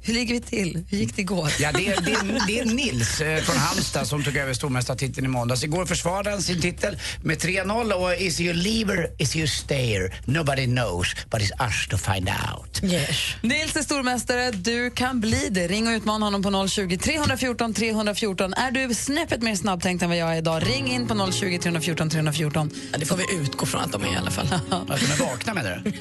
[0.06, 0.84] Hur ligger vi till?
[0.88, 1.50] Hur gick det igår?
[1.60, 5.26] Ja, det, är, det, är, det är Nils eh, från Halmstad som tog över stormästartiteln
[5.26, 5.64] i måndags.
[5.64, 10.14] Igår försvarade han sin titel med 3-0 och is you leaver, is you stayer.
[10.24, 12.80] Nobody knows, but it's us to find out.
[12.82, 13.34] Yes.
[13.42, 14.50] Nils är stormästare.
[14.50, 15.68] Du kan bli det.
[15.68, 18.54] Ring och utmana honom på 020 314 314.
[18.54, 20.62] Är du snäppet mer snabbtänkt än vad jag är idag?
[20.66, 22.70] Ring in på 020 314 314.
[22.92, 24.46] Ja, det får vi utgå från att de är i alla fall.
[24.70, 25.92] Att de är vakna menar du?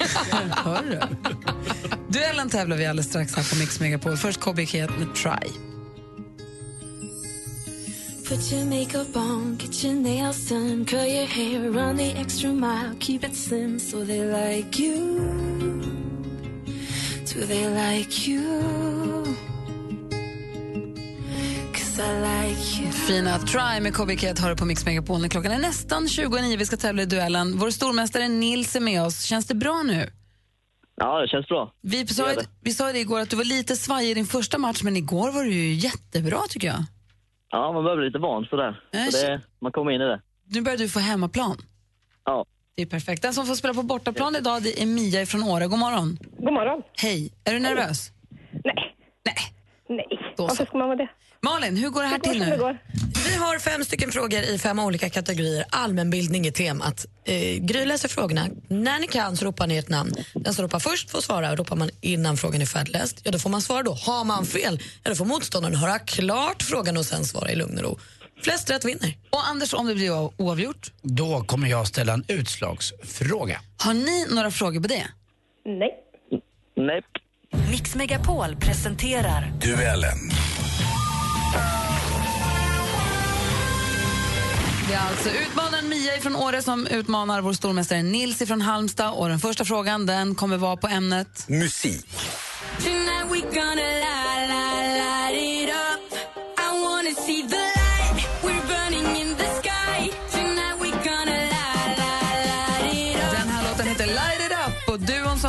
[0.50, 1.00] Hörru.
[2.14, 4.16] Duellen tävlar vi alldeles strax här på Mix Megapol.
[4.16, 5.50] Först KBK med Try.
[8.28, 12.94] Put your makeup on, get your nails done, curl your hair, run the extra mile,
[13.00, 15.20] keep it slim so they like you.
[17.34, 19.24] Do they like you?
[21.96, 22.92] Like.
[22.92, 25.28] Fina Try med KBK har du på Mix Megapol.
[25.28, 26.56] Klockan är nästan 29.
[26.56, 27.58] Vi ska tävla i duellen.
[27.58, 29.22] Vår stormästare Nils är med oss.
[29.22, 30.10] Känns det bra nu?
[30.96, 31.72] Ja, det känns bra.
[31.82, 32.26] Vi sa,
[32.60, 35.32] vi sa det igår att du var lite svajig i din första match, men igår
[35.32, 36.84] var du ju jättebra tycker jag.
[37.50, 38.80] Ja, man börjar bli lite van sådär.
[38.90, 40.20] Ja, Så det, man kommer in i det.
[40.44, 41.56] Nu börjar du få hemmaplan.
[42.24, 42.44] Ja.
[42.76, 43.22] Det är perfekt.
[43.22, 45.66] Den som får spela på bortaplan idag det är Mia från Åre.
[45.66, 46.18] God morgon.
[46.38, 46.82] God morgon.
[47.02, 47.32] Hej.
[47.44, 48.10] Är du nervös?
[48.64, 48.96] Nej.
[49.24, 49.34] Nej.
[49.88, 50.34] Nej.
[50.36, 51.08] Då Varför ska man vara det?
[51.42, 52.78] Malin, hur går det här till det nu?
[53.24, 55.64] Vi har fem stycken frågor i fem olika kategorier.
[55.70, 57.06] Allmänbildning är temat.
[57.24, 58.46] Eh, Gry läser frågorna.
[58.68, 60.14] När ni kan så ropar ni ett namn.
[60.34, 61.56] Den som ropar först får svara.
[61.56, 63.92] Ropar man innan frågan är färdigläst, ja då får man svara då.
[63.92, 67.78] Har man fel, ja då får motståndaren höra klart frågan och sen svara i lugn
[67.78, 67.98] och ro.
[68.42, 69.16] Flest rätt vinner.
[69.30, 70.10] Och Anders, om det blir
[70.42, 70.92] oavgjort?
[71.02, 73.60] Då kommer jag ställa en utslagsfråga.
[73.76, 75.06] Har ni några frågor på det?
[75.64, 75.90] Nej.
[76.76, 77.02] Nej.
[77.70, 80.18] Mix Megapol presenterar Duellen.
[84.94, 89.14] Är alltså utmanaren Mia från Åre som utmanar vår stormästare Nils från Halmstad.
[89.14, 91.48] Och den första frågan den kommer vara på ämnet...
[91.48, 92.06] Musik.
[92.78, 96.18] Tonight we gonna light, light, light it up.
[96.58, 97.73] I wanna see the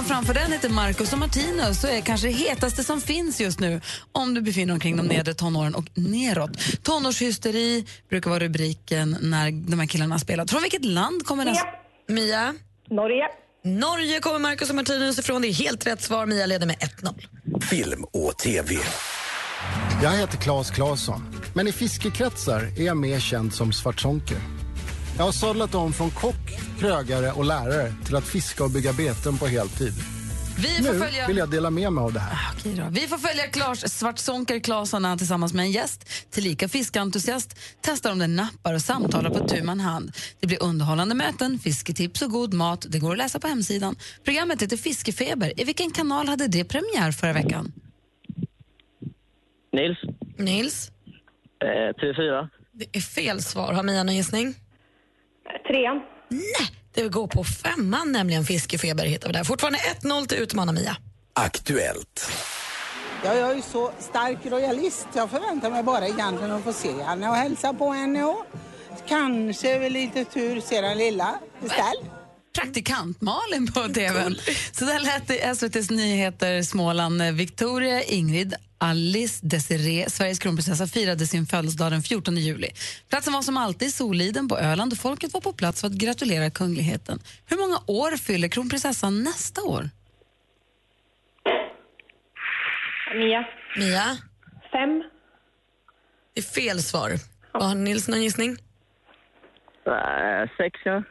[0.05, 3.81] framför den heter Marcus och Martinus och är kanske det hetaste som finns just nu
[4.11, 6.83] om du befinner dig omkring de nedre tonåren och neråt.
[6.83, 10.51] Tonårshysteri brukar vara rubriken när de här killarna har spelat.
[10.51, 11.65] Från vilket land kommer nästa?
[12.07, 12.53] Mia?
[12.89, 13.27] Norge.
[13.63, 15.41] Norge kommer Marcus och Martinus ifrån.
[15.41, 16.25] Det är helt rätt svar.
[16.25, 17.61] Mia leder med 1-0.
[17.61, 18.75] Film och TV.
[20.03, 24.37] Jag heter Claes Claesson, men i fiskekretsar är jag mer känd som Svartzonker.
[25.17, 26.35] Jag har sadlat om från kock,
[26.79, 29.93] krögare och lärare till att fiska och bygga beten på heltid.
[30.57, 31.27] Vi får Nu följa...
[31.27, 32.37] vill jag dela med mig av det här.
[32.59, 32.83] Okej då.
[32.91, 38.35] Vi får följa Klas Svartzonker han tillsammans med en gäst, tillika fiskentusiast, testar om den
[38.35, 40.11] nappar och samtalar på tu man hand.
[40.39, 42.85] Det blir underhållande möten, fisketips och god mat.
[42.89, 43.95] Det går att läsa på hemsidan.
[44.23, 45.61] Programmet heter Fiskefeber.
[45.61, 47.71] I vilken kanal hade det premiär förra veckan?
[49.73, 49.97] Nils?
[50.37, 50.91] Nils?
[51.63, 51.67] Eh,
[52.01, 52.49] TV4?
[52.71, 53.73] Det är fel svar.
[53.73, 54.55] Har Mia någon gissning?
[55.67, 56.01] Trean.
[56.29, 59.43] Nej, det går på femman, nämligen Fiskefeber hittar vi där.
[59.43, 60.97] Fortfarande 1-0 till utmana Mia.
[61.33, 62.31] Aktuellt.
[63.23, 65.07] Ja, jag är ju så stark royalist.
[65.13, 68.45] Jag förväntar mig bara egentligen att få se henne och hälsa på henne och
[69.07, 72.14] kanske med lite tur se den lilla istället.
[72.55, 74.35] Praktikant Malin på tvn.
[74.71, 77.21] Så där lät det SVTs nyheter Småland.
[77.21, 82.69] Victoria, Ingrid, Alice, Desiree, Sveriges kronprinsessa firade sin födelsedag den 14 juli.
[83.09, 86.49] Platsen var som alltid Soliden på Öland och folket var på plats för att gratulera
[86.49, 87.19] kungligheten.
[87.45, 89.89] Hur många år fyller kronprinsessan nästa år?
[93.15, 93.47] Mia.
[93.77, 94.17] Mia?
[94.71, 95.03] Fem.
[96.33, 97.11] Det är fel svar.
[97.51, 98.57] Har Nils någon gissning?
[99.85, 101.03] Eh, sex, ja.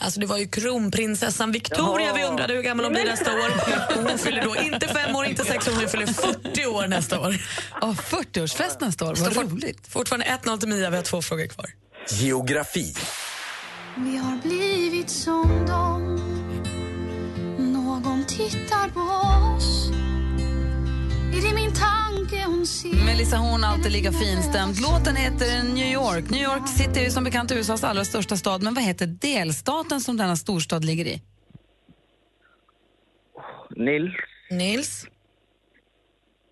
[0.00, 2.16] Alltså det var ju kronprinsessan Victoria Jaha.
[2.16, 3.50] vi undrade hur gammal hon blir nästa år.
[4.08, 7.36] Hon fyller då inte fem år, inte sex år, hon fyller 40 år nästa år.
[7.80, 9.86] Oh, 40-årsfest nästa år, vad roligt.
[9.88, 11.66] Fortfarande 1-0 till Mia, vi har två frågor kvar.
[12.10, 12.94] Geografi.
[13.96, 16.16] Vi har blivit som dem
[17.58, 19.00] Någon tittar på
[23.06, 24.80] Melissa Horn, alltid lika finstämd.
[24.80, 26.30] Låten heter New York.
[26.30, 30.00] New York City är ju som bekant USAs allra största stad, men vad heter delstaten
[30.00, 31.22] som denna storstad ligger i?
[33.76, 34.14] Nils?
[34.50, 35.06] Nils?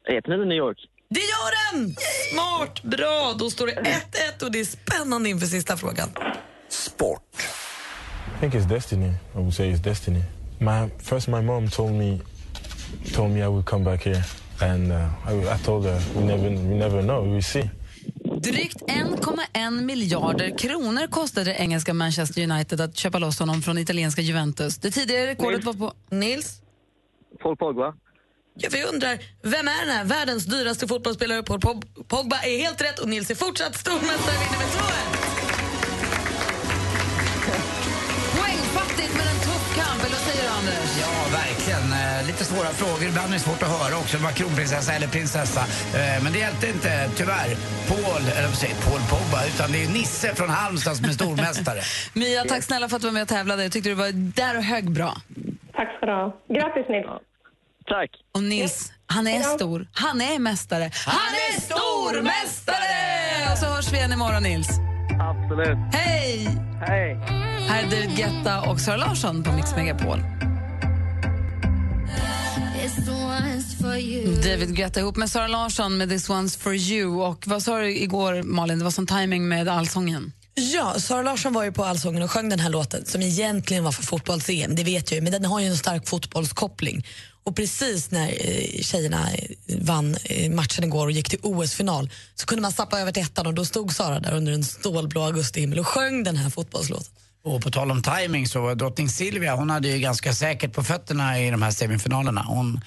[0.09, 0.79] Heter den New York?
[1.11, 1.97] Det gör den!
[2.33, 3.35] Smart, bra.
[3.39, 6.09] Då står det 1-1 och det är spännande inför sista frågan.
[8.37, 9.09] I think it's destiny.
[9.09, 10.23] I would say it's destiny.
[10.59, 12.19] My first, my mom told me,
[13.15, 14.23] told me I would come back here,
[14.61, 14.97] and uh,
[15.33, 17.23] I, I told her we never, we never know.
[17.25, 17.71] We will see.
[18.43, 24.23] Drygt 1,1 miljarder kronor kostade det engelska Manchester United att köpa loss honom från italienska
[24.23, 24.77] Juventus.
[24.79, 25.93] Det tidigare rekordet var på...
[26.11, 26.61] Nils?
[27.43, 27.95] Paul Pogba.
[28.61, 31.43] Ja, vi undrar, vem är den här världens dyraste fotbollsspelare?
[31.43, 34.79] Paul Pog- Pogba är helt rätt och Nils är fortsatt stormästare vinner med 2-1.
[38.39, 40.99] Poängfattigt men en tuff kamp, eller vad säger du Anders?
[41.01, 41.48] Ja, verkligen.
[42.29, 43.09] Lite svåra frågor.
[43.09, 45.61] Ibland är det svårt att höra också om det var kronprinsessa eller prinsessa.
[45.61, 47.51] Eh, men det hjälpte inte, tyvärr,
[47.89, 51.81] Paul, eller säger Paul Pogba, utan det är Nisse från Halmstad som är stormästare.
[52.13, 53.63] Mia, tack snälla för att du var med och tävlade.
[53.63, 55.17] Jag tyckte du var där och hög bra.
[55.77, 56.37] Tack ska du ha.
[56.49, 57.07] Grattis Nils.
[57.87, 58.11] Tack.
[58.33, 59.89] Och Nils, han är stor.
[59.93, 60.91] Han är mästare.
[61.07, 63.53] Han är stormästare!
[63.53, 64.69] Och så hörs vi igen imorgon, Nils.
[65.21, 65.79] Absolut.
[65.93, 66.49] Hej!
[66.87, 67.15] Hej.
[67.69, 70.19] Här är David Guetta och Sara Larsson på Mix Megapol.
[74.43, 77.23] David Guetta ihop med Sara Larsson med This One's For You.
[77.23, 78.79] Och vad sa du igår, Malin?
[78.79, 80.33] Det var sån timing med allsången.
[80.55, 83.93] Ja, Sara Larsson var ju på Allsången och sjöng den här låten som egentligen var
[83.93, 87.07] för fotbolls-EM, det vet jag ju, men den har ju en stark fotbollskoppling.
[87.45, 92.47] Och precis när eh, tjejerna eh, vann eh, matchen igår och gick till OS-final så
[92.47, 95.79] kunde man sappa över till ettan och då stod Sara där under en stålblå augustihimmel
[95.79, 97.13] och sjöng den här fotbollslåten.
[97.45, 101.41] Och på tal om timing så drottning Silvia hon hade ju ganska säkert på fötterna
[101.41, 102.43] i de här semifinalerna.
[102.43, 102.81] Hon,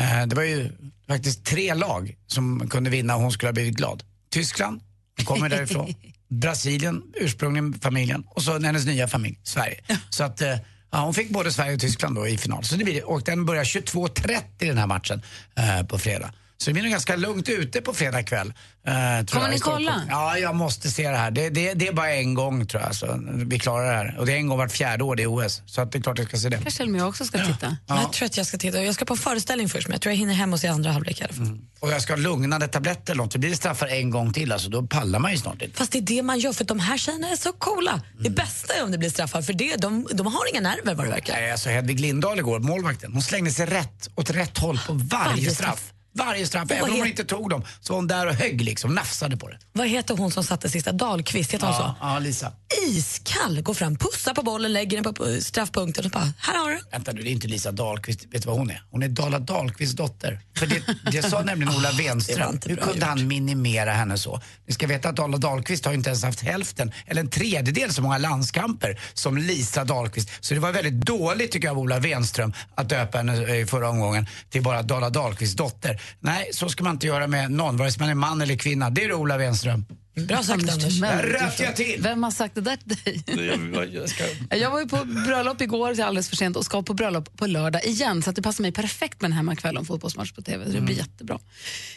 [0.00, 0.72] eh, det var ju
[1.08, 4.02] faktiskt tre lag som kunde vinna och hon skulle ha blivit glad.
[4.30, 4.80] Tyskland,
[5.16, 5.94] hon kommer därifrån.
[6.28, 9.80] Brasilien, ursprungligen familjen och så hennes nya familj, Sverige.
[10.10, 10.56] Så att eh,
[10.90, 12.64] ja, hon fick både Sverige och Tyskland då i final.
[12.64, 13.02] Så det blir, det.
[13.02, 15.22] och den börjar 22.30 den här matchen
[15.56, 16.32] eh, på fredag.
[16.60, 18.48] Så det blir nog ganska lugnt ute på fredag kväll.
[18.86, 18.92] eh,
[19.26, 20.02] Kommer ni kolla?
[20.10, 21.30] Ja, jag måste se det här.
[21.30, 22.94] Det, det, det är bara en gång tror jag.
[22.94, 24.16] Så vi klarar det här.
[24.18, 25.62] Och det är en gång vart fjärde år det är OS.
[25.66, 26.56] Så att det är klart jag ska se det.
[26.56, 27.76] Kanske till och med jag också ska titta.
[27.86, 28.82] Jag tror att jag ska titta.
[28.82, 31.20] Jag ska på föreställning först men jag tror jag hinner hem och se andra halvlek
[31.20, 31.58] i alla fall.
[31.80, 33.32] Och jag ska ha lugnande tabletter eller något.
[33.32, 34.68] Det blir det straffar en gång till alltså.
[34.70, 35.76] Då pallar man ju snart inte.
[35.78, 38.00] Fast det är det man gör för de här tjejerna är så coola.
[38.18, 41.06] Det bästa är om det blir straffar för det, de, de har inga nerver vad
[41.06, 41.32] det verkar.
[41.34, 45.30] Nej, alltså Hedvig Lindahl igår, målvakten, hon slängde sig rätt åt rätt håll på varje,
[45.30, 45.56] Varje straff.
[45.56, 45.92] straff.
[46.12, 46.70] Varje straff.
[46.70, 49.48] Även om hon inte tog dem så var hon där och högg liksom, nafsade på
[49.48, 49.58] det.
[49.72, 50.92] Vad heter hon som satte sista?
[50.92, 51.94] Dahlqvist, heter hon så?
[52.00, 52.52] Ja, Lisa.
[52.88, 56.80] Iskall, går fram, pussar på bollen, lägger den på straffpunkten och bara, här har du.
[56.92, 58.24] Vänta nu, det är inte Lisa Dahlqvist.
[58.30, 58.82] Vet du vad hon är?
[58.90, 60.40] Hon är Dala Dahlqvists dotter.
[60.56, 60.82] För det,
[61.12, 62.58] det sa nämligen Ola Ah, var Wenström.
[62.66, 64.40] Hur kunde han minimera henne så?
[64.66, 68.02] Ni ska veta att Dala Dahlqvist har inte ens haft hälften, eller en tredjedel så
[68.02, 70.30] många landskamper som Lisa Dahlqvist.
[70.40, 73.66] Så det var väldigt dåligt tycker jag av Ola Wenström att döpa henne eh, i
[73.66, 75.99] förra omgången till bara Dala Dahlqvists dotter.
[76.20, 78.90] Nej, så ska man inte göra med någon, vare sig man är man eller kvinna.
[78.90, 79.84] Det är du Ola Wenström.
[80.14, 81.00] Bra sagt Anders.
[81.00, 82.02] Där jag till!
[82.02, 84.58] Vem har sagt det där till dig?
[84.60, 87.84] Jag var ju på bröllop igår, alldeles för sent, och ska på bröllop på lördag
[87.84, 88.22] igen.
[88.22, 90.66] Så att det passar mig perfekt med en hemmakväll om fotbollsmatch på TV.
[90.66, 91.38] Så det blir jättebra.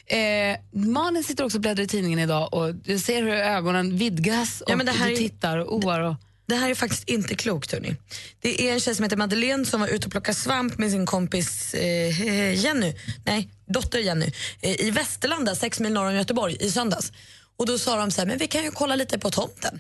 [0.05, 4.61] Eh, Malin sitter också och bläddrar i tidningen idag och jag ser hur ögonen vidgas
[4.61, 5.99] och Ja, men det här du tittar och oar.
[5.99, 6.15] Och...
[6.45, 7.71] Det här är faktiskt inte klokt.
[7.71, 7.95] Hörni.
[8.41, 11.05] Det är en tjej som heter Madeleine som var ute och plockade svamp med sin
[11.05, 14.31] kompis eh, Jenny, nej, dotter Jenny,
[14.61, 17.11] eh, i Västerlanda, sex mil norr om Göteborg, i söndags.
[17.57, 19.79] Och Då sa de så här, men vi kan ju kolla lite på tomten.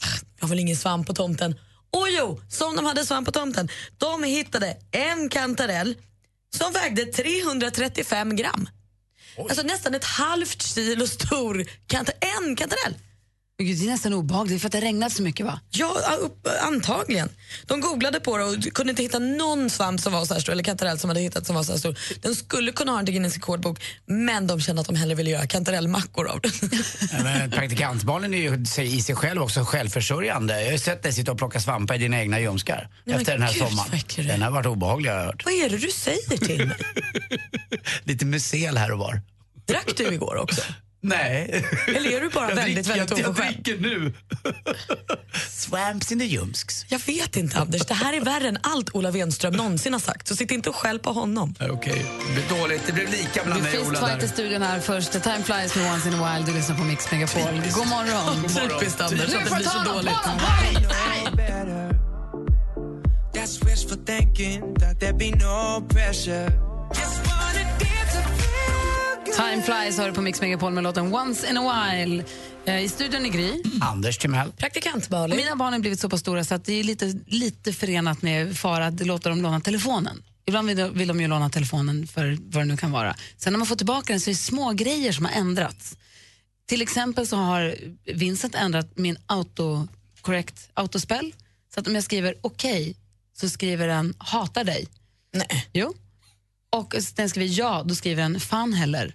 [0.00, 0.06] Ah,
[0.38, 1.54] Jag har väl ingen svamp på tomten.
[1.90, 3.68] Och jo, som de hade svamp på tomten.
[3.98, 5.96] De hittade en kantarell
[6.56, 8.68] som vägde 335 gram.
[9.38, 12.94] Alltså nästan ett halvt kilo stor kanta en kantarell.
[13.58, 15.60] Gud, det är nästan obehagligt för att det har regnat så mycket va?
[15.70, 17.28] Ja, upp, antagligen.
[17.66, 20.52] De googlade på det och kunde inte hitta någon svamp som var så här stor,
[20.52, 21.98] eller kantarell som hade hittat som var så här stor.
[22.20, 25.46] Den skulle kunna ha en Guinness rekordbok, men de kände att de hellre ville göra
[25.46, 26.52] kantarellmackor av den.
[27.12, 30.58] Ja, men Praktikantbarnen är ju i sig själv också självförsörjande.
[30.58, 33.32] Jag har ju sett dig sitta och plocka svampar i dina egna ljumskar men efter
[33.32, 34.00] den här gud, sommaren.
[34.16, 35.44] Den har varit obehaglig har jag hört.
[35.44, 36.76] Vad är det du säger till mig?
[38.04, 39.20] Lite musel här och var.
[39.66, 40.62] Drack du igår också?
[41.04, 41.64] Nej.
[41.86, 44.12] Eller är du bara jag väldigt, dricker, väldigt jag, jag dricker nu.
[45.50, 46.86] Swamps in the ljumsks.
[46.88, 50.28] Jag vet inte Anders, det här är värre än allt Ola Wenström någonsin har sagt,
[50.28, 51.54] så sitt inte och skäll på honom.
[51.60, 52.86] Okej, det blev dåligt.
[52.86, 55.12] Det blev lika mellan Du mig och Ola fight i studion här först.
[55.12, 56.46] Time flies med Once in a while.
[56.46, 57.42] Du lyssnar på Mix Megapol.
[57.74, 58.42] God morgon.
[58.42, 60.12] Typiskt Anders, att det blir så dåligt.
[63.34, 66.48] That's wishful thinking that there be no pressure.
[66.94, 67.91] Just wanna
[69.36, 72.24] Time flies hör du på Mix Megapol med låten Once in a while.
[72.64, 73.62] Eh, I studion är Gry.
[73.80, 74.52] Anders Timell.
[74.52, 75.36] Praktikant Malin.
[75.36, 78.58] Mina barn har blivit så pass stora så att det är lite, lite förenat med
[78.58, 80.22] fara att låta dem låna telefonen.
[80.44, 83.16] Ibland vill, vill de ju låna telefonen för vad det nu kan vara.
[83.36, 85.96] Sen när man får tillbaka den så är det små grejer som har ändrats.
[86.68, 87.74] Till exempel så har
[88.14, 91.34] Vincent ändrat min autocorrect autospell.
[91.74, 92.96] Så att om jag skriver okej
[93.36, 94.88] så skriver den hatar dig.
[95.32, 95.66] Nej.
[95.72, 95.94] Jo.
[96.72, 99.14] Och jag skriver ja, då skriver den fan heller.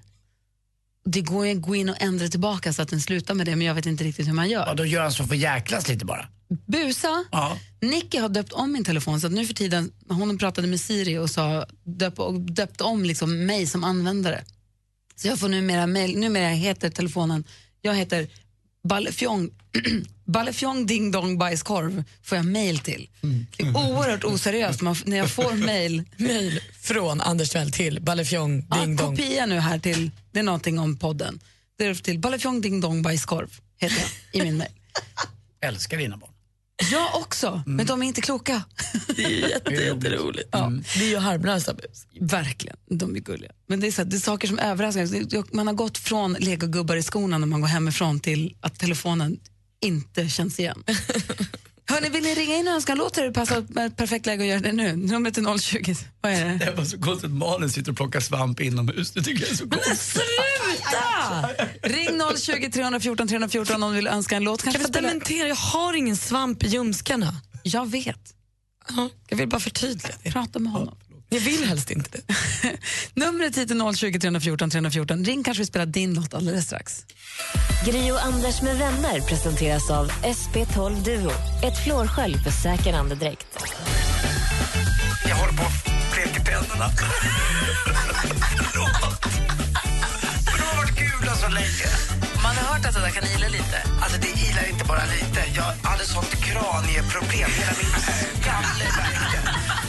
[1.10, 3.56] Det går ju att gå in och ändra tillbaka så att den slutar med det,
[3.56, 4.66] men jag vet inte riktigt hur man gör.
[4.68, 6.28] Ja, då gör han så för jäklas lite bara.
[6.66, 7.26] Busa.
[7.32, 7.58] Ja.
[7.82, 11.18] Nicky har döpt om min telefon så att nu för tiden, hon pratade med Siri
[11.18, 14.44] och sa, döp, och döpte om liksom mig som användare.
[15.16, 17.44] Så jag får numera mail, numera heter telefonen,
[17.82, 18.28] jag heter
[18.84, 19.50] Ballefjong,
[20.28, 23.10] Ballefjong ding dong bajskorv får jag mail till.
[23.58, 26.04] Det är oerhört oseriöst man, när jag får mail.
[26.18, 29.18] Mail från Anders Timell till Ballefjong ding dong.
[29.18, 31.40] kopia nu här till, det är någonting om podden.
[31.78, 33.98] Det är till Ballefjong ding dong bajskorv heter
[34.32, 34.72] jag i min mail.
[35.62, 36.32] Älskar dina barn.
[36.92, 38.64] Jag också, men de är inte kloka.
[39.16, 40.50] Det är jätte, jätteroligt.
[40.52, 40.72] Ja.
[40.96, 42.08] Det är ju harmlösa bus.
[42.20, 43.52] Verkligen, de är gulliga.
[43.68, 45.56] Men det är, så, här, det är saker som överraskar.
[45.56, 49.40] Man har gått från legogubbar i skorna när man går hemifrån till att telefonen
[49.82, 50.84] inte känns igen.
[51.90, 53.14] Hörni, vill ni ringa in och önska en låt?
[53.14, 54.96] Det passar ett perfekt läge att göra det nu.
[54.96, 55.96] Numret är 020.
[56.22, 56.66] Vad är det?
[56.66, 59.12] Det var så konstigt Malin sitter och plockar svamp inomhus.
[59.12, 59.98] Det tycker jag är så konstigt.
[60.00, 61.50] Sluta!
[61.84, 64.64] Ring 020 314 314 om någon vill önska en låt.
[64.64, 65.48] Kan Kanske vi få spela- dementera?
[65.48, 67.36] Jag har ingen svamp i ljumskarna.
[67.64, 68.34] Jag vet.
[68.90, 70.32] Ja, jag vill bara förtydliga det.
[70.32, 70.98] Prata med honom.
[71.30, 72.34] Jag vill helst inte det.
[73.14, 75.26] Numret hit är 020 314 314.
[75.26, 77.06] Ring kanske vi spelar din låt alldeles strax.
[77.86, 81.32] Gri och Anders med vänner presenteras av SP12 Duo.
[81.64, 83.48] Ett flårskölj för säker andedräkt.
[85.30, 86.90] Jag håller på att bleka tänderna.
[88.58, 89.26] Förlåt.
[90.46, 91.88] Men det har varit kul så länge.
[92.44, 93.78] Man har hört att det där kan ila lite.
[94.02, 95.44] Alltså det ilar inte bara lite.
[95.56, 97.50] Jag hade sånt kranieproblem.
[97.60, 97.92] Hela min
[98.42, 99.38] skalle värkte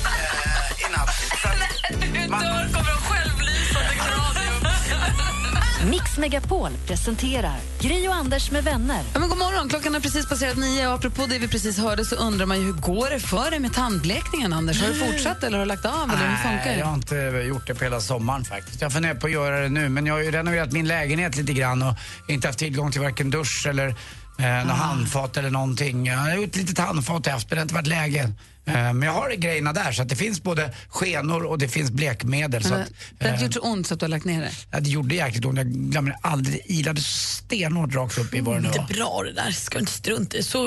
[0.05, 1.27] eh, i natt.
[1.44, 5.90] Att man- kommer de självlysande kranium.
[5.90, 9.02] Mix Megapol presenterar Gri och Anders med vänner.
[9.12, 12.05] Ja, men god morgon, klockan har precis passerat nio och apropå det vi precis hörde
[12.05, 14.82] så undrar man ju hur går det för dig med tandblekningen Anders?
[14.82, 16.78] Har du fortsatt eller har du lagt av eller hur funkar Nej, det?
[16.78, 17.15] jag har inte
[17.48, 18.81] gjort det på hela sommaren faktiskt.
[18.82, 21.52] Jag funderar på att göra det nu men jag har ju renoverat min lägenhet lite
[21.52, 21.94] grann och
[22.28, 23.89] inte haft tillgång till varken dusch eller
[24.39, 26.06] eh, något handfat eller någonting.
[26.06, 28.32] Jag har gjort ett litet handfat men det har inte varit läge.
[28.69, 31.90] Eh, men jag har grejerna där så att det finns både skenor och det finns
[31.90, 32.62] blekmedel.
[32.65, 32.89] Så Men att,
[33.19, 34.51] det har eh, inte gjort så ont så att du har lagt ner det?
[34.70, 35.57] ja, det gjorde jäkligt ont.
[35.59, 38.85] Jag glömde aldrig, det ilade stenhårt rakt upp i vad det nu Det var.
[38.90, 40.43] är bra det där, ska du inte strunta i.
[40.43, 40.66] Så,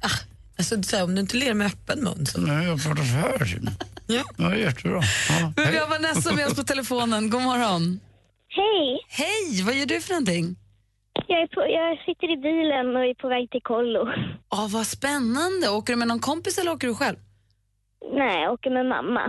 [0.00, 0.10] ah,
[0.58, 2.40] alltså, så här, om du inte ler med öppen mun så...
[2.40, 3.60] Nej, jag pratar så här.
[4.06, 4.22] Ja.
[4.36, 5.02] Ja, det är jättebra.
[5.28, 7.30] Ja, Men vi har Vanessa med oss på telefonen.
[7.30, 8.00] God morgon.
[8.48, 8.98] Hej!
[9.08, 10.56] Hej, vad gör du för någonting?
[11.26, 14.02] Jag, är på, jag sitter i bilen och är på väg till kollo.
[14.52, 15.68] Åh, vad spännande.
[15.70, 17.16] Åker du med någon kompis eller åker du själv?
[18.14, 19.20] Nej, jag åker med mamma.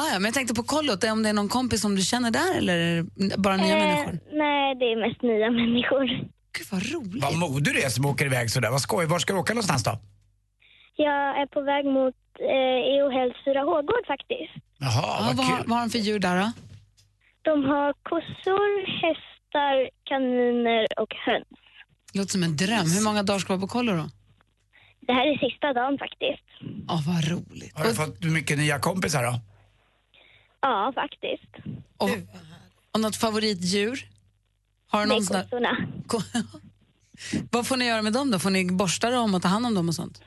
[0.00, 2.30] Ah, ja, men jag tänkte på kollot, om det är någon kompis som du känner
[2.30, 3.02] där eller
[3.46, 4.18] bara nya Eh, människor?
[4.44, 6.04] nej, det är mest nya människor.
[6.56, 7.22] Gud vad roligt.
[7.24, 8.70] Vad modig du är som åker iväg sådär.
[8.70, 9.06] Vad skoj.
[9.06, 9.90] Var ska du åka någonstans då?
[10.96, 14.54] Jag är på väg mot eh, EOHälls Fyra Hågård faktiskt.
[14.78, 15.64] Jaha, Ja, vad vad, har, kul.
[15.68, 16.52] vad har de för djur där då?
[17.42, 18.68] De har kossor,
[19.02, 19.27] hästar,
[20.04, 21.46] kaniner och höns.
[22.14, 22.86] Låter som en dröm.
[22.96, 24.08] Hur många dagar ska du vara på kollo då?
[25.00, 26.48] Det här är sista dagen faktiskt.
[26.88, 27.78] Ja, vad roligt.
[27.78, 29.40] Har du fått mycket nya kompisar då?
[30.60, 31.52] Ja, faktiskt.
[31.96, 32.10] Och,
[32.92, 34.06] och något favoritdjur?
[34.90, 35.42] Har du någon sån där...
[35.42, 35.76] kossorna.
[37.50, 38.38] Vad får ni göra med dem då?
[38.38, 40.22] Får ni borsta dem och ta hand om dem och sånt?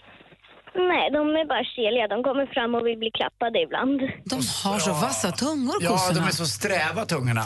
[0.75, 2.07] Nej, de är bara keliga.
[2.07, 4.01] De kommer fram och vill bli klappade ibland.
[4.25, 6.19] De har så vassa tungor, Ja, kossorna.
[6.19, 7.43] de är så sträva tungorna.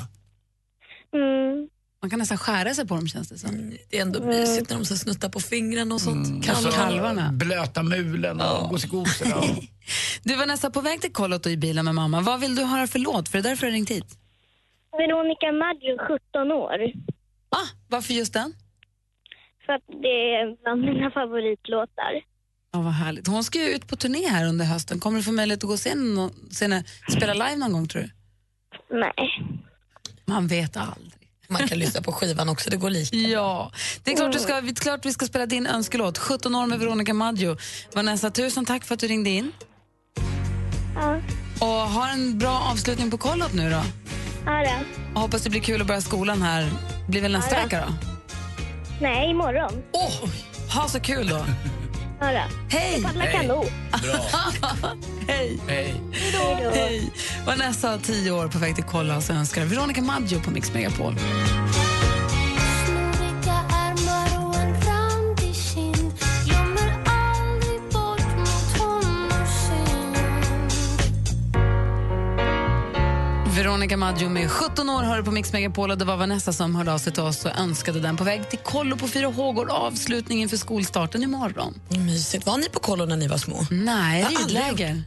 [1.15, 1.69] Mm.
[2.01, 3.69] Man kan nästan skära sig på dem känns det som.
[3.89, 6.27] Det är ändå mysigt när de så snuttar på fingrarna och sånt.
[6.37, 7.31] Och Kalv- så kalvarna.
[7.31, 9.35] Blöta mulen och gosikosorna.
[9.35, 9.45] och-
[10.23, 12.21] Du var nästan på väg till kollot och i bilen med mamma.
[12.21, 13.29] Vad vill du höra för låt?
[13.29, 14.17] För det är därför jag har ringt hit.
[14.91, 16.77] Veronica Maggio, 17 år.
[17.49, 18.53] Ah, varför just den?
[19.65, 22.13] För att det är bland mina favoritlåtar.
[22.73, 23.27] Ja, vad härligt.
[23.27, 24.99] Hon ska ju ut på turné här under hösten.
[24.99, 25.89] Kommer du få möjlighet att gå och se
[26.63, 26.83] henne
[27.17, 28.09] spela live någon gång tror du?
[28.99, 29.41] Nej.
[30.26, 31.11] Man vet aldrig.
[31.47, 33.15] Man kan lyssna på skivan också, det går lika.
[33.18, 33.72] Ja,
[34.03, 36.18] det är klart, du ska, det är klart vi ska spela din önskelåt.
[36.18, 37.57] 17 år med Veronica Maggio.
[37.93, 39.52] Vanessa, tusen tack för att du ringde in.
[40.95, 41.22] Ja,
[41.60, 43.81] Och ha en bra avslutning på kollot nu då.
[44.45, 44.80] ja.
[45.15, 46.69] Och hoppas det blir kul att börja skolan här.
[47.10, 47.64] blir väl nästa Ja, då.
[47.64, 47.93] vecka då?
[49.02, 49.84] Nej, imorgon.
[49.91, 50.30] Åh,
[50.76, 51.45] ha så kul då.
[52.34, 52.41] Då.
[52.69, 52.93] Hej!
[52.93, 53.72] Jag paddlar kanot.
[55.27, 55.60] Hej!
[55.68, 56.02] Hej.
[56.14, 56.69] Hej.
[56.73, 57.11] Hej!
[57.45, 60.73] Vanessa har tio år på väg till kolla och så önskar Veronica Maggio på Mix
[60.73, 61.15] Megapol.
[73.65, 76.93] Veronica Maggio med 17 år hör på Mix Megapol och det var Vanessa som hörde
[76.93, 80.49] av sig till oss och önskade den på väg till kollo på Fyra Hågård, avslutningen
[80.49, 81.79] för skolstarten imorgon.
[81.89, 82.45] Mysigt.
[82.45, 83.65] Var ni på kollo när ni var små?
[83.71, 85.03] Nej, ridläger.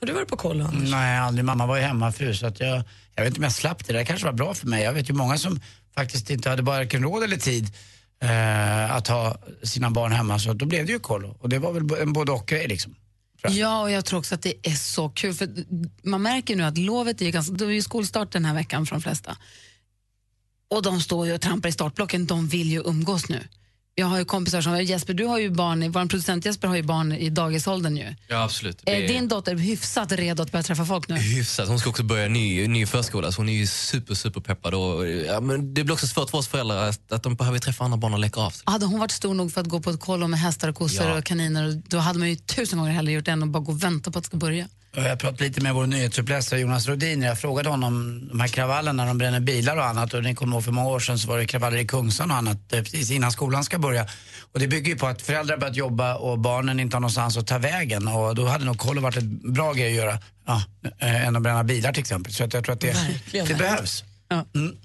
[0.00, 0.90] Har du varit på kollo, Anders?
[0.90, 1.44] Nej, aldrig.
[1.44, 2.82] Mamma var ju hemmafru så att jag,
[3.14, 3.92] jag vet inte om jag slapp det.
[3.92, 4.82] Det kanske var bra för mig.
[4.82, 5.60] Jag vet ju många som
[5.94, 7.74] faktiskt inte hade varken råd eller tid
[8.22, 11.36] eh, att ha sina barn hemma så då blev det ju kollo.
[11.40, 12.94] Och det var väl en både och-grej liksom.
[13.50, 15.34] Ja, och jag tror också att det är så kul.
[15.34, 15.48] För
[16.02, 17.54] Man märker nu att lovet är ganska...
[17.54, 19.36] Det är ju skolstart den här veckan för de flesta.
[20.68, 22.26] Och de står ju och trampar i startblocken.
[22.26, 23.48] De vill ju umgås nu.
[23.96, 24.82] Jag har ju kompisar som...
[24.82, 28.14] Jesper, du har ju barn, vår producent Jesper har ju barn i dagisåldern ju.
[28.28, 28.82] Ja, absolut.
[28.86, 31.14] Är Det din dotter hyfsat redo att börja träffa folk nu?
[31.14, 31.68] Hyfsat.
[31.68, 34.74] Hon ska också börja ny, ny förskola, så hon är ju super, super peppad.
[34.74, 37.84] Och, ja, men det blir också svårt för oss föräldrar att, att de behöver träffa
[37.84, 38.62] andra barn och leka av sig.
[38.66, 41.06] Hade hon varit stor nog för att gå på ett kollo med hästar och kossor
[41.08, 41.18] Ja.
[41.18, 43.72] och kaniner, då hade man ju tusen gånger hellre gjort det än att bara gå
[43.72, 44.68] och vänta på att det ska börja.
[44.96, 47.22] Jag pratade lite med vår nyhetsuppläsare Jonas Rodin.
[47.22, 50.14] Jag frågade honom om de här kravallerna när de bränner bilar och annat.
[50.14, 52.36] Och ni kommer ihåg för många år sedan så var det kravaller i Kungsan och
[52.36, 54.06] annat eh, precis innan skolan ska börja.
[54.52, 57.46] Och det bygger ju på att föräldrar börjat jobba och barnen inte har någonstans att
[57.46, 58.08] ta vägen.
[58.08, 60.18] Och då hade nog kollo varit ett bra grej att göra.
[60.46, 60.62] Ja,
[60.98, 62.32] eh, än att bränna bilar till exempel.
[62.32, 62.96] Så att jag tror att det,
[63.32, 64.04] det behövs.
[64.54, 64.76] Mm.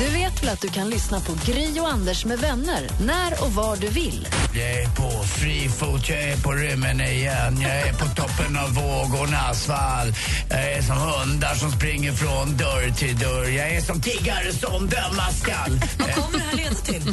[0.00, 3.52] Du vet väl att du kan lyssna på Gry och Anders med vänner när och
[3.52, 4.28] var du vill?
[4.54, 7.60] Jag är på free foot, jag är på rymmen igen.
[7.60, 10.12] Jag är på toppen av vågornas fall.
[10.50, 13.48] Jag är som hundar som springer från dörr till dörr.
[13.48, 15.80] Jag är som tiggare som dömas skall.
[15.98, 17.12] Vad kommer det här leda till?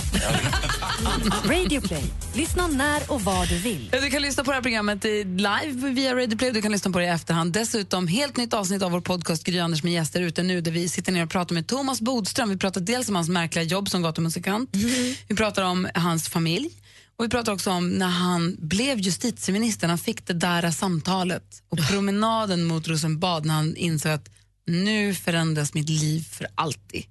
[1.45, 2.03] Radio Play.
[2.33, 3.89] Lyssna när och var du vill.
[3.91, 6.51] Du kan lyssna på det här programmet i live via Radio Play.
[6.51, 7.53] Du kan lyssna på det i efterhand.
[7.53, 10.89] Dessutom helt nytt avsnitt av vår podcast Gry Anders med gäster ute nu där vi
[10.89, 12.49] sitter ner och pratar med Thomas Bodström.
[12.49, 14.69] Vi pratar dels om hans märkliga jobb som gatumusikant.
[15.27, 16.69] Vi pratar om hans familj.
[17.17, 19.87] Och Vi pratar också om när han blev justitieminister.
[19.87, 24.29] Han fick det där samtalet och promenaden mot Rosenbad när han insåg att
[24.67, 27.03] nu förändras mitt liv för alltid.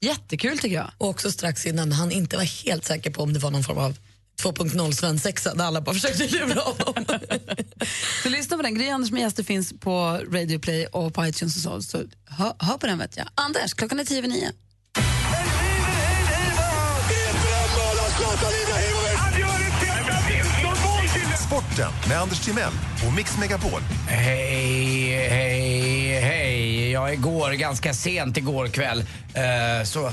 [0.00, 0.90] Jättekul tycker jag.
[0.98, 3.78] Och också strax innan han inte var helt säker på om det var någon form
[3.78, 3.98] av
[4.42, 7.04] 2.0 svensexa där alla bara försökte lura honom.
[8.22, 8.74] Så lyssna på den.
[8.74, 11.82] Gry Anders med gäster finns på Radio Play och på iTunes och så.
[11.82, 13.26] Så hör, hör på den vet jag.
[13.34, 14.52] Anders, klockan är tio över nio.
[21.50, 22.72] Sporten med Anders Timell
[23.06, 23.80] och Mix Megapol.
[24.08, 26.90] Hej, hej, hej.
[26.90, 28.98] Ja, igår, ganska sent igår kväll,
[29.34, 30.12] eh, så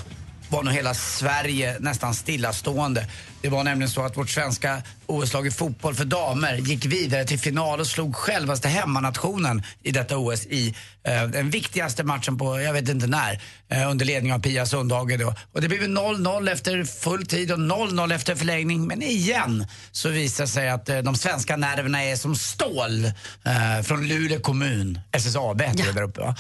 [0.50, 3.06] var nog hela Sverige nästan stillastående.
[3.42, 7.40] Det var nämligen så att vårt svenska OS-lag i fotboll för damer gick vidare till
[7.40, 12.74] final och slog självaste hemmanationen i detta OS i eh, den viktigaste matchen på, jag
[12.74, 15.34] vet inte när, eh, under ledning av Pia Sundhage då.
[15.52, 18.88] Och det blev 0-0 efter full tid och 0-0 efter förlängning.
[18.88, 24.08] Men igen så visar sig att eh, de svenska nerverna är som stål eh, från
[24.08, 26.36] Luleå kommun, SSAB heter det där uppe va?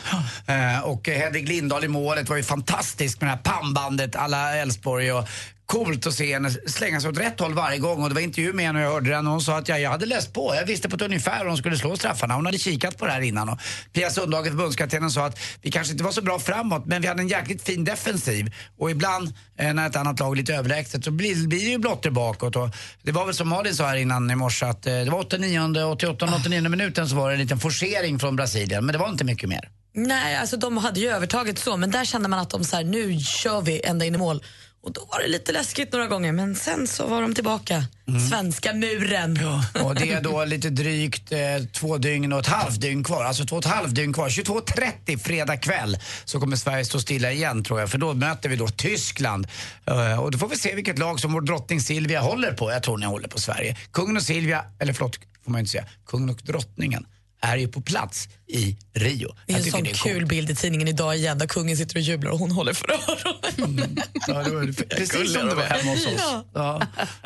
[0.48, 5.12] Eh, och Hedvig Lindahl i målet var ju fantastisk med det här pannbandet alla Älvsborg
[5.12, 5.28] och
[5.68, 8.04] coolt att se henne slänga sig åt rätt håll varje gång.
[8.04, 9.82] Och det var intervju med henne och jag hörde den och hon sa att jag,
[9.82, 10.56] jag hade läst på.
[10.56, 12.34] Jag visste på ett ungefär hur hon skulle slå straffarna.
[12.34, 13.50] Hon hade kikat på det här innan.
[13.50, 13.60] Och
[13.94, 17.22] Pia Sundhage, förbundskaptenen, sa att vi kanske inte var så bra framåt men vi hade
[17.22, 18.54] en jäkligt fin defensiv.
[18.78, 21.78] Och ibland eh, när ett annat lag är lite överlägset så blir, blir det ju
[21.78, 22.56] blotter bakåt.
[22.56, 22.70] Och
[23.04, 25.84] det var väl som Malin sa här innan i morse att eh, det var 89,
[25.84, 28.86] 88, 89 minuten så var det en liten forcering från Brasilien.
[28.86, 29.70] Men det var inte mycket mer.
[29.94, 32.84] Nej, alltså de hade ju övertaget så, men där kände man att de så här,
[32.84, 34.44] nu kör vi ända in i mål.
[34.88, 37.84] Och då var det lite läskigt några gånger, men sen så var de tillbaka.
[38.30, 39.40] Svenska muren.
[39.84, 41.40] Och det är då lite drygt eh,
[41.74, 43.24] två dygn och ett halvt dygn kvar.
[43.24, 44.30] Alltså två och ett halvt dygn kvar.
[44.30, 47.90] 22.30 fredag kväll så kommer Sverige stå stilla igen tror jag.
[47.90, 49.48] För då möter vi då Tyskland.
[49.86, 52.72] Eh, och då får vi se vilket lag som vår drottning Silvia håller på.
[52.72, 53.78] Jag tror ni håller på Sverige.
[53.92, 55.86] Kungen och Silvia, eller förlåt, får man inte säga.
[56.06, 57.06] Kungen och drottningen
[57.42, 59.36] är ju på plats i Rio.
[59.46, 61.96] Det är en sån det är kul bild i tidningen idag igen där kungen sitter
[61.96, 64.00] och jublar och hon håller för öronen.
[64.28, 66.14] Ja, det var precis som det var hemma hos oss.
[66.18, 66.46] Ja.
[66.54, 66.82] Ja.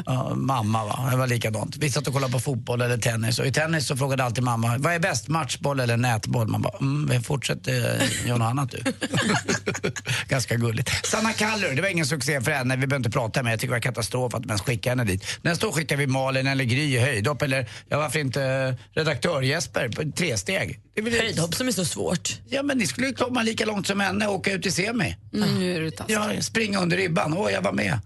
[0.05, 1.77] Ja, mamma va, det var likadant.
[1.77, 4.77] Vi satt och kollade på fotboll eller tennis och i tennis så frågade alltid mamma,
[4.77, 6.47] vad är bäst, matchboll eller nätboll?
[6.47, 8.83] Man bara, mm, vi fortsätter eh, göra något annat du.
[10.27, 11.05] Ganska gulligt.
[11.05, 13.71] Sanna Kallur, det var ingen succé för henne, vi behöver inte prata med Jag tycker
[13.71, 15.25] det var katastrof att ens skickade henne dit.
[15.41, 19.41] Nästa år skickar vi Malin eller Gry i höjdhopp eller, ja varför inte eh, redaktör
[19.41, 20.79] Jesper på tre steg.
[20.93, 22.39] Det Höjdhopp som är så svårt.
[22.49, 25.15] Ja men ni skulle ju komma lika långt som henne och åka ut i semi.
[25.33, 26.17] Mm, nu är det taskigt.
[26.35, 27.33] Ja, springa under ribban.
[27.33, 27.99] Åh, jag var med.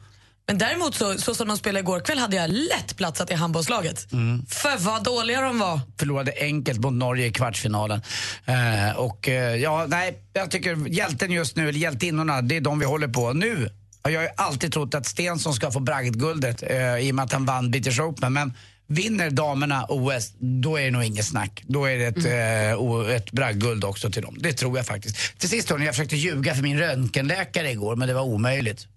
[0.47, 4.11] Men däremot så, så som de spelade igår kväll hade jag lätt platsat i handbollslaget.
[4.11, 4.45] Mm.
[4.45, 5.79] För vad dåliga de var.
[5.99, 8.01] Förlorade enkelt mot Norge i kvartsfinalen.
[8.45, 12.79] Eh, och eh, ja, nej, jag tycker hjälten just nu, eller hjältinnorna, det är de
[12.79, 13.33] vi håller på.
[13.33, 13.69] Nu
[14.03, 17.45] har jag alltid trott att Stensson ska få bragdguldet eh, i och med att han
[17.45, 18.33] vann British Open.
[18.33, 18.53] Men
[18.87, 21.63] Vinner damerna OS, då är det nog inget snack.
[21.67, 23.09] Då är det ett, Mm.
[23.09, 24.35] eh, ett bragdguld också till dem.
[24.39, 25.39] Det tror jag faktiskt.
[25.39, 28.87] Till sist hörni, jag försökte ljuga för min röntgenläkare igår, men det var omöjligt.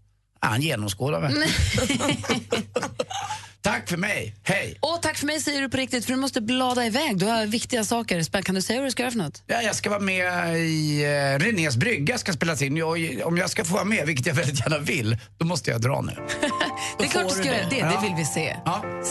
[0.41, 1.37] Han genomskådade mig.
[3.69, 4.79] Tack för mig, hej!
[4.81, 7.19] Och tack för mig säger du på riktigt, för du måste blada iväg.
[7.19, 8.43] Du har viktiga saker.
[8.43, 9.43] Kan du säga vad du ska göra för något?
[9.47, 12.77] Ja, jag ska vara med i uh, Renés brygga ska spelas in.
[12.77, 15.81] Jag, om jag ska få vara med, vilket jag väldigt gärna vill, då måste jag
[15.81, 16.13] dra nu.
[16.99, 17.69] Det är klart du ska göra det.
[17.71, 18.01] Det Ja.
[18.01, 18.57] vill vi se.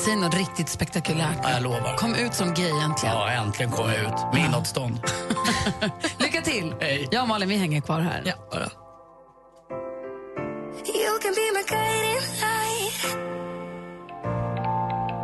[0.06, 1.38] Säg något riktigt spektakulärt.
[1.44, 1.98] Ja, jag lovar.
[1.98, 3.16] Kom ut som gay äntligen.
[3.16, 5.00] Ja, äntligen kom jag ut med inåtstånd.
[6.20, 6.74] Lycka till!
[7.12, 8.24] Jag och Malin, vi hänger kvar här.
[10.96, 13.18] You can be my guiding light.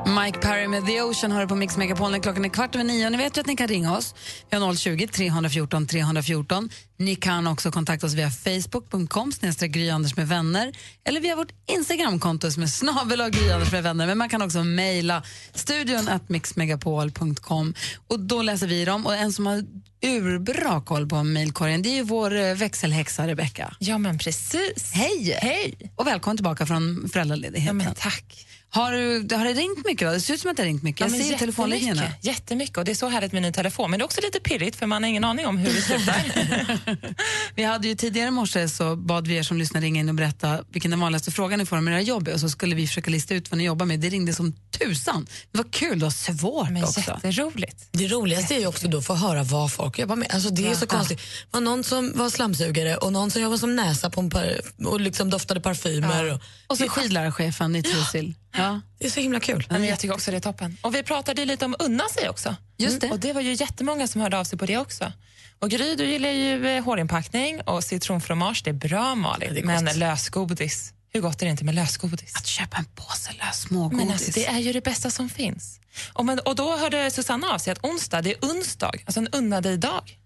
[0.06, 3.10] Mike Perry med The Ocean hör på Mix Megapol klockan är kvart över nio.
[3.10, 4.16] Ni vet ju att ni kan ringa oss.
[4.50, 6.70] Vi har 020 314 314.
[6.98, 10.74] Ni kan också kontakta oss via facebook.com Gry Anders med vänner
[11.08, 14.08] eller via vårt Instagramkonto som är snabel Gry Anders med vänner.
[14.08, 15.24] Men man kan också mejla
[15.54, 17.74] studion at mixmegapol.com
[18.08, 19.06] och då läser vi dem.
[19.06, 19.64] Och en som har
[20.06, 23.76] urbra koll på mejlkorgen det är ju vår eh, växelhäxa Rebecka.
[23.80, 24.92] Ja, men precis.
[24.94, 25.38] Hej!
[25.42, 25.92] Hej!
[25.96, 27.82] Och välkommen tillbaka från föräldraledigheten.
[27.86, 28.48] Ja, tack.
[28.76, 30.08] Har, du, har det ringt mycket?
[30.08, 30.14] Då?
[30.14, 31.12] Det ser ut som att det har ringt mycket.
[31.12, 32.04] Ja, Jag ser telefonlinjerna.
[32.22, 32.78] jättemycket.
[32.78, 33.92] Och det är så härligt med ny telefon.
[33.92, 36.16] Men det är också lite pirrigt för man har ingen aning om hur det slutar.
[37.56, 40.16] Vi hade ju tidigare i morse så bad vi er som lyssnar ringa in och
[40.16, 43.12] berätta vilken den vanligaste frågan ni får om era jobb och så skulle vi försöka
[43.12, 44.00] lista ut vad ni jobbar med.
[44.00, 45.28] Det ringde som tusan.
[45.52, 47.00] Det var kul, det var svårt Men också.
[47.00, 47.88] jätteroligt.
[47.92, 50.28] Det roligaste är ju också då att få höra vad folk jobbar med.
[50.34, 50.76] Alltså det är Ja.
[50.76, 51.18] så konstigt.
[51.18, 54.62] Det var någon som var slamsugare och någon som jobbade som näsa på en par,
[54.86, 56.26] och liksom doftade parfymer.
[56.26, 56.34] Ja.
[56.34, 58.34] Och, Och så skidlärarchefen i Trysil.
[58.58, 58.63] Ja.
[59.00, 59.68] Det är så himla kul.
[59.70, 60.78] Ja, men jag tycker också det är toppen.
[60.82, 62.56] Och vi pratade lite om unna sig också.
[62.78, 63.10] Just det.
[63.12, 65.12] Och det var ju jättemånga som hörde av sig på det också.
[65.60, 69.58] Och Gry, du gillar ju eh, hårinpackning och citronfromage, det är bra Malin.
[69.58, 72.36] är men lösgodis, hur gott är det inte med lösgodis?
[72.36, 73.98] Att köpa en påse lös smågodis.
[73.98, 75.80] Men alltså, det är ju det bästa som finns.
[76.14, 79.28] Och, men, och då hörde Susanna av sig att onsdag, det är onsdag, alltså en
[79.28, 80.20] unna dig-dag.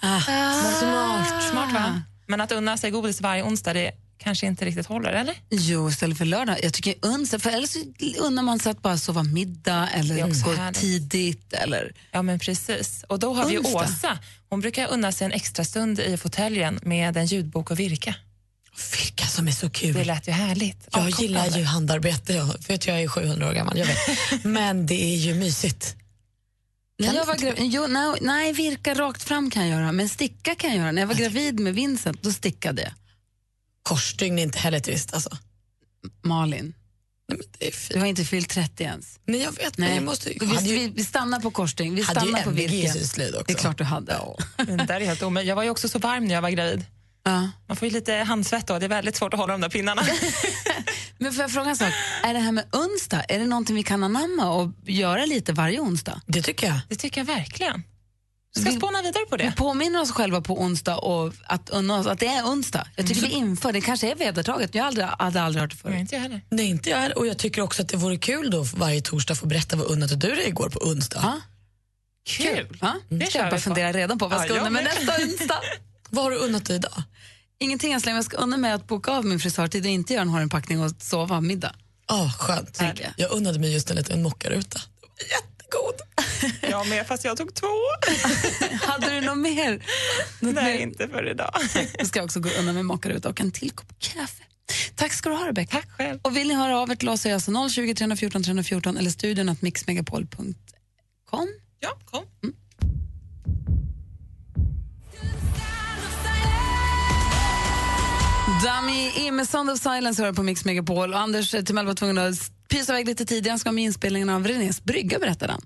[0.00, 1.50] ah, Smart.
[1.50, 2.02] Smart va?
[2.26, 3.92] Men att unna sig godis varje onsdag, det
[4.22, 5.34] kanske inte riktigt håller, eller?
[5.50, 6.56] Jo, istället för lördag.
[6.62, 7.78] Jag tycker onsdag, för eller så
[8.18, 10.80] unnar man sig att bara sova middag eller gå härligt.
[10.80, 11.52] tidigt.
[11.52, 11.92] Eller...
[12.10, 13.04] Ja, men precis.
[13.08, 13.78] Och då har vi Onsdag.
[13.78, 14.18] Åsa.
[14.48, 18.14] Hon brukar unna sig en extra stund i fåtöljen med en ljudbok och virka.
[18.98, 19.94] Vilka som är så kul.
[19.94, 20.88] Det lät ju härligt.
[20.92, 21.22] Jag Avkopplande.
[21.22, 23.98] gillar ju handarbete, jag vet jag är 700 år gammal, jag vet.
[24.44, 25.96] men det är ju mysigt.
[26.98, 30.54] När jag var gravid, jo, nej, nej, virka rakt fram kan jag göra, men sticka
[30.54, 30.92] kan jag göra.
[30.92, 32.92] När jag var gravid med Vincent, då stickade jag.
[33.82, 35.30] Korsstygn är inte heller trist alltså.
[36.24, 36.74] Malin,
[37.28, 39.18] Nej, men det är du har inte fyllt 30 ens.
[39.26, 39.94] Nej, jag vet, Nej.
[39.94, 40.32] jag måste...
[40.40, 42.92] vi, hade ju- vi, vi stannar på korsstygn, vi ju stannar på MVG i virke.
[42.92, 43.44] syslöjd också.
[43.46, 44.18] Det är klart du hade.
[44.56, 45.48] Men Det där är helt omöjligt.
[45.48, 46.84] Jag var ju också så varm när jag var gravid.
[47.24, 47.50] Ja.
[47.68, 48.78] Man får ju lite handsvett då.
[48.78, 50.02] Det är väldigt svårt att hålla de där pinnarna.
[51.18, 51.92] Men får jag fråga en sak?
[52.22, 55.80] Är det här med onsdag, är det någonting vi kan anamma och göra lite varje
[55.80, 56.20] onsdag?
[56.26, 56.80] Det tycker jag.
[56.88, 57.82] Det tycker jag verkligen.
[58.56, 59.52] Ska Vi- spåna vidare på Vi det.
[59.56, 62.86] påminner oss själva på onsdag och att, unna oss, att det är onsdag.
[62.96, 63.80] Jag tycker vi inför det.
[63.80, 64.74] kanske är vedertaget.
[64.74, 66.00] Jag har aldrig, hade aldrig hört det Nej, förut.
[66.00, 66.40] inte jag heller.
[66.48, 67.18] Nej, inte jag heller.
[67.18, 70.16] Och jag tycker också att det vore kul då varje torsdag få berätta vad unnade
[70.16, 71.20] du dig igår på onsdag.
[71.22, 71.40] Ja.
[72.28, 72.78] Kul.
[72.80, 72.94] Ja?
[73.08, 74.28] Det Det ska jag vi bara fundera redan på.
[74.28, 74.94] Vad Ja, ska jag unna mig med.
[75.06, 75.60] nästa onsdag?
[76.10, 77.02] Vad har du unnat dig idag?
[77.58, 78.18] Ingenting än så länge.
[78.18, 80.90] Jag ska unna mig att boka av min frisörtid och inte göra en hårinpackning och
[80.98, 81.74] sova middag.
[82.06, 82.78] Ah, skönt.
[82.80, 83.00] Jag.
[83.16, 84.80] Jag unnade mig just en liten mockaruta.
[85.72, 86.00] Jättegod.
[86.60, 87.66] Jag med, fast jag tog två.
[88.86, 89.84] Hade du något mer?
[90.40, 91.54] Nej, inte för idag.
[91.98, 94.44] Då ska jag också gå undan med mockaruta och en till kopp kaffe.
[94.96, 95.76] Tack ska du ha, Rebecca.
[95.76, 96.20] Tack själv.
[96.22, 99.48] Och vill ni höra av er till oss är alltså 020 314 314 eller studion
[99.48, 100.54] att mixmegapol.com.
[101.80, 102.24] Ja, kom.
[108.62, 111.14] Dummy med Sound of Silence hör på Mix Megapol.
[111.14, 113.52] Och Anders eh, Timell var tvungen att pysa iväg lite tidigare.
[113.52, 115.62] Han ska med inspelningen av Renés brygga, berättar han.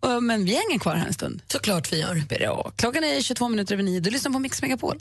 [0.00, 1.42] Och, men vi hänger kvar här en stund.
[1.46, 2.22] Såklart vi gör.
[2.28, 2.72] Bra.
[2.76, 4.00] Klockan är 22 minuter över nio.
[4.00, 4.98] Du lyssnar på Mix Megapol.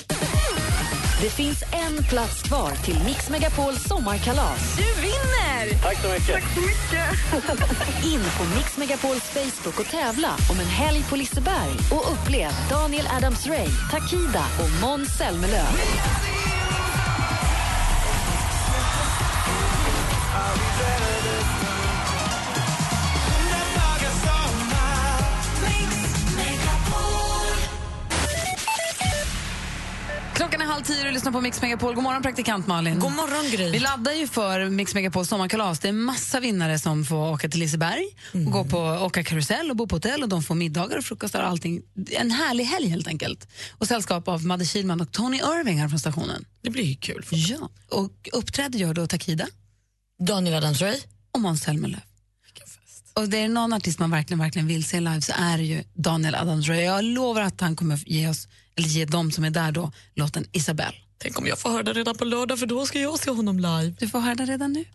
[1.21, 4.77] Det finns en plats kvar till Mix Megapols sommarkalas.
[4.77, 5.81] Du vinner!
[5.83, 6.43] Tack så mycket.
[8.05, 13.05] In på Mix Megapols Facebook och tävla om en helg på Liseberg och upplev Daniel
[13.05, 16.34] Adams-Ray, Takida och Måns Zelmerlöw.
[30.35, 31.95] Klockan är halv tio och lyssnar på Mix Megapol.
[31.95, 32.99] God morgon praktikant Malin.
[32.99, 33.71] God morgon Gry.
[33.71, 35.79] Vi laddar ju för Mix Megapols sommarkalas.
[35.79, 39.75] Det är massa vinnare som får åka till Liseberg och gå på, åka karusell och
[39.75, 41.81] bo på hotell och de får middagar och frukostar och allting.
[42.11, 43.47] En härlig helg helt enkelt.
[43.77, 46.45] Och sällskap av Madde Kihlman och Tony Irving här från stationen.
[46.61, 47.25] Det blir ju kul.
[47.31, 47.69] Ja.
[47.91, 49.47] Och uppträder gör då Takida
[50.19, 50.97] Daniel Adams-Ray.
[51.31, 52.01] och Måns Zelmerlöw.
[53.13, 55.83] Och det är någon artist man verkligen, verkligen vill se live så är det ju
[55.93, 56.81] Daniel Adams-Ray.
[56.81, 60.45] Jag lovar att han kommer ge oss, eller ge dem som är där då, låten
[60.51, 60.97] Isabelle.
[61.17, 63.59] Tänk om jag får höra det redan på lördag för då ska jag se honom
[63.59, 63.95] live.
[63.99, 64.85] Du får höra det redan nu.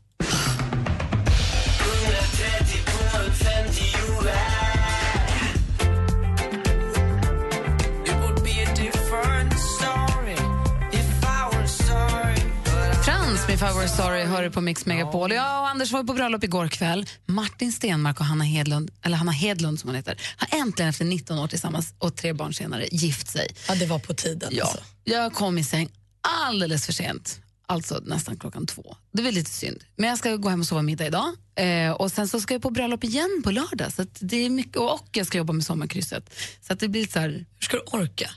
[13.61, 15.33] If I were sorry hör du på Mix Megapol.
[15.33, 17.07] Jag och Anders var på bröllop igår kväll.
[17.27, 21.39] Martin Stenmark och Hanna Hedlund, eller Hanna Hedlund som hon heter, har äntligen efter 19
[21.39, 23.49] år tillsammans och tre barn senare gift sig.
[23.69, 24.51] Ja, det var på tiden.
[24.53, 24.65] Ja.
[24.65, 24.79] Alltså.
[25.05, 25.89] Jag kom i säng
[26.21, 27.41] alldeles för sent.
[27.67, 28.97] Alltså nästan klockan två.
[29.13, 29.85] Det var lite synd.
[29.97, 31.29] Men jag ska gå hem och sova middag idag.
[31.55, 33.93] Eh, och Sen så ska jag på bröllop igen på lördag.
[33.93, 36.35] Så det är mycket, och jag ska jobba med sommarkrysset.
[36.61, 37.29] Så det blir så här...
[37.29, 38.31] Hur ska du orka?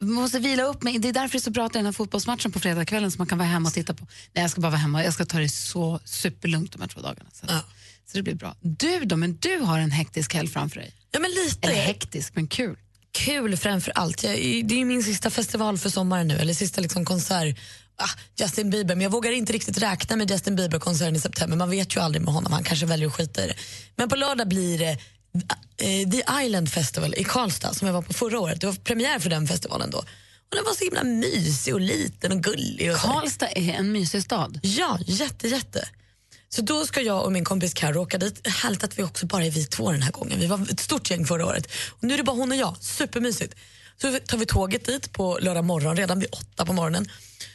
[0.00, 0.98] Man måste vila upp mig.
[0.98, 3.10] Det är därför det är så bra att det är den här fotbollsmatchen på fredagskvällen
[3.10, 4.06] så man kan vara hemma och titta på.
[4.32, 5.04] Nej, jag ska bara vara hemma.
[5.04, 7.30] Jag ska ta det så superlugnt de här två dagarna.
[7.32, 7.46] Så,
[8.06, 8.56] så det blir bra.
[8.60, 9.16] Du då?
[9.16, 10.94] Men du har en hektisk helg framför dig.
[11.10, 11.68] Ja, men lite.
[11.68, 12.76] Eller hektisk, men kul.
[13.12, 14.22] Kul framför allt.
[14.24, 17.58] Jag, det är min sista festival för sommaren nu, eller sista liksom konsert.
[17.96, 21.56] Ah, Justin Bieber, men jag vågar inte riktigt räkna med Justin Bieber-konserten i september.
[21.56, 23.54] Man vet ju aldrig med honom, han kanske väljer att skita i det.
[23.96, 24.98] Men på lördag blir det
[26.12, 28.60] The Island Festival i Karlstad som jag var på förra året.
[28.60, 29.98] Det var premiär för den festivalen då.
[29.98, 32.92] Och den var så himla mysig och liten och gullig.
[32.92, 32.96] Och.
[32.96, 34.60] Karlstad är en mysig stad.
[34.62, 35.88] Ja, jätte, jätte.
[36.48, 38.46] Så då ska jag och min kompis Karo åka dit.
[38.46, 40.40] Härligt att vi också bara är vi två den här gången.
[40.40, 41.66] Vi var ett stort gäng förra året.
[41.88, 42.76] Och nu är det bara hon och jag.
[42.80, 43.54] Supermysigt.
[44.00, 47.08] Så tar vi tåget dit på lördag morgon, redan vid åtta på morgonen.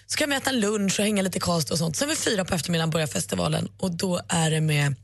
[0.07, 1.95] Så kan vi äta lunch och hänga lite Karlstad och sånt.
[1.95, 4.95] Sen vid fyra på eftermiddagen börjar festivalen och då är det med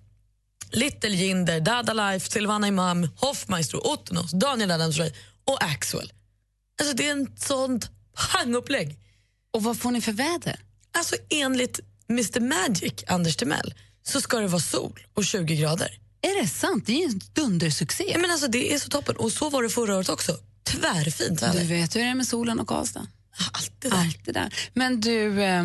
[0.71, 5.13] Little Jinder, Dada Life, Silvana Imam, Hoffmaestro, Otnos, Daniel Adams-Ray
[5.45, 6.11] och Axwell.
[6.81, 7.89] Alltså det är en sånt
[8.33, 8.97] pangupplägg.
[9.53, 10.59] Och vad får ni för väder?
[10.97, 11.79] Alltså enligt
[12.09, 13.73] Mr Magic, Anders Timell,
[14.03, 15.97] så ska det vara sol och 20 grader.
[16.21, 16.85] Är det sant?
[16.85, 18.03] Det är ju en dundersuccé.
[18.07, 19.15] Ja, men alltså, det är så toppen.
[19.15, 20.37] Och så var det förra året också.
[20.63, 21.59] Tvärfint väder.
[21.59, 23.07] Du vet hur det är med solen och Karlstad.
[23.51, 23.97] Alltid där.
[23.97, 24.53] Alltid där.
[24.73, 25.63] Men du, eh,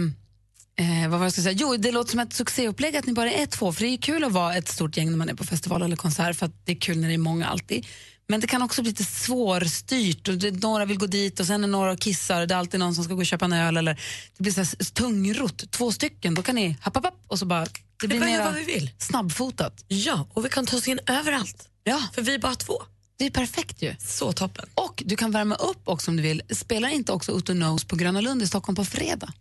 [0.77, 1.59] eh, vad var det jag skulle säga?
[1.61, 3.73] Jo, det låter som ett succéupplägg att ni bara är två.
[3.73, 5.97] För det är kul att vara ett stort gäng när man är på festival eller
[5.97, 7.87] konsert för att det är kul när det är många alltid.
[8.29, 10.29] Men det kan också bli lite svårstyrt.
[10.29, 12.59] Och det, några vill gå dit och sen är några och kissar och det är
[12.59, 13.77] alltid någon som ska gå och köpa en öl.
[13.77, 13.95] Eller
[14.37, 16.35] det blir så här tungrot, två stycken.
[16.35, 17.67] Då kan ni hoppa upp och så bara...
[18.01, 18.91] Det blir bara gör mer vad vi vill.
[18.99, 19.85] snabbfotat.
[19.89, 21.69] Ja, och vi kan ta oss in överallt.
[21.85, 22.03] Ja.
[22.15, 22.83] För vi är bara två.
[23.19, 23.95] Det är perfekt ju.
[23.99, 24.69] Så toppen.
[24.75, 26.43] Och du kan värma upp också om du vill.
[26.51, 29.33] Spelar inte också Otto Knows på Gröna Lund i Stockholm på fredag?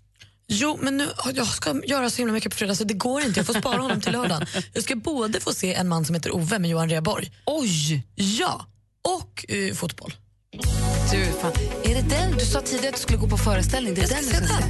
[0.47, 3.39] Jo, men nu, jag ska göra så himla mycket på fredag så det går inte.
[3.39, 4.47] Jag får spara honom till lördagen.
[4.73, 7.31] Jag ska både få se en man som heter Ove med Johan Rheborg.
[7.45, 8.07] Oj!
[8.15, 8.65] Ja,
[9.19, 10.13] och eh, fotboll.
[11.11, 11.51] Du, fan.
[11.83, 12.37] Är det den?
[12.37, 13.93] Du sa tidigare att du skulle gå på föreställning.
[13.93, 14.63] Det är Jag den ska du ska se.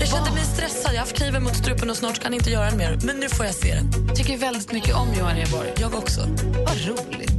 [0.00, 0.90] Jag kände mig stressad.
[0.90, 2.98] Jag har haft kniven mot strupen och snart ska han inte göra den mer.
[3.02, 4.16] Men nu får jag se den.
[4.16, 5.72] tycker väldigt mycket om Johan Rheborg.
[5.80, 6.20] Jag också.
[6.66, 7.30] Vad roligt.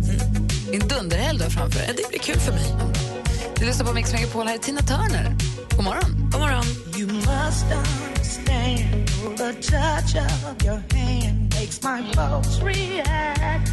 [0.74, 1.88] En dunderhelg du har framför dig.
[1.88, 2.66] Ja, det blir kul för mig.
[3.60, 4.48] Du lyssnar på Mix Megapol.
[4.48, 5.36] Här är Tina Turner.
[5.76, 6.30] God morgon.
[6.32, 6.66] God morgon.
[6.98, 9.08] You must understand
[9.38, 13.72] the touch of your hand makes my pulse react.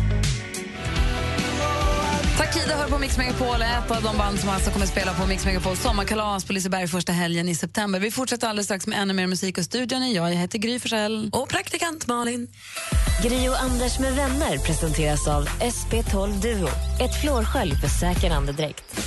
[2.38, 5.44] Takida hör på Mix Megapol, ett av de band som alltså kommer spela på Mix
[5.44, 8.00] Megapols sommarkalas på Liseberg första helgen i september.
[8.00, 10.12] Vi fortsätter alldeles strax med ännu mer musik och studion.
[10.12, 11.30] Jag heter Gry Forssell.
[11.32, 12.48] Och praktikant Malin.
[13.22, 16.68] Gri och Anders med vänner presenteras av SP12 Duo.
[17.00, 19.00] Ett flårskölj för säker andedräkt.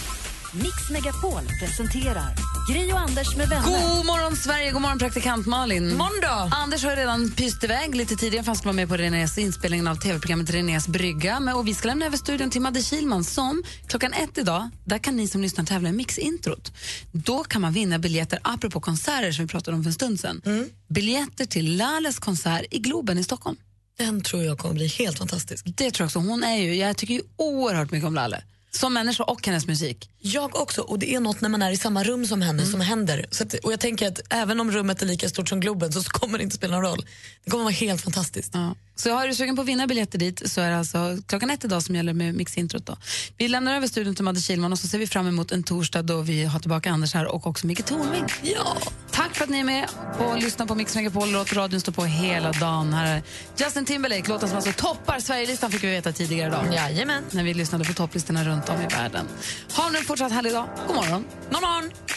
[0.52, 2.36] Mix Megapol presenterar
[2.70, 3.96] Gri och Anders med vänner.
[3.96, 4.72] God morgon, Sverige!
[4.72, 5.98] God morgon, praktikant Malin.
[6.22, 6.50] Då.
[6.52, 10.50] Anders har redan pyst iväg lite tidigare skulle vara med på Renés inspelningen av tv-programmet
[10.50, 11.40] Renés brygga.
[11.40, 14.98] Men, och vi ska lämna över studion till Madde Kilman som klockan ett idag, där
[14.98, 16.72] kan ni som lyssnar tävla i mixintrot.
[17.12, 20.42] Då kan man vinna biljetter, apropå konserter som vi pratade om för en stund sedan.
[20.46, 20.70] Mm.
[20.90, 23.58] Biljetter till Lales konsert i Globen i Stockholm.
[23.98, 25.66] Den tror jag kommer bli helt fantastisk.
[25.66, 26.20] Det tror jag också.
[26.20, 28.42] Hon är ju, jag tycker ju oerhört mycket om Lalle.
[28.78, 30.10] Som människa och hennes musik.
[30.20, 30.82] Jag också.
[30.82, 33.26] Och det är något när man är i samma rum som henne som händer.
[33.32, 36.04] Så att, och jag tänker att även om rummet är lika stort som Globen så
[36.04, 37.06] kommer det inte spela någon roll.
[37.44, 38.52] Det kommer vara helt fantastiskt.
[38.54, 38.76] Ja.
[38.98, 41.66] Så har du sugen på att vinna biljetter dit så är det alltså klockan ett
[41.66, 42.86] idag som gäller med mixintrot.
[42.86, 42.98] Då.
[43.38, 46.02] Vi lämnar över studion till Madde Kihlman och så ser vi fram emot en torsdag
[46.02, 48.26] då vi har tillbaka Anders här och också Micke Tornving.
[48.42, 48.78] Ja.
[49.12, 51.32] Tack för att ni är med och lyssnar på Mix Megapol.
[51.32, 52.94] Låt radion stå på hela dagen.
[52.94, 53.22] Här är
[53.58, 56.74] Justin Timberlake, låten som alltså toppar Sverigelistan fick vi veta tidigare idag.
[56.74, 57.24] Jajamän.
[57.32, 59.28] När vi lyssnade på topplistorna runt om i världen.
[59.76, 60.70] Ha nu en fortsatt härlig dag.
[60.88, 61.26] God morgon.
[61.52, 62.17] God morgon.